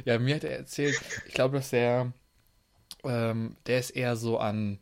ja, 0.05 0.17
mir 0.17 0.35
hat 0.35 0.45
er 0.45 0.57
erzählt, 0.57 0.99
ich 1.27 1.33
glaube, 1.33 1.57
dass 1.57 1.71
der, 1.71 2.13
ähm, 3.03 3.57
der 3.65 3.79
ist 3.79 3.89
eher 3.91 4.15
so 4.15 4.37
an 4.37 4.79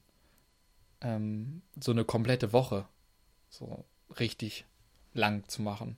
ähm, 1.02 1.64
so 1.80 1.92
eine 1.92 2.06
komplette 2.06 2.54
Woche 2.54 2.86
so 3.50 3.84
richtig 4.20 4.66
lang 5.14 5.48
zu 5.48 5.64
machen. 5.64 5.98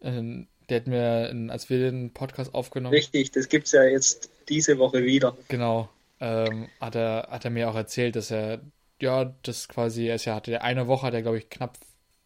Ähm, 0.00 0.46
der 0.68 0.76
hat 0.76 0.86
mir, 0.86 1.50
als 1.50 1.70
wir 1.70 1.78
den 1.78 2.12
Podcast 2.12 2.54
aufgenommen 2.54 2.94
Richtig, 2.94 3.32
das 3.32 3.48
gibt 3.48 3.66
es 3.66 3.72
ja 3.72 3.82
jetzt 3.82 4.30
diese 4.48 4.78
Woche 4.78 5.02
wieder. 5.02 5.36
Genau. 5.48 5.88
Ähm, 6.24 6.68
hat, 6.80 6.94
er, 6.94 7.26
hat 7.32 7.44
er 7.44 7.50
mir 7.50 7.68
auch 7.68 7.74
erzählt, 7.74 8.14
dass 8.14 8.30
er, 8.30 8.60
ja, 9.00 9.34
das 9.42 9.66
quasi, 9.66 10.06
er 10.06 10.18
hatte 10.36 10.62
eine 10.62 10.86
Woche, 10.86 11.08
hat 11.08 11.14
er, 11.14 11.22
glaube 11.22 11.38
ich, 11.38 11.50
knapp 11.50 11.76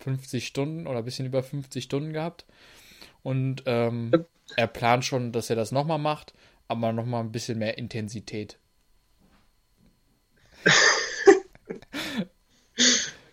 50 0.01 0.47
Stunden 0.47 0.87
oder 0.87 0.99
ein 0.99 1.05
bisschen 1.07 1.25
über 1.25 1.43
50 1.43 1.83
Stunden 1.83 2.13
gehabt. 2.13 2.45
Und 3.23 3.63
ähm, 3.65 4.27
er 4.55 4.67
plant 4.67 5.07
schon, 5.07 5.33
dass 5.33 5.49
er 5.49 5.57
das 5.57 5.73
nochmal 5.73 5.97
macht, 5.97 6.35
aber 6.69 6.93
nochmal 6.93 7.23
ein 7.23 7.33
bisschen 7.33 7.59
mehr 7.59 7.79
Intensität. 7.79 8.59
das 10.63 10.75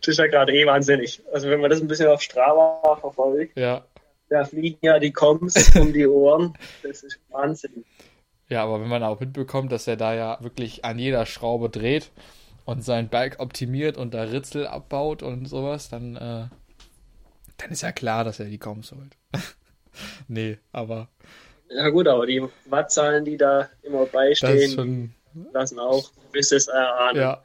ist 0.07 0.17
ja 0.17 0.27
gerade 0.27 0.53
eh 0.53 0.65
wahnsinnig. 0.65 1.21
Also 1.33 1.49
wenn 1.49 1.59
man 1.59 1.69
das 1.69 1.81
ein 1.81 1.89
bisschen 1.89 2.07
auf 2.07 2.21
Strava 2.21 2.95
verfolgt, 3.01 3.57
ja. 3.57 3.85
da 4.29 4.45
fliegen 4.45 4.79
ja 4.81 4.97
die 4.97 5.11
Koms 5.11 5.75
um 5.75 5.91
die 5.91 6.07
Ohren. 6.07 6.57
Das 6.83 7.03
ist 7.03 7.19
Wahnsinn. 7.31 7.83
Ja, 8.53 8.65
aber 8.65 8.79
wenn 8.79 8.87
man 8.87 9.01
auch 9.01 9.19
mitbekommt, 9.19 9.71
dass 9.71 9.87
er 9.87 9.97
da 9.97 10.13
ja 10.13 10.37
wirklich 10.41 10.85
an 10.85 10.99
jeder 10.99 11.25
Schraube 11.25 11.71
dreht 11.71 12.11
und 12.65 12.83
sein 12.83 13.09
Bike 13.09 13.39
optimiert 13.39 13.97
und 13.97 14.13
da 14.13 14.21
Ritzel 14.25 14.67
abbaut 14.67 15.23
und 15.23 15.47
sowas, 15.47 15.89
dann, 15.89 16.15
äh, 16.15 16.45
dann 17.57 17.71
ist 17.71 17.81
ja 17.81 17.91
klar, 17.91 18.23
dass 18.23 18.39
er 18.39 18.45
die 18.45 18.59
Koms 18.59 18.91
holt. 18.91 19.17
nee, 20.27 20.59
aber. 20.71 21.09
Ja 21.67 21.89
gut, 21.89 22.07
aber 22.07 22.27
die 22.27 22.43
Wattzahlen, 22.65 23.25
die 23.25 23.37
da 23.37 23.71
immer 23.81 24.05
beistehen, 24.05 24.71
schon... 24.71 25.15
lassen 25.51 25.79
auch 25.79 26.11
gewisses 26.31 26.67
erahnen. 26.67 27.19
Ja. 27.19 27.43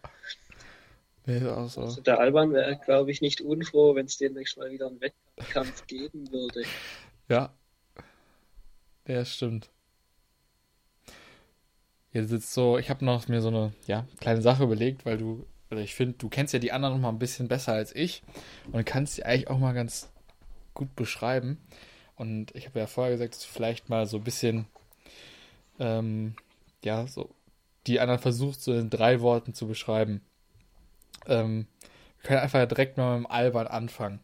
Nee, 1.24 1.38
so. 1.38 1.54
also 1.54 2.02
der 2.02 2.20
Alban 2.20 2.52
wäre, 2.52 2.78
glaube 2.84 3.12
ich, 3.12 3.22
nicht 3.22 3.40
unfroh, 3.40 3.94
wenn 3.94 4.04
es 4.04 4.18
demnächst 4.18 4.58
mal 4.58 4.70
wieder 4.70 4.88
einen 4.88 5.00
Wettkampf 5.00 5.86
geben 5.86 6.30
würde. 6.30 6.64
Ja. 7.30 7.54
Ja, 9.06 9.24
stimmt. 9.24 9.70
Jetzt 12.12 12.30
sitzt 12.30 12.54
so, 12.54 12.78
ich 12.78 12.90
habe 12.90 13.04
noch 13.04 13.28
mir 13.28 13.40
so 13.40 13.48
eine 13.48 13.72
ja, 13.86 14.06
kleine 14.20 14.40
Sache 14.40 14.64
überlegt, 14.64 15.04
weil 15.04 15.18
du, 15.18 15.46
oder 15.70 15.80
ich 15.80 15.94
finde, 15.94 16.16
du 16.16 16.28
kennst 16.28 16.54
ja 16.54 16.58
die 16.58 16.72
anderen 16.72 16.94
noch 16.94 17.00
mal 17.00 17.08
ein 17.10 17.18
bisschen 17.18 17.48
besser 17.48 17.72
als 17.72 17.94
ich 17.94 18.22
und 18.72 18.86
kannst 18.86 19.14
sie 19.14 19.24
eigentlich 19.24 19.48
auch 19.48 19.58
mal 19.58 19.74
ganz 19.74 20.10
gut 20.74 20.94
beschreiben. 20.96 21.58
Und 22.16 22.54
ich 22.54 22.66
habe 22.66 22.78
ja 22.78 22.86
vorher 22.86 23.12
gesagt, 23.12 23.34
dass 23.34 23.42
du 23.42 23.48
vielleicht 23.48 23.88
mal 23.88 24.06
so 24.06 24.16
ein 24.16 24.24
bisschen, 24.24 24.66
ähm, 25.78 26.34
ja, 26.82 27.06
so 27.06 27.30
die 27.86 28.00
anderen 28.00 28.20
versucht, 28.20 28.60
so 28.60 28.72
in 28.72 28.90
drei 28.90 29.20
Worten 29.20 29.54
zu 29.54 29.66
beschreiben. 29.66 30.22
Ähm, 31.26 31.66
wir 32.20 32.28
können 32.28 32.40
einfach 32.40 32.66
direkt 32.66 32.96
mal 32.96 33.18
mit 33.18 33.26
dem 33.26 33.30
Alban 33.30 33.66
anfangen. 33.66 34.20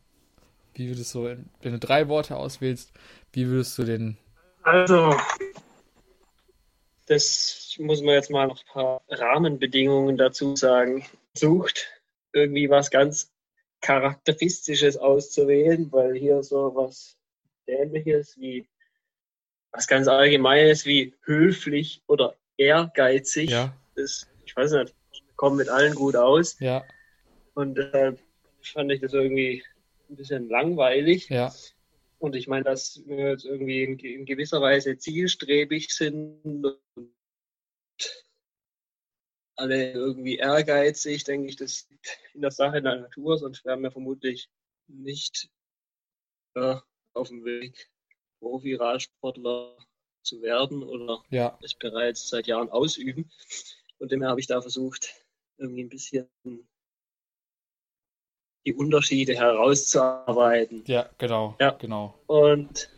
Wie 0.74 0.88
würdest 0.88 1.14
du, 1.14 1.24
wenn 1.24 1.72
du 1.72 1.78
drei 1.78 2.08
Worte 2.08 2.36
auswählst, 2.36 2.92
wie 3.32 3.46
würdest 3.46 3.78
du 3.78 3.84
den. 3.84 4.16
Also, 4.64 5.14
das 7.06 7.76
muss 7.78 8.02
man 8.02 8.14
jetzt 8.14 8.30
mal 8.30 8.46
noch 8.46 8.60
ein 8.60 8.72
paar 8.72 9.02
Rahmenbedingungen 9.08 10.16
dazu 10.16 10.56
sagen. 10.56 11.06
Sucht 11.34 11.86
irgendwie 12.32 12.70
was 12.70 12.90
ganz 12.90 13.30
Charakteristisches 13.80 14.96
auszuwählen, 14.96 15.92
weil 15.92 16.14
hier 16.14 16.42
so 16.42 16.72
was 16.74 17.16
Dämliches 17.66 18.38
wie 18.38 18.66
was 19.72 19.86
ganz 19.86 20.08
Allgemeines 20.08 20.86
wie 20.86 21.14
höflich 21.24 22.02
oder 22.06 22.34
ehrgeizig. 22.56 23.50
Ja. 23.50 23.76
Das, 23.96 24.26
ich 24.46 24.56
weiß 24.56 24.72
nicht, 24.72 24.94
kommt 25.36 25.56
mit 25.56 25.68
allen 25.68 25.94
gut 25.94 26.16
aus. 26.16 26.58
Ja. 26.60 26.84
Und 27.54 27.74
deshalb 27.76 28.18
fand 28.62 28.92
ich 28.92 29.00
das 29.00 29.12
irgendwie 29.12 29.62
ein 30.08 30.16
bisschen 30.16 30.48
langweilig. 30.48 31.28
Ja. 31.28 31.52
Und 32.24 32.34
ich 32.36 32.48
meine, 32.48 32.64
dass 32.64 33.02
wir 33.04 33.32
jetzt 33.32 33.44
irgendwie 33.44 33.82
in, 33.82 33.98
in 33.98 34.24
gewisser 34.24 34.62
Weise 34.62 34.96
zielstrebig 34.96 35.94
sind 35.94 36.42
und 36.42 36.80
alle 39.56 39.92
irgendwie 39.92 40.36
ehrgeizig, 40.36 41.24
denke 41.24 41.50
ich, 41.50 41.56
das 41.56 41.86
liegt 41.90 42.18
in 42.32 42.40
der 42.40 42.50
Sache 42.50 42.80
der 42.80 42.96
Natur, 42.96 43.36
sonst 43.36 43.66
wären 43.66 43.82
wir 43.82 43.90
vermutlich 43.90 44.48
nicht 44.86 45.50
äh, 46.54 46.76
auf 47.12 47.28
dem 47.28 47.44
Weg, 47.44 47.90
Profi-Radsportler 48.38 49.76
zu 50.22 50.40
werden 50.40 50.82
oder 50.82 51.22
ja. 51.28 51.58
es 51.62 51.74
bereits 51.74 52.26
seit 52.26 52.46
Jahren 52.46 52.70
ausüben. 52.70 53.30
Und 53.98 54.12
demher 54.12 54.30
habe 54.30 54.40
ich 54.40 54.46
da 54.46 54.62
versucht, 54.62 55.12
irgendwie 55.58 55.82
ein 55.82 55.90
bisschen 55.90 56.26
die 58.66 58.74
Unterschiede 58.74 59.34
herauszuarbeiten. 59.34 60.84
Ja, 60.86 61.08
genau. 61.18 61.56
Ja. 61.60 61.70
genau. 61.70 62.18
Und 62.26 62.88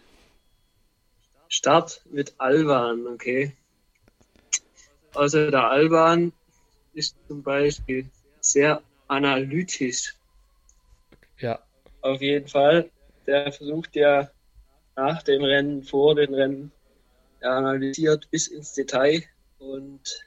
Start 1.48 2.02
mit 2.10 2.34
Alban, 2.38 3.06
okay. 3.06 3.56
Also 5.14 5.50
der 5.50 5.70
Alban 5.70 6.32
ist 6.92 7.16
zum 7.28 7.42
Beispiel 7.42 8.08
sehr 8.40 8.82
analytisch. 9.08 10.14
Ja. 11.38 11.60
Auf 12.02 12.20
jeden 12.20 12.48
Fall. 12.48 12.90
Der 13.26 13.52
versucht 13.52 13.96
ja 13.96 14.30
nach 14.94 15.22
dem 15.22 15.42
Rennen, 15.42 15.82
vor 15.82 16.14
dem 16.14 16.34
Rennen, 16.34 16.72
er 17.40 17.52
analysiert 17.52 18.30
bis 18.30 18.48
ins 18.48 18.72
Detail 18.72 19.22
und 19.58 20.26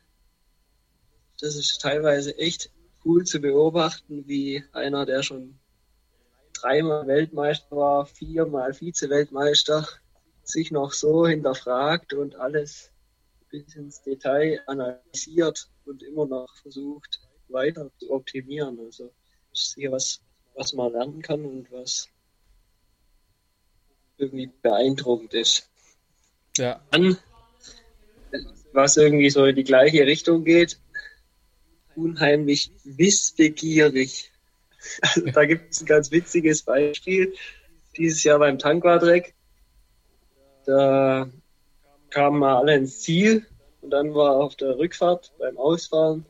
das 1.40 1.56
ist 1.56 1.80
teilweise 1.82 2.38
echt 2.38 2.70
cool 3.10 3.26
zu 3.26 3.40
beobachten, 3.40 4.28
wie 4.28 4.64
einer, 4.72 5.06
der 5.06 5.24
schon 5.24 5.58
dreimal 6.54 7.08
Weltmeister 7.08 7.76
war, 7.76 8.06
viermal 8.06 8.74
Vize-Weltmeister, 8.74 9.88
sich 10.44 10.72
noch 10.72 10.92
so 10.94 11.28
hinterfragt 11.28 12.14
und 12.14 12.36
alles 12.36 12.92
bis 13.50 13.76
ins 13.76 14.04
Detail 14.04 14.62
analysiert 14.68 15.70
und 15.86 16.04
immer 16.04 16.28
noch 16.28 16.54
versucht, 16.62 17.20
weiter 17.48 17.90
zu 17.98 18.12
optimieren. 18.12 18.80
Also 18.80 19.12
ist 19.52 19.74
hier 19.76 19.92
was, 19.92 20.22
was 20.56 20.74
man 20.74 20.92
lernen 20.92 21.22
kann 21.22 21.44
und 21.46 21.72
was 21.72 22.08
irgendwie 24.18 24.52
beeindruckend 24.62 25.34
ist. 25.34 25.68
Ja. 26.58 26.80
Dann, 26.92 27.18
was 28.74 28.98
irgendwie 28.98 29.30
so 29.32 29.46
in 29.46 29.56
die 29.56 29.64
gleiche 29.64 30.06
Richtung 30.06 30.44
geht, 30.44 30.80
unheimlich 32.00 32.72
wissbegierig. 32.84 34.32
Also 35.02 35.26
da 35.26 35.44
gibt 35.44 35.74
es 35.74 35.82
ein 35.82 35.88
ganz 35.88 36.10
witziges 36.10 36.64
Beispiel. 36.64 37.34
Dieses 37.98 38.24
Jahr 38.24 38.40
beim 38.40 38.58
Tanquadreck. 38.58 39.34
Da 40.66 41.30
kamen 42.10 42.40
wir 42.40 42.58
alle 42.58 42.78
ins 42.78 43.02
Ziel 43.02 43.46
und 43.82 43.90
dann 43.90 44.16
war 44.16 44.38
auf 44.38 44.56
der 44.56 44.78
Rückfahrt 44.78 45.34
beim 45.38 45.58
Ausfahren 45.58 46.26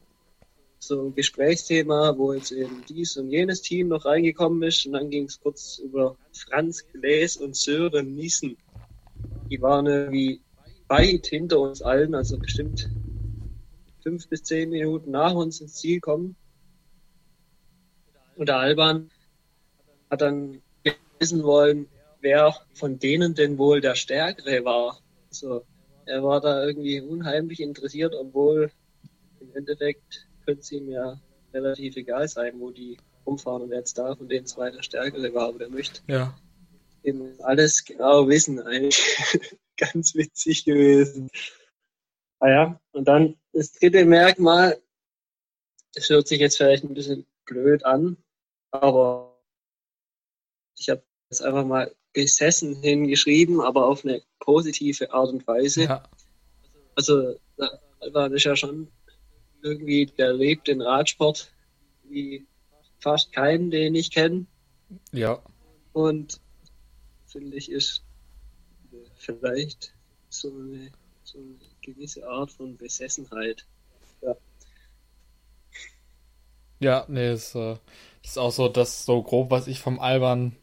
so 0.80 1.07
ein 1.07 1.15
Gesprächsthema, 1.15 2.17
wo 2.17 2.34
jetzt 2.34 2.51
eben 2.51 2.84
dies 2.88 3.17
und 3.17 3.30
jenes 3.30 3.61
Team 3.61 3.89
noch 3.89 4.05
reingekommen 4.05 4.63
ist 4.63 4.86
und 4.86 4.93
dann 4.93 5.09
ging 5.09 5.26
es 5.26 5.39
kurz 5.39 5.78
über 5.78 6.15
Franz 6.32 6.86
Gläs 6.91 7.38
und 7.38 7.55
Sören 7.55 8.15
Niesen. 8.15 8.57
Die 9.49 9.61
waren 9.61 9.86
irgendwie 9.86 10.41
weit 10.88 11.28
hinter 11.28 11.59
uns 11.59 11.82
allen, 11.82 12.15
also 12.15 12.38
bestimmt 12.38 12.89
fünf 14.10 14.28
bis 14.28 14.41
zehn 14.41 14.72
Minuten 14.72 15.12
nach 15.12 15.36
uns 15.36 15.62
ins 15.62 15.76
Ziel 15.76 15.99
kommen. 15.99 16.36
Und 18.36 18.49
der 18.49 18.57
Alban 18.57 19.12
hat 20.10 20.22
dann 20.22 20.64
wissen 21.20 21.43
wollen, 21.43 21.88
wer 22.22 22.55
von 22.74 22.97
denen 22.97 23.36
denn 23.36 23.60
wohl 23.60 23.82
der 23.82 23.93
Stärkere 23.93 24.66
war. 24.66 24.99
Also, 25.30 25.64
er 26.07 26.24
war 26.24 26.41
da 26.41 26.66
irgendwie 26.66 27.01
unheimlich 27.01 27.60
interessiert, 27.60 28.16
obwohl 28.16 28.72
im 29.41 29.55
Endeffekt 29.55 30.28
könnte 30.43 30.62
es 30.62 30.72
ihm 30.72 30.89
ja 30.89 31.20
relativ 31.53 31.95
egal 31.95 32.28
sein, 32.28 32.60
wo 32.60 32.72
die 32.72 32.97
rumfahren 33.28 33.62
und 33.62 33.70
wer 33.70 33.78
jetzt 33.78 33.97
da 33.99 34.16
von 34.16 34.28
den 34.28 34.47
zwei 34.47 34.72
der 34.72 34.82
Stärkere 34.82 35.32
war, 35.36 35.49
aber 35.49 35.60
der 35.60 35.70
möchte 35.70 36.01
ja. 36.07 36.36
eben 37.03 37.39
alles 37.41 37.86
genau 37.86 38.28
wissen. 38.28 38.60
Eigentlich 38.60 39.55
ganz 39.78 40.16
witzig 40.16 40.66
gewesen. 40.66 41.30
Ah 42.39 42.49
ja, 42.49 42.81
und 42.91 43.07
dann 43.07 43.35
das 43.53 43.73
dritte 43.73 44.05
Merkmal, 44.05 44.81
das 45.93 46.09
hört 46.09 46.27
sich 46.27 46.39
jetzt 46.39 46.57
vielleicht 46.57 46.83
ein 46.83 46.93
bisschen 46.93 47.25
blöd 47.45 47.85
an, 47.85 48.17
aber 48.71 49.41
ich 50.77 50.89
habe 50.89 51.03
es 51.29 51.41
einfach 51.41 51.65
mal 51.65 51.93
besessen 52.13 52.81
hingeschrieben, 52.81 53.61
aber 53.61 53.87
auf 53.87 54.03
eine 54.03 54.21
positive 54.39 55.11
Art 55.13 55.29
und 55.29 55.45
Weise. 55.47 55.83
Ja. 55.83 56.03
Also 56.95 57.35
Alban 57.99 58.33
ist 58.33 58.45
ja 58.45 58.55
schon 58.55 58.91
irgendwie, 59.61 60.05
der 60.05 60.33
lebt 60.33 60.67
den 60.67 60.81
Radsport 60.81 61.51
wie 62.03 62.47
fast 62.99 63.31
keinen, 63.31 63.71
den 63.71 63.95
ich 63.95 64.11
kenne. 64.11 64.45
Ja. 65.11 65.41
Und 65.93 66.39
finde 67.27 67.57
ich, 67.57 67.71
ist 67.71 68.03
vielleicht 69.17 69.93
so 70.29 70.49
eine, 70.49 70.91
so 71.23 71.37
eine 71.39 71.55
gewisse 71.93 72.27
Art 72.27 72.51
von 72.51 72.77
Besessenheit. 72.77 73.65
Ja. 74.21 74.35
Ja, 76.79 77.05
nee, 77.07 77.33
ist, 77.33 77.55
äh, 77.55 77.75
ist 78.23 78.37
auch 78.37 78.51
so, 78.51 78.69
dass 78.69 79.05
so 79.05 79.21
grob, 79.21 79.51
was 79.51 79.67
ich 79.67 79.79
vom 79.79 79.99
Alban, 79.99 80.55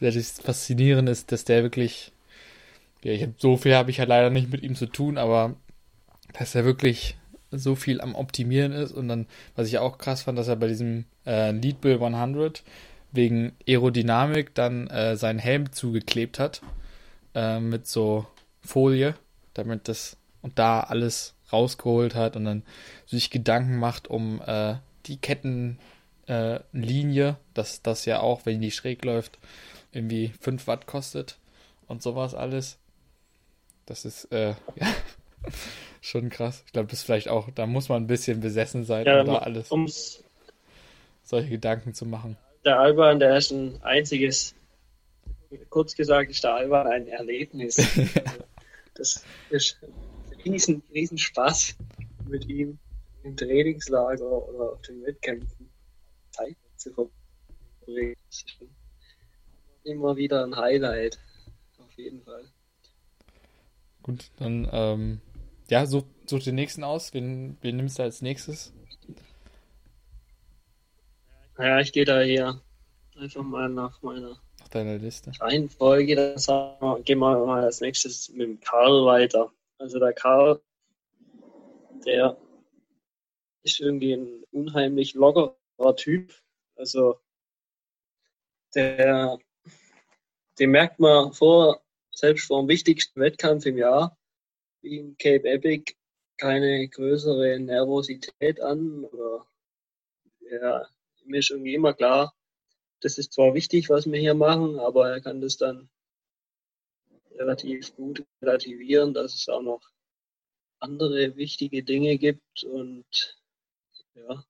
das 0.00 0.40
Faszinierende 0.40 1.12
ist, 1.12 1.30
dass 1.30 1.44
der 1.44 1.62
wirklich, 1.62 2.12
ja, 3.02 3.12
ich 3.12 3.22
hab, 3.22 3.40
so 3.40 3.56
viel 3.56 3.74
habe 3.74 3.90
ich 3.90 3.98
ja 3.98 4.04
leider 4.04 4.30
nicht 4.30 4.50
mit 4.50 4.62
ihm 4.62 4.74
zu 4.74 4.86
tun, 4.86 5.18
aber 5.18 5.56
dass 6.32 6.54
er 6.54 6.64
wirklich 6.64 7.16
so 7.50 7.74
viel 7.74 8.00
am 8.00 8.14
Optimieren 8.14 8.72
ist 8.72 8.92
und 8.92 9.08
dann, 9.08 9.26
was 9.56 9.68
ich 9.68 9.78
auch 9.78 9.98
krass 9.98 10.22
fand, 10.22 10.38
dass 10.38 10.48
er 10.48 10.56
bei 10.56 10.68
diesem 10.68 11.04
äh, 11.26 11.50
Lead 11.52 11.80
Bull 11.80 12.02
100 12.02 12.62
wegen 13.12 13.52
Aerodynamik 13.66 14.54
dann 14.54 14.86
äh, 14.88 15.16
seinen 15.16 15.38
Helm 15.38 15.72
zugeklebt 15.72 16.38
hat 16.38 16.60
äh, 17.34 17.58
mit 17.58 17.86
so 17.86 18.26
Folie, 18.60 19.14
damit 19.54 19.88
das 19.88 20.16
und 20.42 20.58
da 20.58 20.80
alles 20.80 21.34
rausgeholt 21.52 22.14
hat 22.14 22.36
und 22.36 22.44
dann 22.44 22.62
sich 23.06 23.30
Gedanken 23.30 23.78
macht 23.78 24.08
um 24.08 24.40
äh, 24.46 24.76
die 25.06 25.16
Kettenlinie, 25.16 25.78
äh, 27.28 27.34
dass 27.54 27.82
das 27.82 28.04
ja 28.04 28.20
auch, 28.20 28.44
wenn 28.44 28.60
die 28.60 28.70
schräg 28.70 29.04
läuft, 29.04 29.38
irgendwie 29.92 30.32
5 30.40 30.66
Watt 30.66 30.86
kostet 30.86 31.38
und 31.86 32.02
sowas 32.02 32.34
alles. 32.34 32.78
Das 33.86 34.04
ist 34.04 34.26
äh, 34.26 34.50
ja, 34.76 34.86
schon 36.00 36.28
krass. 36.28 36.62
Ich 36.66 36.72
glaube, 36.72 36.88
das 36.88 37.00
ist 37.00 37.04
vielleicht 37.04 37.28
auch, 37.28 37.48
da 37.54 37.66
muss 37.66 37.88
man 37.88 38.02
ein 38.02 38.06
bisschen 38.06 38.40
besessen 38.40 38.84
sein, 38.84 39.06
ja, 39.06 39.20
um 39.20 39.26
da 39.26 39.38
alles 39.38 39.70
ums, 39.72 40.22
solche 41.22 41.48
Gedanken 41.48 41.94
zu 41.94 42.04
machen. 42.04 42.36
Der 42.64 42.78
Alban, 42.78 43.18
der 43.18 43.36
ist 43.36 43.50
ein 43.50 43.82
einziges, 43.82 44.54
kurz 45.70 45.94
gesagt, 45.94 46.30
ist 46.30 46.44
der 46.44 46.54
Alban 46.54 46.86
ein 46.86 47.08
Erlebnis. 47.08 47.76
das 48.94 49.24
ist 49.48 49.78
riesen, 50.44 50.82
riesen 50.92 51.18
Spaß 51.18 51.76
mit 52.28 52.48
ihm 52.48 52.78
im 53.22 53.36
Trainingslager 53.36 54.24
oder 54.24 54.72
auf 54.72 54.82
den 54.82 55.02
Wettkämpfen 55.04 55.68
Zeit 56.30 56.56
zu 56.76 56.92
verbringen. 56.92 58.16
Immer 59.84 60.16
wieder 60.16 60.44
ein 60.44 60.56
Highlight. 60.56 61.18
Auf 61.78 61.92
jeden 61.96 62.22
Fall. 62.22 62.44
Gut, 64.02 64.30
dann 64.36 64.68
ähm, 64.72 65.20
ja, 65.68 65.86
such, 65.86 66.04
such 66.26 66.44
den 66.44 66.54
nächsten 66.54 66.84
aus. 66.84 67.12
Wen, 67.14 67.58
wen 67.60 67.76
nimmst 67.76 67.98
du 67.98 68.02
als 68.02 68.22
nächstes? 68.22 68.72
Ja, 71.58 71.80
ich 71.80 71.92
gehe 71.92 72.04
da 72.04 72.20
hier 72.20 72.60
einfach 73.16 73.42
mal 73.42 73.68
nach 73.68 74.00
meiner 74.02 74.38
nach 74.60 74.68
deiner 74.68 74.98
Liste. 74.98 75.32
Reihenfolge. 75.40 76.14
Dann 76.14 77.04
gehen 77.04 77.18
wir 77.18 77.46
mal 77.46 77.64
als 77.64 77.80
nächstes 77.80 78.28
mit 78.30 78.48
dem 78.48 78.60
Karl 78.60 79.04
weiter. 79.04 79.50
Also 79.78 80.00
der 80.00 80.12
Karl, 80.12 80.60
der 82.04 82.36
ist 83.62 83.80
irgendwie 83.80 84.12
ein 84.12 84.44
unheimlich 84.50 85.14
lockerer 85.14 85.96
Typ. 85.96 86.34
Also 86.76 87.20
der, 88.74 89.38
den 90.58 90.70
merkt 90.70 90.98
man 90.98 91.32
vor, 91.32 91.82
selbst 92.10 92.46
vor 92.46 92.60
dem 92.60 92.68
wichtigsten 92.68 93.20
Wettkampf 93.20 93.66
im 93.66 93.78
Jahr, 93.78 94.18
wie 94.82 94.98
in 94.98 95.16
Cape 95.16 95.48
Epic, 95.48 95.94
keine 96.38 96.88
größere 96.88 97.58
Nervosität 97.60 98.60
an. 98.60 99.04
Oder 99.04 99.46
ja, 100.40 100.88
mir 101.24 101.38
ist 101.38 101.50
irgendwie 101.50 101.74
immer 101.74 101.94
klar, 101.94 102.34
das 103.00 103.16
ist 103.18 103.32
zwar 103.32 103.54
wichtig, 103.54 103.88
was 103.90 104.10
wir 104.10 104.18
hier 104.18 104.34
machen, 104.34 104.80
aber 104.80 105.10
er 105.10 105.20
kann 105.20 105.40
das 105.40 105.56
dann 105.56 105.88
relativ 107.38 107.94
gut 107.96 108.24
relativieren, 108.42 109.14
dass 109.14 109.34
es 109.34 109.48
auch 109.48 109.62
noch 109.62 109.82
andere 110.80 111.36
wichtige 111.36 111.82
Dinge 111.82 112.18
gibt 112.18 112.64
und 112.64 113.38
ja, 114.14 114.44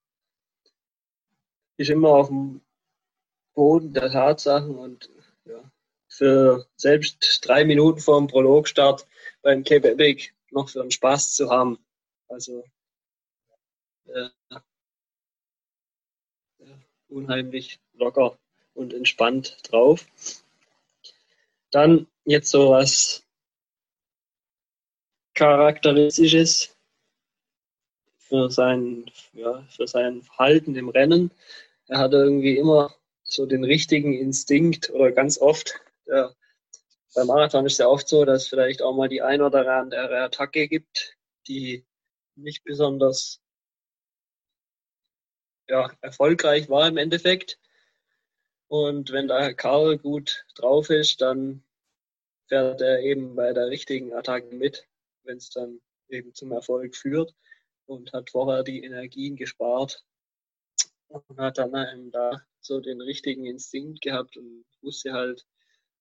ist 1.76 1.90
immer 1.90 2.10
auf 2.10 2.28
dem 2.28 2.60
Boden 3.54 3.92
der 3.92 4.10
Tatsachen 4.10 4.76
und 4.76 5.10
ja, 5.44 5.70
für 6.08 6.66
selbst 6.76 7.40
drei 7.46 7.64
Minuten 7.64 8.00
vor 8.00 8.18
dem 8.18 8.28
Prologstart 8.28 9.06
beim 9.42 9.62
Epic 9.64 10.30
noch 10.50 10.68
für 10.68 10.80
einen 10.80 10.90
Spaß 10.90 11.34
zu 11.34 11.50
haben. 11.50 11.78
Also 12.28 12.64
äh, 14.06 14.28
unheimlich 17.08 17.80
locker 17.94 18.38
und 18.74 18.92
entspannt 18.92 19.58
drauf. 19.62 20.06
Dann 21.70 22.06
jetzt 22.28 22.50
so 22.50 22.70
was 22.70 23.24
Charakteristisches 25.34 26.76
für 28.18 28.50
sein, 28.50 29.10
ja, 29.32 29.62
für 29.70 29.86
sein 29.86 30.22
Verhalten 30.22 30.76
im 30.76 30.90
Rennen. 30.90 31.30
Er 31.86 32.00
hat 32.00 32.12
irgendwie 32.12 32.58
immer 32.58 32.94
so 33.22 33.46
den 33.46 33.64
richtigen 33.64 34.12
Instinkt 34.12 34.90
oder 34.90 35.12
ganz 35.12 35.38
oft. 35.38 35.80
Ja, 36.06 36.34
beim 37.14 37.28
Marathon 37.28 37.64
ist 37.64 37.74
es 37.74 37.78
ja 37.78 37.86
oft 37.86 38.08
so, 38.08 38.26
dass 38.26 38.48
vielleicht 38.48 38.82
auch 38.82 38.94
mal 38.94 39.08
die 39.08 39.22
ein 39.22 39.40
oder 39.40 39.66
andere 39.66 40.20
Attacke 40.20 40.68
gibt, 40.68 41.16
die 41.46 41.86
nicht 42.34 42.62
besonders 42.64 43.40
ja, 45.66 45.90
erfolgreich 46.02 46.68
war 46.68 46.88
im 46.88 46.98
Endeffekt. 46.98 47.58
Und 48.66 49.12
wenn 49.12 49.28
da 49.28 49.54
Karl 49.54 49.96
gut 49.96 50.44
drauf 50.56 50.90
ist, 50.90 51.22
dann 51.22 51.64
fährt 52.48 52.80
er 52.80 53.00
eben 53.00 53.34
bei 53.34 53.52
der 53.52 53.68
richtigen 53.68 54.12
Attacke 54.12 54.54
mit, 54.54 54.86
wenn 55.24 55.36
es 55.36 55.50
dann 55.50 55.80
eben 56.08 56.34
zum 56.34 56.52
Erfolg 56.52 56.96
führt 56.96 57.34
und 57.86 58.12
hat 58.12 58.30
vorher 58.30 58.62
die 58.62 58.82
Energien 58.82 59.36
gespart 59.36 60.04
und 61.08 61.38
hat 61.38 61.58
dann 61.58 61.74
eben 61.74 62.10
da 62.10 62.42
so 62.60 62.80
den 62.80 63.00
richtigen 63.00 63.46
Instinkt 63.46 64.00
gehabt 64.00 64.36
und 64.36 64.64
wusste 64.82 65.12
halt, 65.12 65.46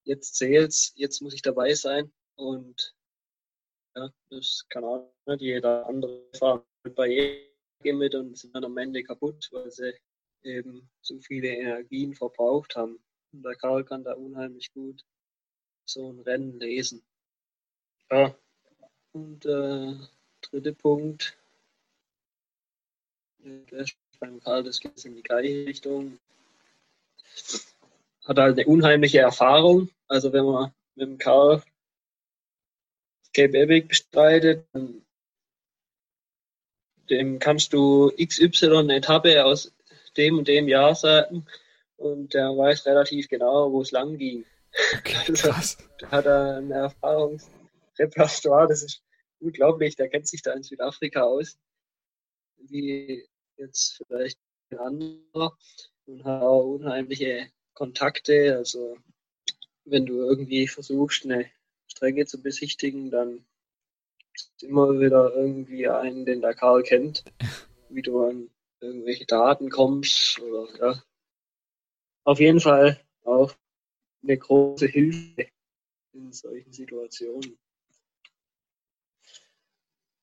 jetzt 0.04 0.36
zählt's, 0.36 0.94
jetzt 0.96 1.22
muss 1.22 1.34
ich 1.34 1.42
dabei 1.42 1.74
sein 1.74 2.12
und 2.36 2.96
ja, 3.96 4.10
das 4.30 4.66
kann 4.70 4.84
auch 4.84 5.14
nicht 5.26 5.42
jeder 5.42 5.86
andere 5.88 6.24
fahren 6.38 6.64
bei 6.96 7.08
jedem 7.84 7.98
mit 7.98 8.16
und 8.16 8.38
sind 8.38 8.56
dann 8.56 8.66
am 8.66 8.78
Ende 8.78 9.04
kaputt, 9.04 9.48
weil 9.52 9.72
sie 9.72 9.94
eben 10.44 10.90
zu 11.02 11.20
viele 11.20 11.50
Energien 11.50 12.14
verbraucht 12.14 12.76
haben. 12.76 13.04
Und 13.34 13.44
der 13.44 13.56
Karl 13.56 13.84
kann 13.84 14.04
da 14.04 14.14
unheimlich 14.14 14.72
gut 14.72 15.04
so 15.88 16.12
ein 16.12 16.20
Rennen 16.20 16.60
lesen. 16.60 17.02
Ja. 18.12 18.36
Und 19.14 19.46
äh, 19.46 19.96
dritte 20.42 20.74
Punkt, 20.74 21.38
beim 24.20 24.40
Karl, 24.42 24.64
das 24.64 24.80
geht 24.80 25.04
in 25.06 25.16
die 25.16 25.24
gleiche 25.24 25.66
Richtung. 25.66 26.20
Hat 28.26 28.38
halt 28.38 28.60
eine 28.60 28.68
unheimliche 28.68 29.20
Erfahrung. 29.20 29.90
Also 30.08 30.34
wenn 30.34 30.46
man 30.46 30.74
mit 30.96 31.08
dem 31.08 31.18
Karl 31.18 31.64
Cape 33.34 33.58
Epic 33.58 33.88
bestreitet, 33.88 34.66
dem 37.10 37.40
kannst 37.40 37.74
du 37.74 38.12
XY 38.18 38.90
Etappe 38.90 39.46
aus 39.46 39.72
dem 40.18 40.40
und 40.40 40.48
dem 40.48 40.68
Jahr 40.68 40.96
sagen 40.96 41.46
und 41.98 42.34
der 42.34 42.50
weiß 42.58 42.86
relativ 42.86 43.28
genau, 43.30 43.72
wo 43.72 43.82
es 43.82 43.92
lang 43.92 44.18
ging. 44.18 44.46
Okay, 45.00 45.18
also, 45.28 45.50
krass. 45.50 45.78
der 46.02 46.12
hat 46.12 46.28
ein 46.28 46.72
Erfahrungsrepertoire, 46.72 48.68
das 48.68 48.84
ist 48.84 49.04
unglaublich, 49.40 49.96
der 49.96 50.10
kennt 50.10 50.28
sich 50.28 50.42
da 50.42 50.54
in 50.54 50.64
Südafrika 50.64 51.24
aus, 51.24 51.58
wie 52.58 53.28
jetzt 53.58 54.04
vielleicht 54.08 54.40
ein 54.72 54.80
anderer 54.80 55.58
und 56.06 56.24
hat 56.24 56.42
auch 56.42 56.76
unheimliche 56.76 57.52
Kontakte, 57.74 58.56
also 58.56 58.98
wenn 59.86 60.06
du 60.06 60.16
irgendwie 60.16 60.68
versuchst, 60.68 61.26
eine 61.26 61.50
Strecke 61.88 62.26
zu 62.26 62.42
besichtigen, 62.42 63.10
dann 63.10 63.46
ist 64.34 64.64
immer 64.64 65.00
wieder 65.00 65.34
irgendwie 65.36 65.88
einen, 65.88 66.26
den 66.26 66.42
der 66.42 66.54
Karl 66.54 66.84
kennt, 66.84 67.24
wie 67.90 68.02
du 68.02 68.24
an 68.24 68.50
irgendwelche 68.80 69.26
Daten 69.26 69.70
kommst 69.70 70.40
oder 70.40 70.68
ja. 70.80 71.04
Auf 72.24 72.40
jeden 72.40 72.60
Fall 72.60 73.00
auch 73.24 73.54
eine 74.28 74.38
große 74.38 74.88
Hilfe 74.88 75.48
in 76.14 76.34
solchen 76.34 76.72
Situationen. 76.74 77.58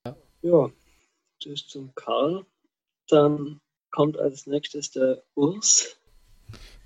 Ja, 0.04 0.16
ja 0.42 0.70
das 1.44 1.66
zum 1.66 1.94
Karl. 1.94 2.44
Dann 3.08 3.60
kommt 3.90 4.18
als 4.18 4.46
nächstes 4.46 4.90
der 4.90 5.22
Urs. 5.34 5.96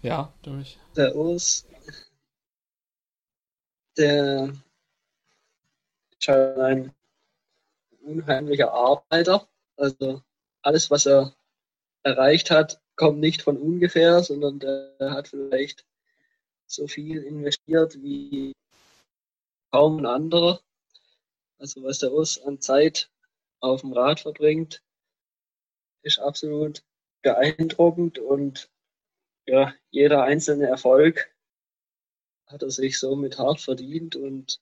Ja, 0.02 0.32
durch. 0.42 0.78
Der 0.96 1.14
Urs, 1.16 1.66
der 3.96 4.52
ist 6.18 6.28
halt 6.28 6.58
ein 6.58 6.94
unheimlicher 8.02 8.72
Arbeiter. 8.72 9.48
Also 9.76 10.22
alles, 10.62 10.90
was 10.90 11.06
er 11.06 11.34
erreicht 12.02 12.50
hat, 12.50 12.80
kommt 12.96 13.20
nicht 13.20 13.42
von 13.42 13.56
ungefähr, 13.56 14.22
sondern 14.22 14.58
der 14.58 14.96
hat 15.00 15.28
vielleicht 15.28 15.87
so 16.68 16.86
viel 16.86 17.22
investiert 17.24 18.00
wie 18.02 18.54
kaum 19.72 19.98
ein 19.98 20.06
anderer. 20.06 20.60
Also 21.58 21.82
was 21.82 21.98
der 21.98 22.12
Urs 22.12 22.40
an 22.42 22.60
Zeit 22.60 23.10
auf 23.60 23.80
dem 23.80 23.92
Rad 23.92 24.20
verbringt, 24.20 24.82
ist 26.02 26.18
absolut 26.20 26.84
beeindruckend 27.22 28.18
und 28.18 28.70
ja, 29.46 29.74
jeder 29.90 30.22
einzelne 30.22 30.66
Erfolg 30.66 31.34
hat 32.46 32.62
er 32.62 32.70
sich 32.70 32.98
somit 32.98 33.38
hart 33.38 33.60
verdient 33.60 34.14
und 34.14 34.60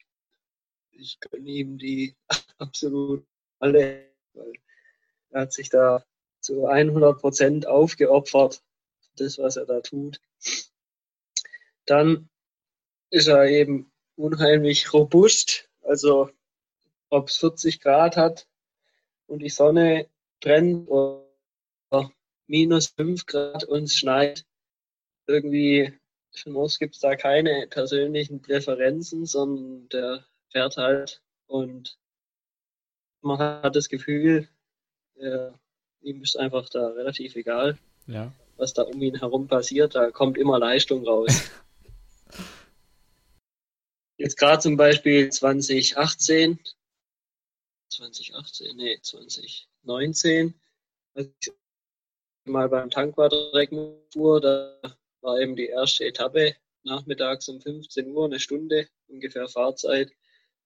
ich 0.93 1.21
gönne 1.21 1.49
ihm 1.49 1.79
die 1.79 2.17
absolut 2.59 3.27
alle, 3.59 4.11
weil 4.33 4.53
er 5.31 5.43
hat 5.43 5.53
sich 5.53 5.69
da 5.69 6.05
zu 6.41 6.67
100 6.67 7.21
Prozent 7.21 7.67
aufgeopfert, 7.67 8.63
das, 9.17 9.39
was 9.39 9.57
er 9.57 9.67
da 9.67 9.81
tut. 9.81 10.21
Dann 11.87 12.29
ist 13.11 13.29
er 13.29 13.47
eben 13.47 13.91
unheimlich 14.17 14.93
robust, 14.93 15.69
also 15.83 16.31
ob 17.09 17.29
es 17.29 17.37
40 17.39 17.81
Grad 17.81 18.17
hat 18.17 18.47
und 19.27 19.41
die 19.41 19.49
Sonne 19.49 20.09
brennt 20.41 20.89
oder 20.89 21.23
minus 22.47 22.89
5 22.89 23.27
Grad 23.27 23.65
und 23.65 23.85
es 23.85 23.95
schneit, 23.95 24.45
irgendwie 25.27 25.93
für 26.33 26.51
Moos 26.51 26.79
gibt 26.79 26.95
es 26.95 27.01
da 27.01 27.17
keine 27.17 27.67
persönlichen 27.69 28.43
Präferenzen, 28.43 29.27
sondern 29.27 29.89
der 29.89 30.25
fährt 30.51 30.77
halt 30.77 31.23
und 31.47 31.99
man 33.23 33.39
hat 33.39 33.75
das 33.75 33.89
Gefühl, 33.89 34.49
äh, 35.17 35.51
ihm 36.03 36.23
ist 36.23 36.39
einfach 36.39 36.69
da 36.69 36.89
relativ 36.89 37.37
egal, 37.37 37.79
ja. 38.07 38.33
was 38.57 38.75
da 38.75 38.83
um 38.83 39.01
ihn 39.03 39.19
herum 39.19 39.49
passiert. 39.49 39.95
Da 39.95 40.11
kommt 40.11 40.39
immer 40.39 40.59
Leistung 40.59 41.07
raus. 41.07 41.51
Jetzt 44.27 44.39
gerade 44.39 44.61
zum 44.61 44.77
Beispiel 44.77 45.31
2018, 45.31 46.59
2018, 47.93 48.77
nee, 48.77 48.99
2019, 49.01 50.53
als 51.15 51.29
ich 51.41 51.53
mal 52.45 52.69
beim 52.69 52.91
Tankwasserrecken 52.91 53.95
fuhr, 54.13 54.41
da 54.41 54.81
war 55.21 55.39
eben 55.39 55.55
die 55.55 55.67
erste 55.67 56.07
Etappe 56.07 56.57
nachmittags 56.83 57.49
um 57.49 57.61
15 57.61 58.11
Uhr, 58.11 58.25
eine 58.25 58.41
Stunde 58.41 58.89
ungefähr 59.07 59.47
Fahrzeit. 59.47 60.11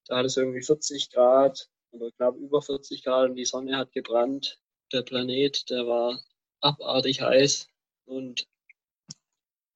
Da 0.06 0.16
hat 0.16 0.24
es 0.24 0.38
irgendwie 0.38 0.62
40 0.62 1.10
Grad 1.10 1.68
oder 1.90 2.10
knapp 2.12 2.36
über 2.36 2.62
40 2.62 3.04
Grad 3.04 3.28
und 3.28 3.36
die 3.36 3.44
Sonne 3.44 3.76
hat 3.76 3.92
gebrannt. 3.92 4.58
Der 4.90 5.02
Planet, 5.02 5.68
der 5.68 5.86
war 5.86 6.18
abartig 6.62 7.20
heiß 7.20 7.68
und 8.06 8.48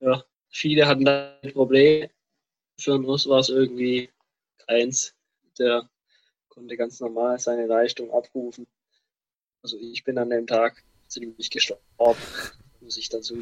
ja, 0.00 0.24
viele 0.48 0.86
hatten 0.86 1.04
da 1.04 1.38
Probleme. 1.52 2.13
Für 2.78 2.94
uns 2.94 3.26
war 3.26 3.40
es 3.40 3.48
irgendwie 3.48 4.10
keins. 4.66 5.14
Der 5.58 5.88
konnte 6.48 6.76
ganz 6.76 7.00
normal 7.00 7.38
seine 7.38 7.66
Leistung 7.66 8.10
abrufen. 8.10 8.66
Also 9.62 9.78
ich 9.78 10.04
bin 10.04 10.18
an 10.18 10.30
dem 10.30 10.46
Tag 10.46 10.82
ziemlich 11.08 11.50
gestorben 11.50 11.80
muss 12.80 12.96
ich 12.96 13.08
dazu, 13.08 13.36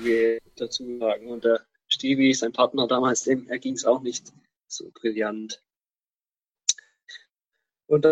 dazu 0.57 0.99
sagen. 0.99 1.29
Und 1.29 1.45
der 1.45 1.67
Stevie, 1.89 2.33
sein 2.33 2.53
Partner 2.53 2.87
damals, 2.87 3.25
dem 3.25 3.49
erging 3.49 3.75
es 3.75 3.85
auch 3.85 4.01
nicht 4.01 4.33
so 4.67 4.91
brillant. 4.93 5.63
Und 7.87 8.05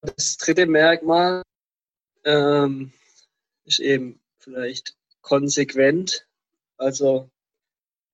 das 0.00 0.36
dritte 0.38 0.66
Merkmal 0.66 1.42
ähm, 2.24 2.92
ist 3.64 3.80
eben 3.80 4.20
vielleicht 4.38 4.96
konsequent. 5.20 6.26
Also 6.76 7.28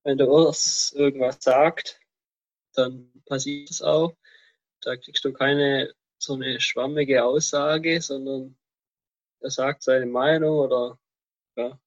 wenn 0.03 0.19
der 0.19 0.29
Urs 0.29 0.93
irgendwas 0.97 1.39
sagt, 1.41 2.01
dann 2.75 3.11
passiert 3.27 3.71
es 3.71 3.83
auch. 3.83 4.17
Da 4.81 4.97
kriegst 4.97 5.25
du 5.25 5.33
keine 5.33 5.95
so 6.19 6.35
eine 6.35 6.61
schwammige 6.61 7.25
Aussage, 7.25 8.01
sondern 8.01 8.57
er 9.41 9.51
sagt 9.51 9.83
seine 9.83 10.07
Meinung 10.07 10.59
oder 10.59 10.99
ja, 11.57 11.79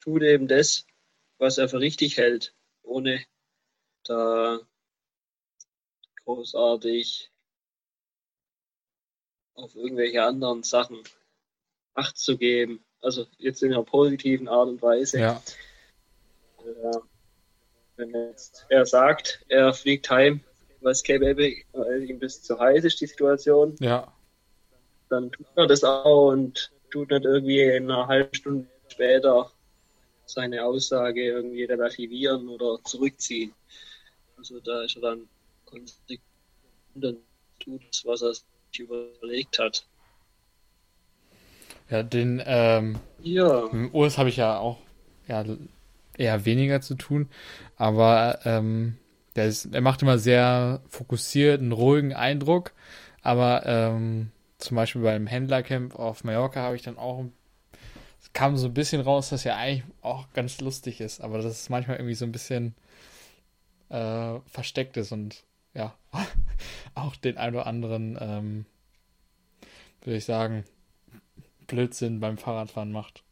tut 0.00 0.22
eben 0.22 0.48
das, 0.48 0.86
was 1.38 1.58
er 1.58 1.68
für 1.68 1.80
richtig 1.80 2.16
hält, 2.16 2.54
ohne 2.82 3.24
da 4.04 4.60
großartig 6.24 7.30
auf 9.54 9.74
irgendwelche 9.74 10.22
anderen 10.22 10.62
Sachen 10.62 11.02
Acht 11.94 12.16
zu 12.16 12.38
geben. 12.38 12.84
Also 13.00 13.26
jetzt 13.38 13.62
in 13.62 13.72
einer 13.72 13.82
positiven 13.82 14.48
Art 14.48 14.68
und 14.68 14.80
Weise. 14.80 15.18
Ja. 15.18 15.42
Äh, 16.58 16.98
wenn 18.00 18.28
jetzt 18.28 18.66
er 18.68 18.86
sagt, 18.86 19.44
er 19.48 19.72
fliegt 19.72 20.10
heim, 20.10 20.40
weil 20.80 20.94
ihm 22.02 22.20
das 22.20 22.42
zu 22.42 22.58
heiß 22.58 22.84
ist, 22.84 23.00
die 23.00 23.06
Situation, 23.06 23.76
ja. 23.80 24.12
dann 25.08 25.30
tut 25.30 25.46
er 25.56 25.66
das 25.66 25.84
auch 25.84 26.32
und 26.32 26.72
tut 26.90 27.10
nicht 27.10 27.24
irgendwie 27.24 27.62
in 27.62 27.90
einer 27.90 28.06
halben 28.06 28.34
Stunde 28.34 28.66
später 28.88 29.50
seine 30.24 30.64
Aussage 30.64 31.22
irgendwie 31.22 31.64
relativieren 31.64 32.48
oder 32.48 32.78
zurückziehen. 32.84 33.52
Also 34.38 34.60
da 34.60 34.82
ist 34.84 34.96
er 34.96 35.02
dann 35.02 35.28
konsequent 35.66 36.20
und 36.94 37.18
tut 37.58 37.82
es, 37.92 38.04
was 38.06 38.22
er 38.22 38.32
sich 38.34 38.44
überlegt 38.78 39.58
hat. 39.58 39.84
Ja, 41.90 42.02
den 42.02 42.40
ähm, 42.46 43.00
ja. 43.22 43.68
Urs 43.92 44.16
habe 44.16 44.28
ich 44.28 44.36
ja 44.36 44.58
auch 44.58 44.78
ja, 45.30 45.44
eher 46.20 46.44
weniger 46.44 46.80
zu 46.80 46.94
tun, 46.94 47.28
aber 47.76 48.40
ähm, 48.44 48.96
der 49.36 49.46
ist, 49.46 49.74
er 49.74 49.80
macht 49.80 50.02
immer 50.02 50.18
sehr 50.18 50.82
fokussiert, 50.88 51.60
einen 51.60 51.72
ruhigen 51.72 52.12
Eindruck, 52.12 52.72
aber 53.22 53.64
ähm, 53.66 54.30
zum 54.58 54.76
Beispiel 54.76 55.02
beim 55.02 55.26
Händlercamp 55.26 55.94
auf 55.94 56.24
Mallorca 56.24 56.60
habe 56.60 56.76
ich 56.76 56.82
dann 56.82 56.98
auch 56.98 57.24
kam 58.32 58.56
so 58.56 58.68
ein 58.68 58.74
bisschen 58.74 59.00
raus, 59.00 59.30
dass 59.30 59.44
ja 59.44 59.56
eigentlich 59.56 59.84
auch 60.02 60.32
ganz 60.32 60.60
lustig 60.60 61.00
ist, 61.00 61.20
aber 61.20 61.38
dass 61.38 61.46
es 61.46 61.68
manchmal 61.68 61.96
irgendwie 61.96 62.14
so 62.14 62.24
ein 62.24 62.32
bisschen 62.32 62.74
äh, 63.88 64.38
versteckt 64.46 64.96
ist 64.96 65.12
und 65.12 65.44
ja, 65.74 65.94
auch 66.94 67.16
den 67.16 67.38
ein 67.38 67.54
oder 67.54 67.66
anderen, 67.66 68.18
ähm, 68.20 68.66
würde 70.02 70.16
ich 70.16 70.24
sagen, 70.24 70.64
Blödsinn 71.66 72.20
beim 72.20 72.38
Fahrradfahren 72.38 72.92
macht. 72.92 73.22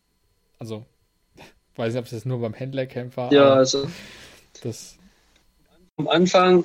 Also, 0.58 0.86
weiß 1.78 1.92
nicht, 1.92 2.00
ob 2.00 2.06
es 2.06 2.12
jetzt 2.12 2.26
nur 2.26 2.40
beim 2.40 2.54
Händlercamp 2.54 3.16
war. 3.16 3.32
Ja, 3.32 3.54
also. 3.54 3.88
Das. 4.62 4.98
Am 5.96 6.08
Anfang 6.08 6.64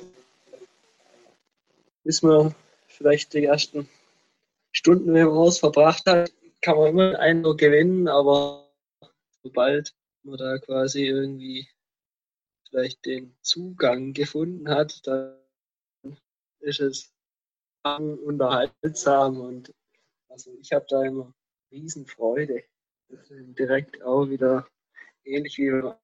ist 2.04 2.22
man 2.22 2.54
vielleicht 2.88 3.32
die 3.32 3.44
ersten 3.44 3.88
Stunden, 4.72 5.14
wenn 5.14 5.26
man 5.26 5.48
es 5.48 5.58
verbracht 5.58 6.06
hat, 6.06 6.32
kann 6.60 6.76
man 6.76 6.88
immer 6.88 7.06
einen 7.06 7.16
Eindruck 7.16 7.58
gewinnen, 7.58 8.08
aber 8.08 8.68
sobald 9.42 9.94
man 10.22 10.36
da 10.36 10.58
quasi 10.58 11.06
irgendwie 11.06 11.68
vielleicht 12.68 13.04
den 13.06 13.36
Zugang 13.42 14.12
gefunden 14.12 14.68
hat, 14.68 15.06
dann 15.06 15.36
ist 16.60 16.80
es 16.80 17.12
unterhaltsam 17.82 19.40
und 19.40 19.72
also 20.28 20.50
ich 20.60 20.72
habe 20.72 20.86
da 20.88 21.04
immer 21.04 21.32
Riesenfreude. 21.70 22.64
Direkt 23.30 24.02
auch 24.02 24.26
wieder 24.28 24.66
ähnlich 25.24 25.58
wie 25.58 25.70
beim 25.70 25.94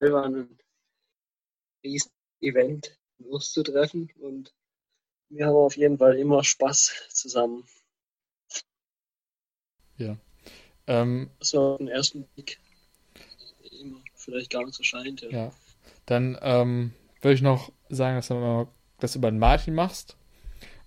Alban 0.00 0.34
ein 0.34 0.58
Riesen-Event 1.82 2.98
loszutreffen 3.18 4.10
und 4.20 4.54
wir 5.28 5.46
haben 5.46 5.56
auf 5.56 5.76
jeden 5.76 5.98
Fall 5.98 6.16
immer 6.16 6.44
Spaß 6.44 7.08
zusammen. 7.10 7.64
Ja. 9.96 10.16
Ähm, 10.86 11.30
so 11.40 11.72
auf 11.72 11.78
den 11.78 11.88
ersten 11.88 12.24
Blick 12.28 12.58
immer 13.80 14.00
vielleicht 14.14 14.50
gar 14.50 14.64
nicht 14.64 14.74
so 14.74 14.82
scheint. 14.82 15.22
Ja. 15.22 15.30
ja. 15.30 15.52
Dann 16.06 16.38
ähm, 16.42 16.92
würde 17.20 17.34
ich 17.34 17.42
noch 17.42 17.72
sagen, 17.88 18.16
dass 18.16 18.28
du 18.28 18.68
das 18.98 19.16
über 19.16 19.30
den 19.30 19.38
Martin 19.38 19.74
machst 19.74 20.16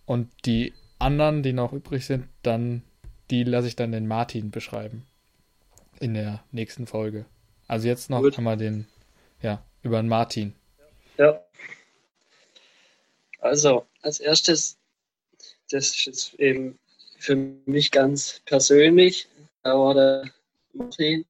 und 0.05 0.29
die 0.45 0.73
anderen, 0.99 1.43
die 1.43 1.53
noch 1.53 1.73
übrig 1.73 2.05
sind, 2.05 2.27
dann 2.43 2.83
die 3.29 3.43
lasse 3.43 3.67
ich 3.67 3.75
dann 3.75 3.91
den 3.91 4.07
Martin 4.07 4.51
beschreiben 4.51 5.05
in 5.99 6.13
der 6.13 6.43
nächsten 6.51 6.88
Folge. 6.88 7.25
Also 7.68 7.88
jetzt 7.88 8.09
noch 8.09 8.22
Gut. 8.22 8.38
einmal 8.38 8.57
den, 8.57 8.88
ja, 9.41 9.63
über 9.84 10.01
den 10.01 10.07
Martin. 10.07 10.55
Ja. 11.18 11.43
Also 13.39 13.86
als 14.01 14.20
erstes, 14.20 14.78
das 15.70 15.89
ist 15.89 16.05
jetzt 16.05 16.34
eben 16.36 16.80
für 17.20 17.36
mich 17.36 17.91
ganz 17.91 18.41
persönlich, 18.45 19.28
da 19.63 19.78
war 19.78 19.93
der 19.93 20.32
Martin 20.74 21.26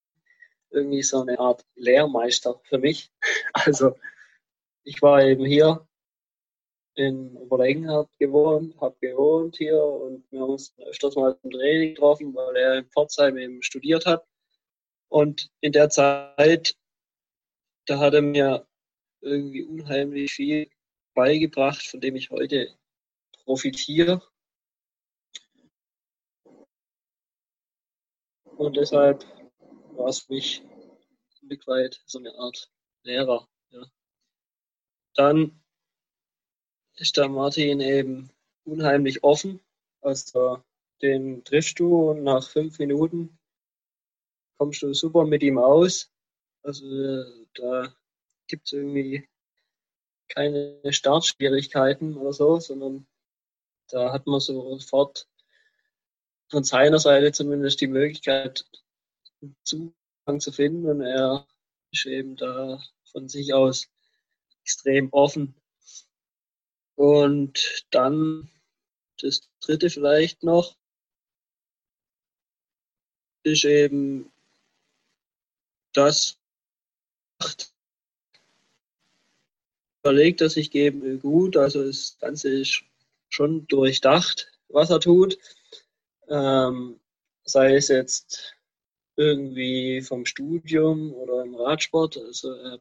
irgendwie 0.69 1.01
so 1.01 1.21
eine 1.21 1.39
Art 1.39 1.65
Lehrmeister 1.75 2.59
für 2.63 2.77
mich. 2.77 3.11
Also 3.53 3.95
ich 4.83 5.01
war 5.01 5.23
eben 5.23 5.45
hier 5.45 5.85
in 6.95 7.35
Oberlegen 7.35 7.89
habe 7.89 8.09
gewohnt, 8.19 8.75
hab 8.81 8.99
gewohnt 8.99 9.57
hier 9.57 9.81
und 9.81 10.23
wir 10.31 10.41
haben 10.41 10.51
uns 10.51 10.73
öfters 10.77 11.15
mal 11.15 11.37
zum 11.41 11.51
Training 11.51 11.89
getroffen, 11.93 12.33
weil 12.33 12.55
er 12.55 12.75
in 12.79 12.85
Pforzheim 12.85 13.37
eben 13.37 13.61
studiert 13.61 14.05
hat. 14.05 14.25
Und 15.09 15.49
in 15.61 15.71
der 15.71 15.89
Zeit, 15.89 16.75
da 17.85 17.99
hat 17.99 18.13
er 18.13 18.21
mir 18.21 18.67
irgendwie 19.21 19.63
unheimlich 19.63 20.33
viel 20.33 20.69
beigebracht, 21.13 21.85
von 21.85 22.01
dem 22.01 22.15
ich 22.15 22.29
heute 22.29 22.77
profitiere. 23.45 24.21
Und 28.57 28.75
deshalb 28.75 29.23
war 29.95 30.09
es 30.09 30.27
mich 30.29 30.61
ein 30.61 31.47
Stück 31.47 31.67
weit 31.67 32.01
so 32.05 32.19
eine 32.19 32.33
Art 32.35 32.71
Lehrer. 33.03 33.47
Ja. 33.69 33.85
Dann 35.15 35.63
ist 36.95 37.17
der 37.17 37.29
Martin 37.29 37.79
eben 37.79 38.29
unheimlich 38.65 39.23
offen. 39.23 39.59
Also 40.01 40.63
den 41.01 41.43
triffst 41.43 41.79
du 41.79 42.09
und 42.11 42.23
nach 42.23 42.49
fünf 42.49 42.79
Minuten 42.79 43.37
kommst 44.57 44.81
du 44.81 44.93
super 44.93 45.25
mit 45.25 45.43
ihm 45.43 45.57
aus. 45.57 46.11
Also 46.63 46.85
da 47.53 47.93
gibt 48.47 48.67
es 48.67 48.73
irgendwie 48.73 49.27
keine 50.27 50.81
Startschwierigkeiten 50.91 52.17
oder 52.17 52.33
so, 52.33 52.59
sondern 52.59 53.07
da 53.89 54.11
hat 54.11 54.27
man 54.27 54.39
sofort 54.39 55.27
von 56.49 56.63
seiner 56.63 56.99
Seite 56.99 57.31
zumindest 57.31 57.81
die 57.81 57.87
Möglichkeit, 57.87 58.65
Zugang 59.63 60.39
zu 60.39 60.51
finden 60.51 60.87
und 60.87 61.01
er 61.01 61.47
ist 61.91 62.05
eben 62.05 62.35
da 62.35 62.81
von 63.11 63.29
sich 63.29 63.53
aus 63.53 63.87
extrem 64.63 65.09
offen. 65.13 65.55
Und 66.95 67.85
dann 67.91 68.49
das 69.21 69.49
dritte 69.59 69.89
vielleicht 69.89 70.43
noch 70.43 70.75
ist 73.43 73.63
eben 73.63 74.31
das 75.93 76.39
überlegt 80.01 80.41
er 80.41 80.49
sich 80.49 80.71
geben 80.71 81.19
gut, 81.19 81.57
also 81.57 81.83
das 81.83 82.17
Ganze 82.19 82.49
ist 82.49 82.83
schon 83.29 83.67
durchdacht, 83.67 84.51
was 84.69 84.89
er 84.89 84.99
tut. 84.99 85.37
Ähm, 86.29 86.99
sei 87.43 87.75
es 87.75 87.87
jetzt 87.89 88.55
irgendwie 89.15 90.01
vom 90.01 90.25
Studium 90.25 91.13
oder 91.13 91.43
im 91.43 91.55
Radsport. 91.55 92.17
Also 92.17 92.53
er 92.53 92.79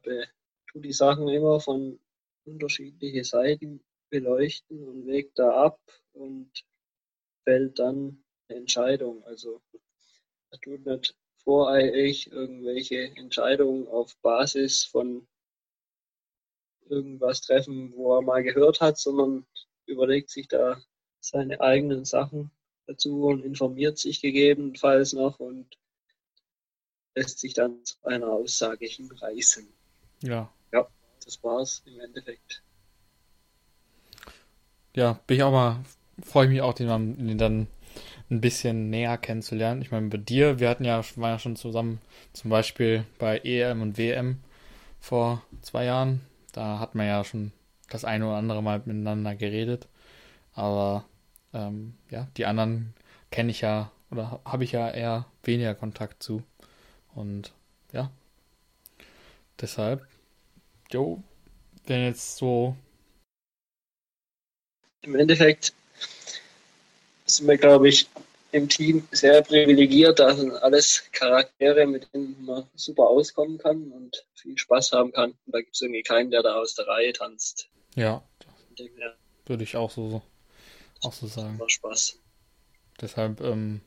tut 0.70 0.84
die 0.84 0.92
Sachen 0.92 1.28
immer 1.28 1.60
von 1.60 1.98
unterschiedlichen 2.44 3.24
Seiten 3.24 3.80
beleuchten 4.10 4.86
und 4.86 5.06
wägt 5.06 5.38
da 5.38 5.64
ab 5.64 5.80
und 6.12 6.50
fällt 7.44 7.78
dann 7.78 8.22
eine 8.48 8.58
Entscheidung. 8.58 9.24
Also 9.24 9.60
er 10.50 10.60
tut 10.60 10.86
nicht 10.86 11.16
voreilig 11.46 12.32
irgendwelche 12.32 13.16
Entscheidungen 13.16 13.86
auf 13.86 14.16
Basis 14.16 14.84
von 14.84 15.28
irgendwas 16.88 17.40
treffen, 17.40 17.92
wo 17.94 18.16
er 18.16 18.22
mal 18.22 18.42
gehört 18.42 18.80
hat, 18.80 18.98
sondern 18.98 19.46
überlegt 19.86 20.28
sich 20.28 20.48
da 20.48 20.76
seine 21.20 21.60
eigenen 21.60 22.04
Sachen 22.04 22.50
dazu 22.88 23.26
und 23.26 23.44
informiert 23.44 23.96
sich 23.96 24.20
gegebenenfalls 24.20 25.12
noch 25.12 25.38
und 25.38 25.78
lässt 27.14 27.38
sich 27.38 27.54
dann 27.54 27.84
zu 27.84 27.94
einer 28.02 28.28
Aussage 28.28 28.86
hinreißen. 28.86 29.68
Ja. 30.24 30.52
Ja, 30.72 30.88
das 31.24 31.42
war's 31.44 31.82
im 31.86 32.00
Endeffekt. 32.00 32.64
Ja, 34.96 35.20
bin 35.28 35.36
ich 35.36 35.42
auch 35.44 35.52
mal, 35.52 35.84
freue 36.24 36.46
ich 36.46 36.50
mich 36.50 36.62
auch, 36.62 36.74
den, 36.74 37.28
den 37.28 37.38
dann 37.38 37.68
ein 38.30 38.40
bisschen 38.40 38.90
näher 38.90 39.18
kennenzulernen. 39.18 39.82
Ich 39.82 39.90
meine, 39.90 40.08
bei 40.08 40.18
dir, 40.18 40.58
wir 40.58 40.68
hatten 40.68 40.84
ja, 40.84 41.02
waren 41.16 41.32
ja 41.32 41.38
schon 41.38 41.56
zusammen, 41.56 42.00
zum 42.32 42.50
Beispiel 42.50 43.04
bei 43.18 43.38
EM 43.38 43.82
und 43.82 43.98
WM 43.98 44.40
vor 45.00 45.42
zwei 45.62 45.84
Jahren. 45.84 46.22
Da 46.52 46.78
hat 46.78 46.94
man 46.94 47.06
ja 47.06 47.22
schon 47.24 47.52
das 47.88 48.04
eine 48.04 48.26
oder 48.26 48.36
andere 48.36 48.62
Mal 48.62 48.78
miteinander 48.84 49.34
geredet. 49.36 49.86
Aber 50.54 51.04
ähm, 51.52 51.94
ja, 52.10 52.26
die 52.36 52.46
anderen 52.46 52.94
kenne 53.30 53.50
ich 53.50 53.60
ja 53.60 53.92
oder 54.10 54.40
habe 54.44 54.64
ich 54.64 54.72
ja 54.72 54.90
eher 54.90 55.26
weniger 55.44 55.74
Kontakt 55.74 56.22
zu. 56.22 56.42
Und 57.14 57.52
ja, 57.92 58.10
deshalb, 59.60 60.06
jo, 60.90 61.22
wenn 61.86 62.04
jetzt 62.04 62.36
so. 62.36 62.76
Im 65.02 65.14
Endeffekt 65.14 65.72
sind 67.26 67.48
wir, 67.48 67.58
glaube 67.58 67.88
ich, 67.88 68.08
im 68.52 68.68
Team 68.68 69.06
sehr 69.10 69.42
privilegiert. 69.42 70.18
Da 70.18 70.34
sind 70.34 70.52
alles 70.52 71.04
Charaktere, 71.12 71.86
mit 71.86 72.08
denen 72.14 72.44
man 72.44 72.64
super 72.74 73.04
auskommen 73.04 73.58
kann 73.58 73.90
und 73.92 74.24
viel 74.34 74.56
Spaß 74.56 74.92
haben 74.92 75.12
kann. 75.12 75.30
Und 75.30 75.54
da 75.54 75.60
gibt 75.60 75.74
es 75.74 75.82
irgendwie 75.82 76.02
keinen, 76.02 76.30
der 76.30 76.42
da 76.42 76.56
aus 76.56 76.74
der 76.74 76.86
Reihe 76.86 77.12
tanzt. 77.12 77.68
Ja, 77.94 78.22
würde 79.46 79.62
ich 79.62 79.76
auch 79.76 79.90
so, 79.90 80.22
auch 81.02 81.12
so 81.12 81.26
sagen. 81.26 81.56
Macht 81.58 81.72
Spaß. 81.72 82.18
Deshalb, 83.00 83.40
ähm, 83.40 83.80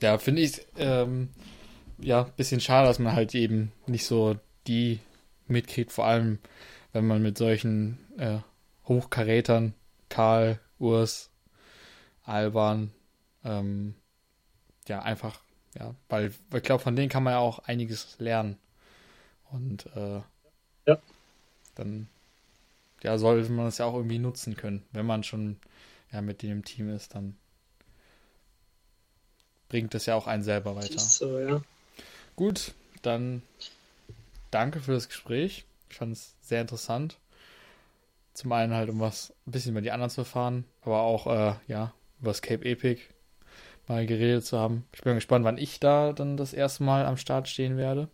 ja, 0.00 0.18
finde 0.18 0.42
ich 0.42 0.60
ähm, 0.76 1.30
ja, 1.98 2.24
bisschen 2.36 2.60
schade, 2.60 2.88
dass 2.88 2.98
man 2.98 3.14
halt 3.14 3.34
eben 3.34 3.72
nicht 3.86 4.06
so 4.06 4.36
die 4.66 4.98
mitkriegt, 5.46 5.92
vor 5.92 6.06
allem 6.06 6.38
wenn 6.92 7.06
man 7.06 7.22
mit 7.22 7.38
solchen 7.38 7.98
äh, 8.18 8.38
Hochkarätern, 8.86 9.74
Karl, 10.08 10.60
Urs, 10.78 11.30
Alban, 12.32 12.90
ähm, 13.44 13.94
ja, 14.88 15.02
einfach, 15.02 15.40
ja, 15.78 15.94
weil, 16.08 16.32
weil 16.50 16.60
ich 16.60 16.64
glaube, 16.64 16.82
von 16.82 16.96
denen 16.96 17.08
kann 17.08 17.22
man 17.22 17.34
ja 17.34 17.38
auch 17.38 17.60
einiges 17.60 18.18
lernen. 18.18 18.58
Und 19.50 19.86
äh, 19.94 20.22
ja. 20.86 20.98
dann 21.74 22.08
ja, 23.02 23.18
sollte 23.18 23.50
man 23.52 23.66
das 23.66 23.78
ja 23.78 23.84
auch 23.84 23.94
irgendwie 23.94 24.18
nutzen 24.18 24.56
können. 24.56 24.82
Wenn 24.92 25.04
man 25.04 25.24
schon 25.24 25.58
ja, 26.10 26.22
mit 26.22 26.42
im 26.42 26.64
Team 26.64 26.88
ist, 26.88 27.14
dann 27.14 27.36
bringt 29.68 29.92
das 29.94 30.06
ja 30.06 30.14
auch 30.14 30.26
einen 30.26 30.42
selber 30.42 30.74
weiter. 30.76 30.98
So, 30.98 31.38
ja. 31.38 31.62
Gut, 32.36 32.74
dann 33.02 33.42
danke 34.50 34.80
für 34.80 34.92
das 34.92 35.08
Gespräch. 35.08 35.64
Ich 35.90 35.96
fand 35.96 36.12
es 36.12 36.34
sehr 36.40 36.62
interessant. 36.62 37.18
Zum 38.32 38.52
einen 38.52 38.72
halt, 38.72 38.88
um 38.88 39.00
was 39.00 39.34
ein 39.46 39.52
bisschen 39.52 39.72
über 39.72 39.82
die 39.82 39.90
anderen 39.90 40.10
zu 40.10 40.22
erfahren, 40.22 40.64
aber 40.80 41.02
auch, 41.02 41.26
äh, 41.26 41.54
ja, 41.66 41.92
über 42.22 42.30
das 42.30 42.40
Cape 42.40 42.64
Epic 42.64 43.02
mal 43.88 44.06
geredet 44.06 44.46
zu 44.46 44.58
haben. 44.58 44.86
Ich 44.94 45.02
bin 45.02 45.16
gespannt, 45.16 45.44
wann 45.44 45.58
ich 45.58 45.80
da 45.80 46.12
dann 46.12 46.36
das 46.36 46.52
erste 46.54 46.84
Mal 46.84 47.04
am 47.04 47.16
Start 47.16 47.48
stehen 47.48 47.76
werde. 47.76 48.08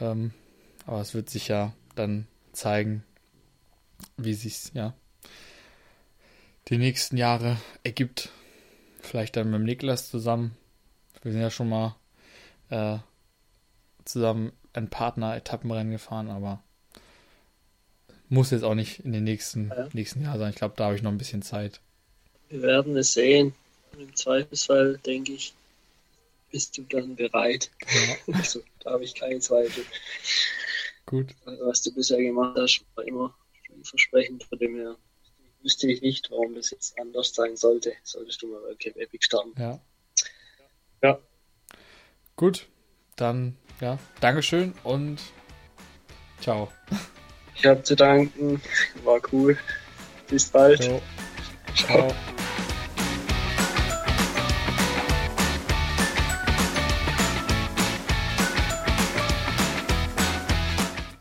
Ähm, 0.00 0.32
aber 0.86 1.00
es 1.00 1.14
wird 1.14 1.30
sich 1.30 1.48
ja 1.48 1.72
dann 1.94 2.26
zeigen, 2.52 3.04
wie 4.16 4.34
sich 4.34 4.74
ja 4.74 4.92
die 6.68 6.78
nächsten 6.78 7.16
Jahre 7.16 7.56
ergibt. 7.84 8.30
Vielleicht 9.00 9.36
dann 9.36 9.50
mit 9.50 9.60
dem 9.60 9.64
Niklas 9.64 10.10
zusammen. 10.10 10.56
Wir 11.22 11.32
sind 11.32 11.40
ja 11.40 11.50
schon 11.50 11.68
mal 11.68 11.96
äh, 12.70 12.98
zusammen 14.04 14.52
ein 14.72 14.90
Partner-Etappenrennen 14.90 15.92
gefahren, 15.92 16.28
aber 16.28 16.62
muss 18.28 18.50
jetzt 18.50 18.64
auch 18.64 18.74
nicht 18.74 19.00
in 19.00 19.12
den 19.12 19.24
nächsten, 19.24 19.68
ja. 19.68 19.88
nächsten 19.92 20.22
Jahr 20.22 20.38
sein. 20.38 20.50
Ich 20.50 20.56
glaube, 20.56 20.74
da 20.76 20.86
habe 20.86 20.96
ich 20.96 21.02
noch 21.02 21.12
ein 21.12 21.18
bisschen 21.18 21.42
Zeit. 21.42 21.80
Wir 22.48 22.62
werden 22.62 22.96
es 22.96 23.12
sehen. 23.12 23.54
Und 23.92 24.00
Im 24.00 24.16
Zweifelsfall, 24.16 24.98
denke 24.98 25.32
ich, 25.32 25.54
bist 26.50 26.76
du 26.78 26.82
dann 26.82 27.16
bereit. 27.16 27.70
Ja. 28.26 28.34
also, 28.34 28.62
da 28.80 28.92
habe 28.92 29.04
ich 29.04 29.14
keine 29.14 29.40
Zweifel. 29.40 29.84
Gut. 31.06 31.34
Was 31.44 31.82
du 31.82 31.92
bisher 31.92 32.18
gemacht 32.18 32.56
hast, 32.58 32.84
war 32.94 33.04
immer 33.04 33.34
versprechend, 33.82 34.44
von 34.44 34.58
dem 34.58 34.76
her 34.76 34.96
wüsste 35.62 35.90
ich 35.90 36.00
nicht, 36.00 36.30
warum 36.30 36.54
das 36.54 36.70
jetzt 36.70 36.98
anders 36.98 37.34
sein 37.34 37.56
sollte. 37.56 37.92
Solltest 38.02 38.42
du 38.42 38.48
mal 38.48 38.60
bei 38.60 38.74
Cape 38.74 39.00
Epic 39.00 39.24
starten. 39.24 39.52
Ja. 39.58 39.80
Ja. 41.02 41.18
Gut, 42.36 42.66
dann 43.16 43.56
ja, 43.80 43.98
Dankeschön 44.20 44.74
und 44.84 45.20
ciao. 46.40 46.72
Ich 47.54 47.64
habe 47.66 47.82
zu 47.82 47.96
danken, 47.96 48.60
war 49.04 49.20
cool. 49.32 49.58
Bis 50.28 50.46
bald. 50.46 50.82
Ciao. 50.82 51.02
ciao. 51.74 52.14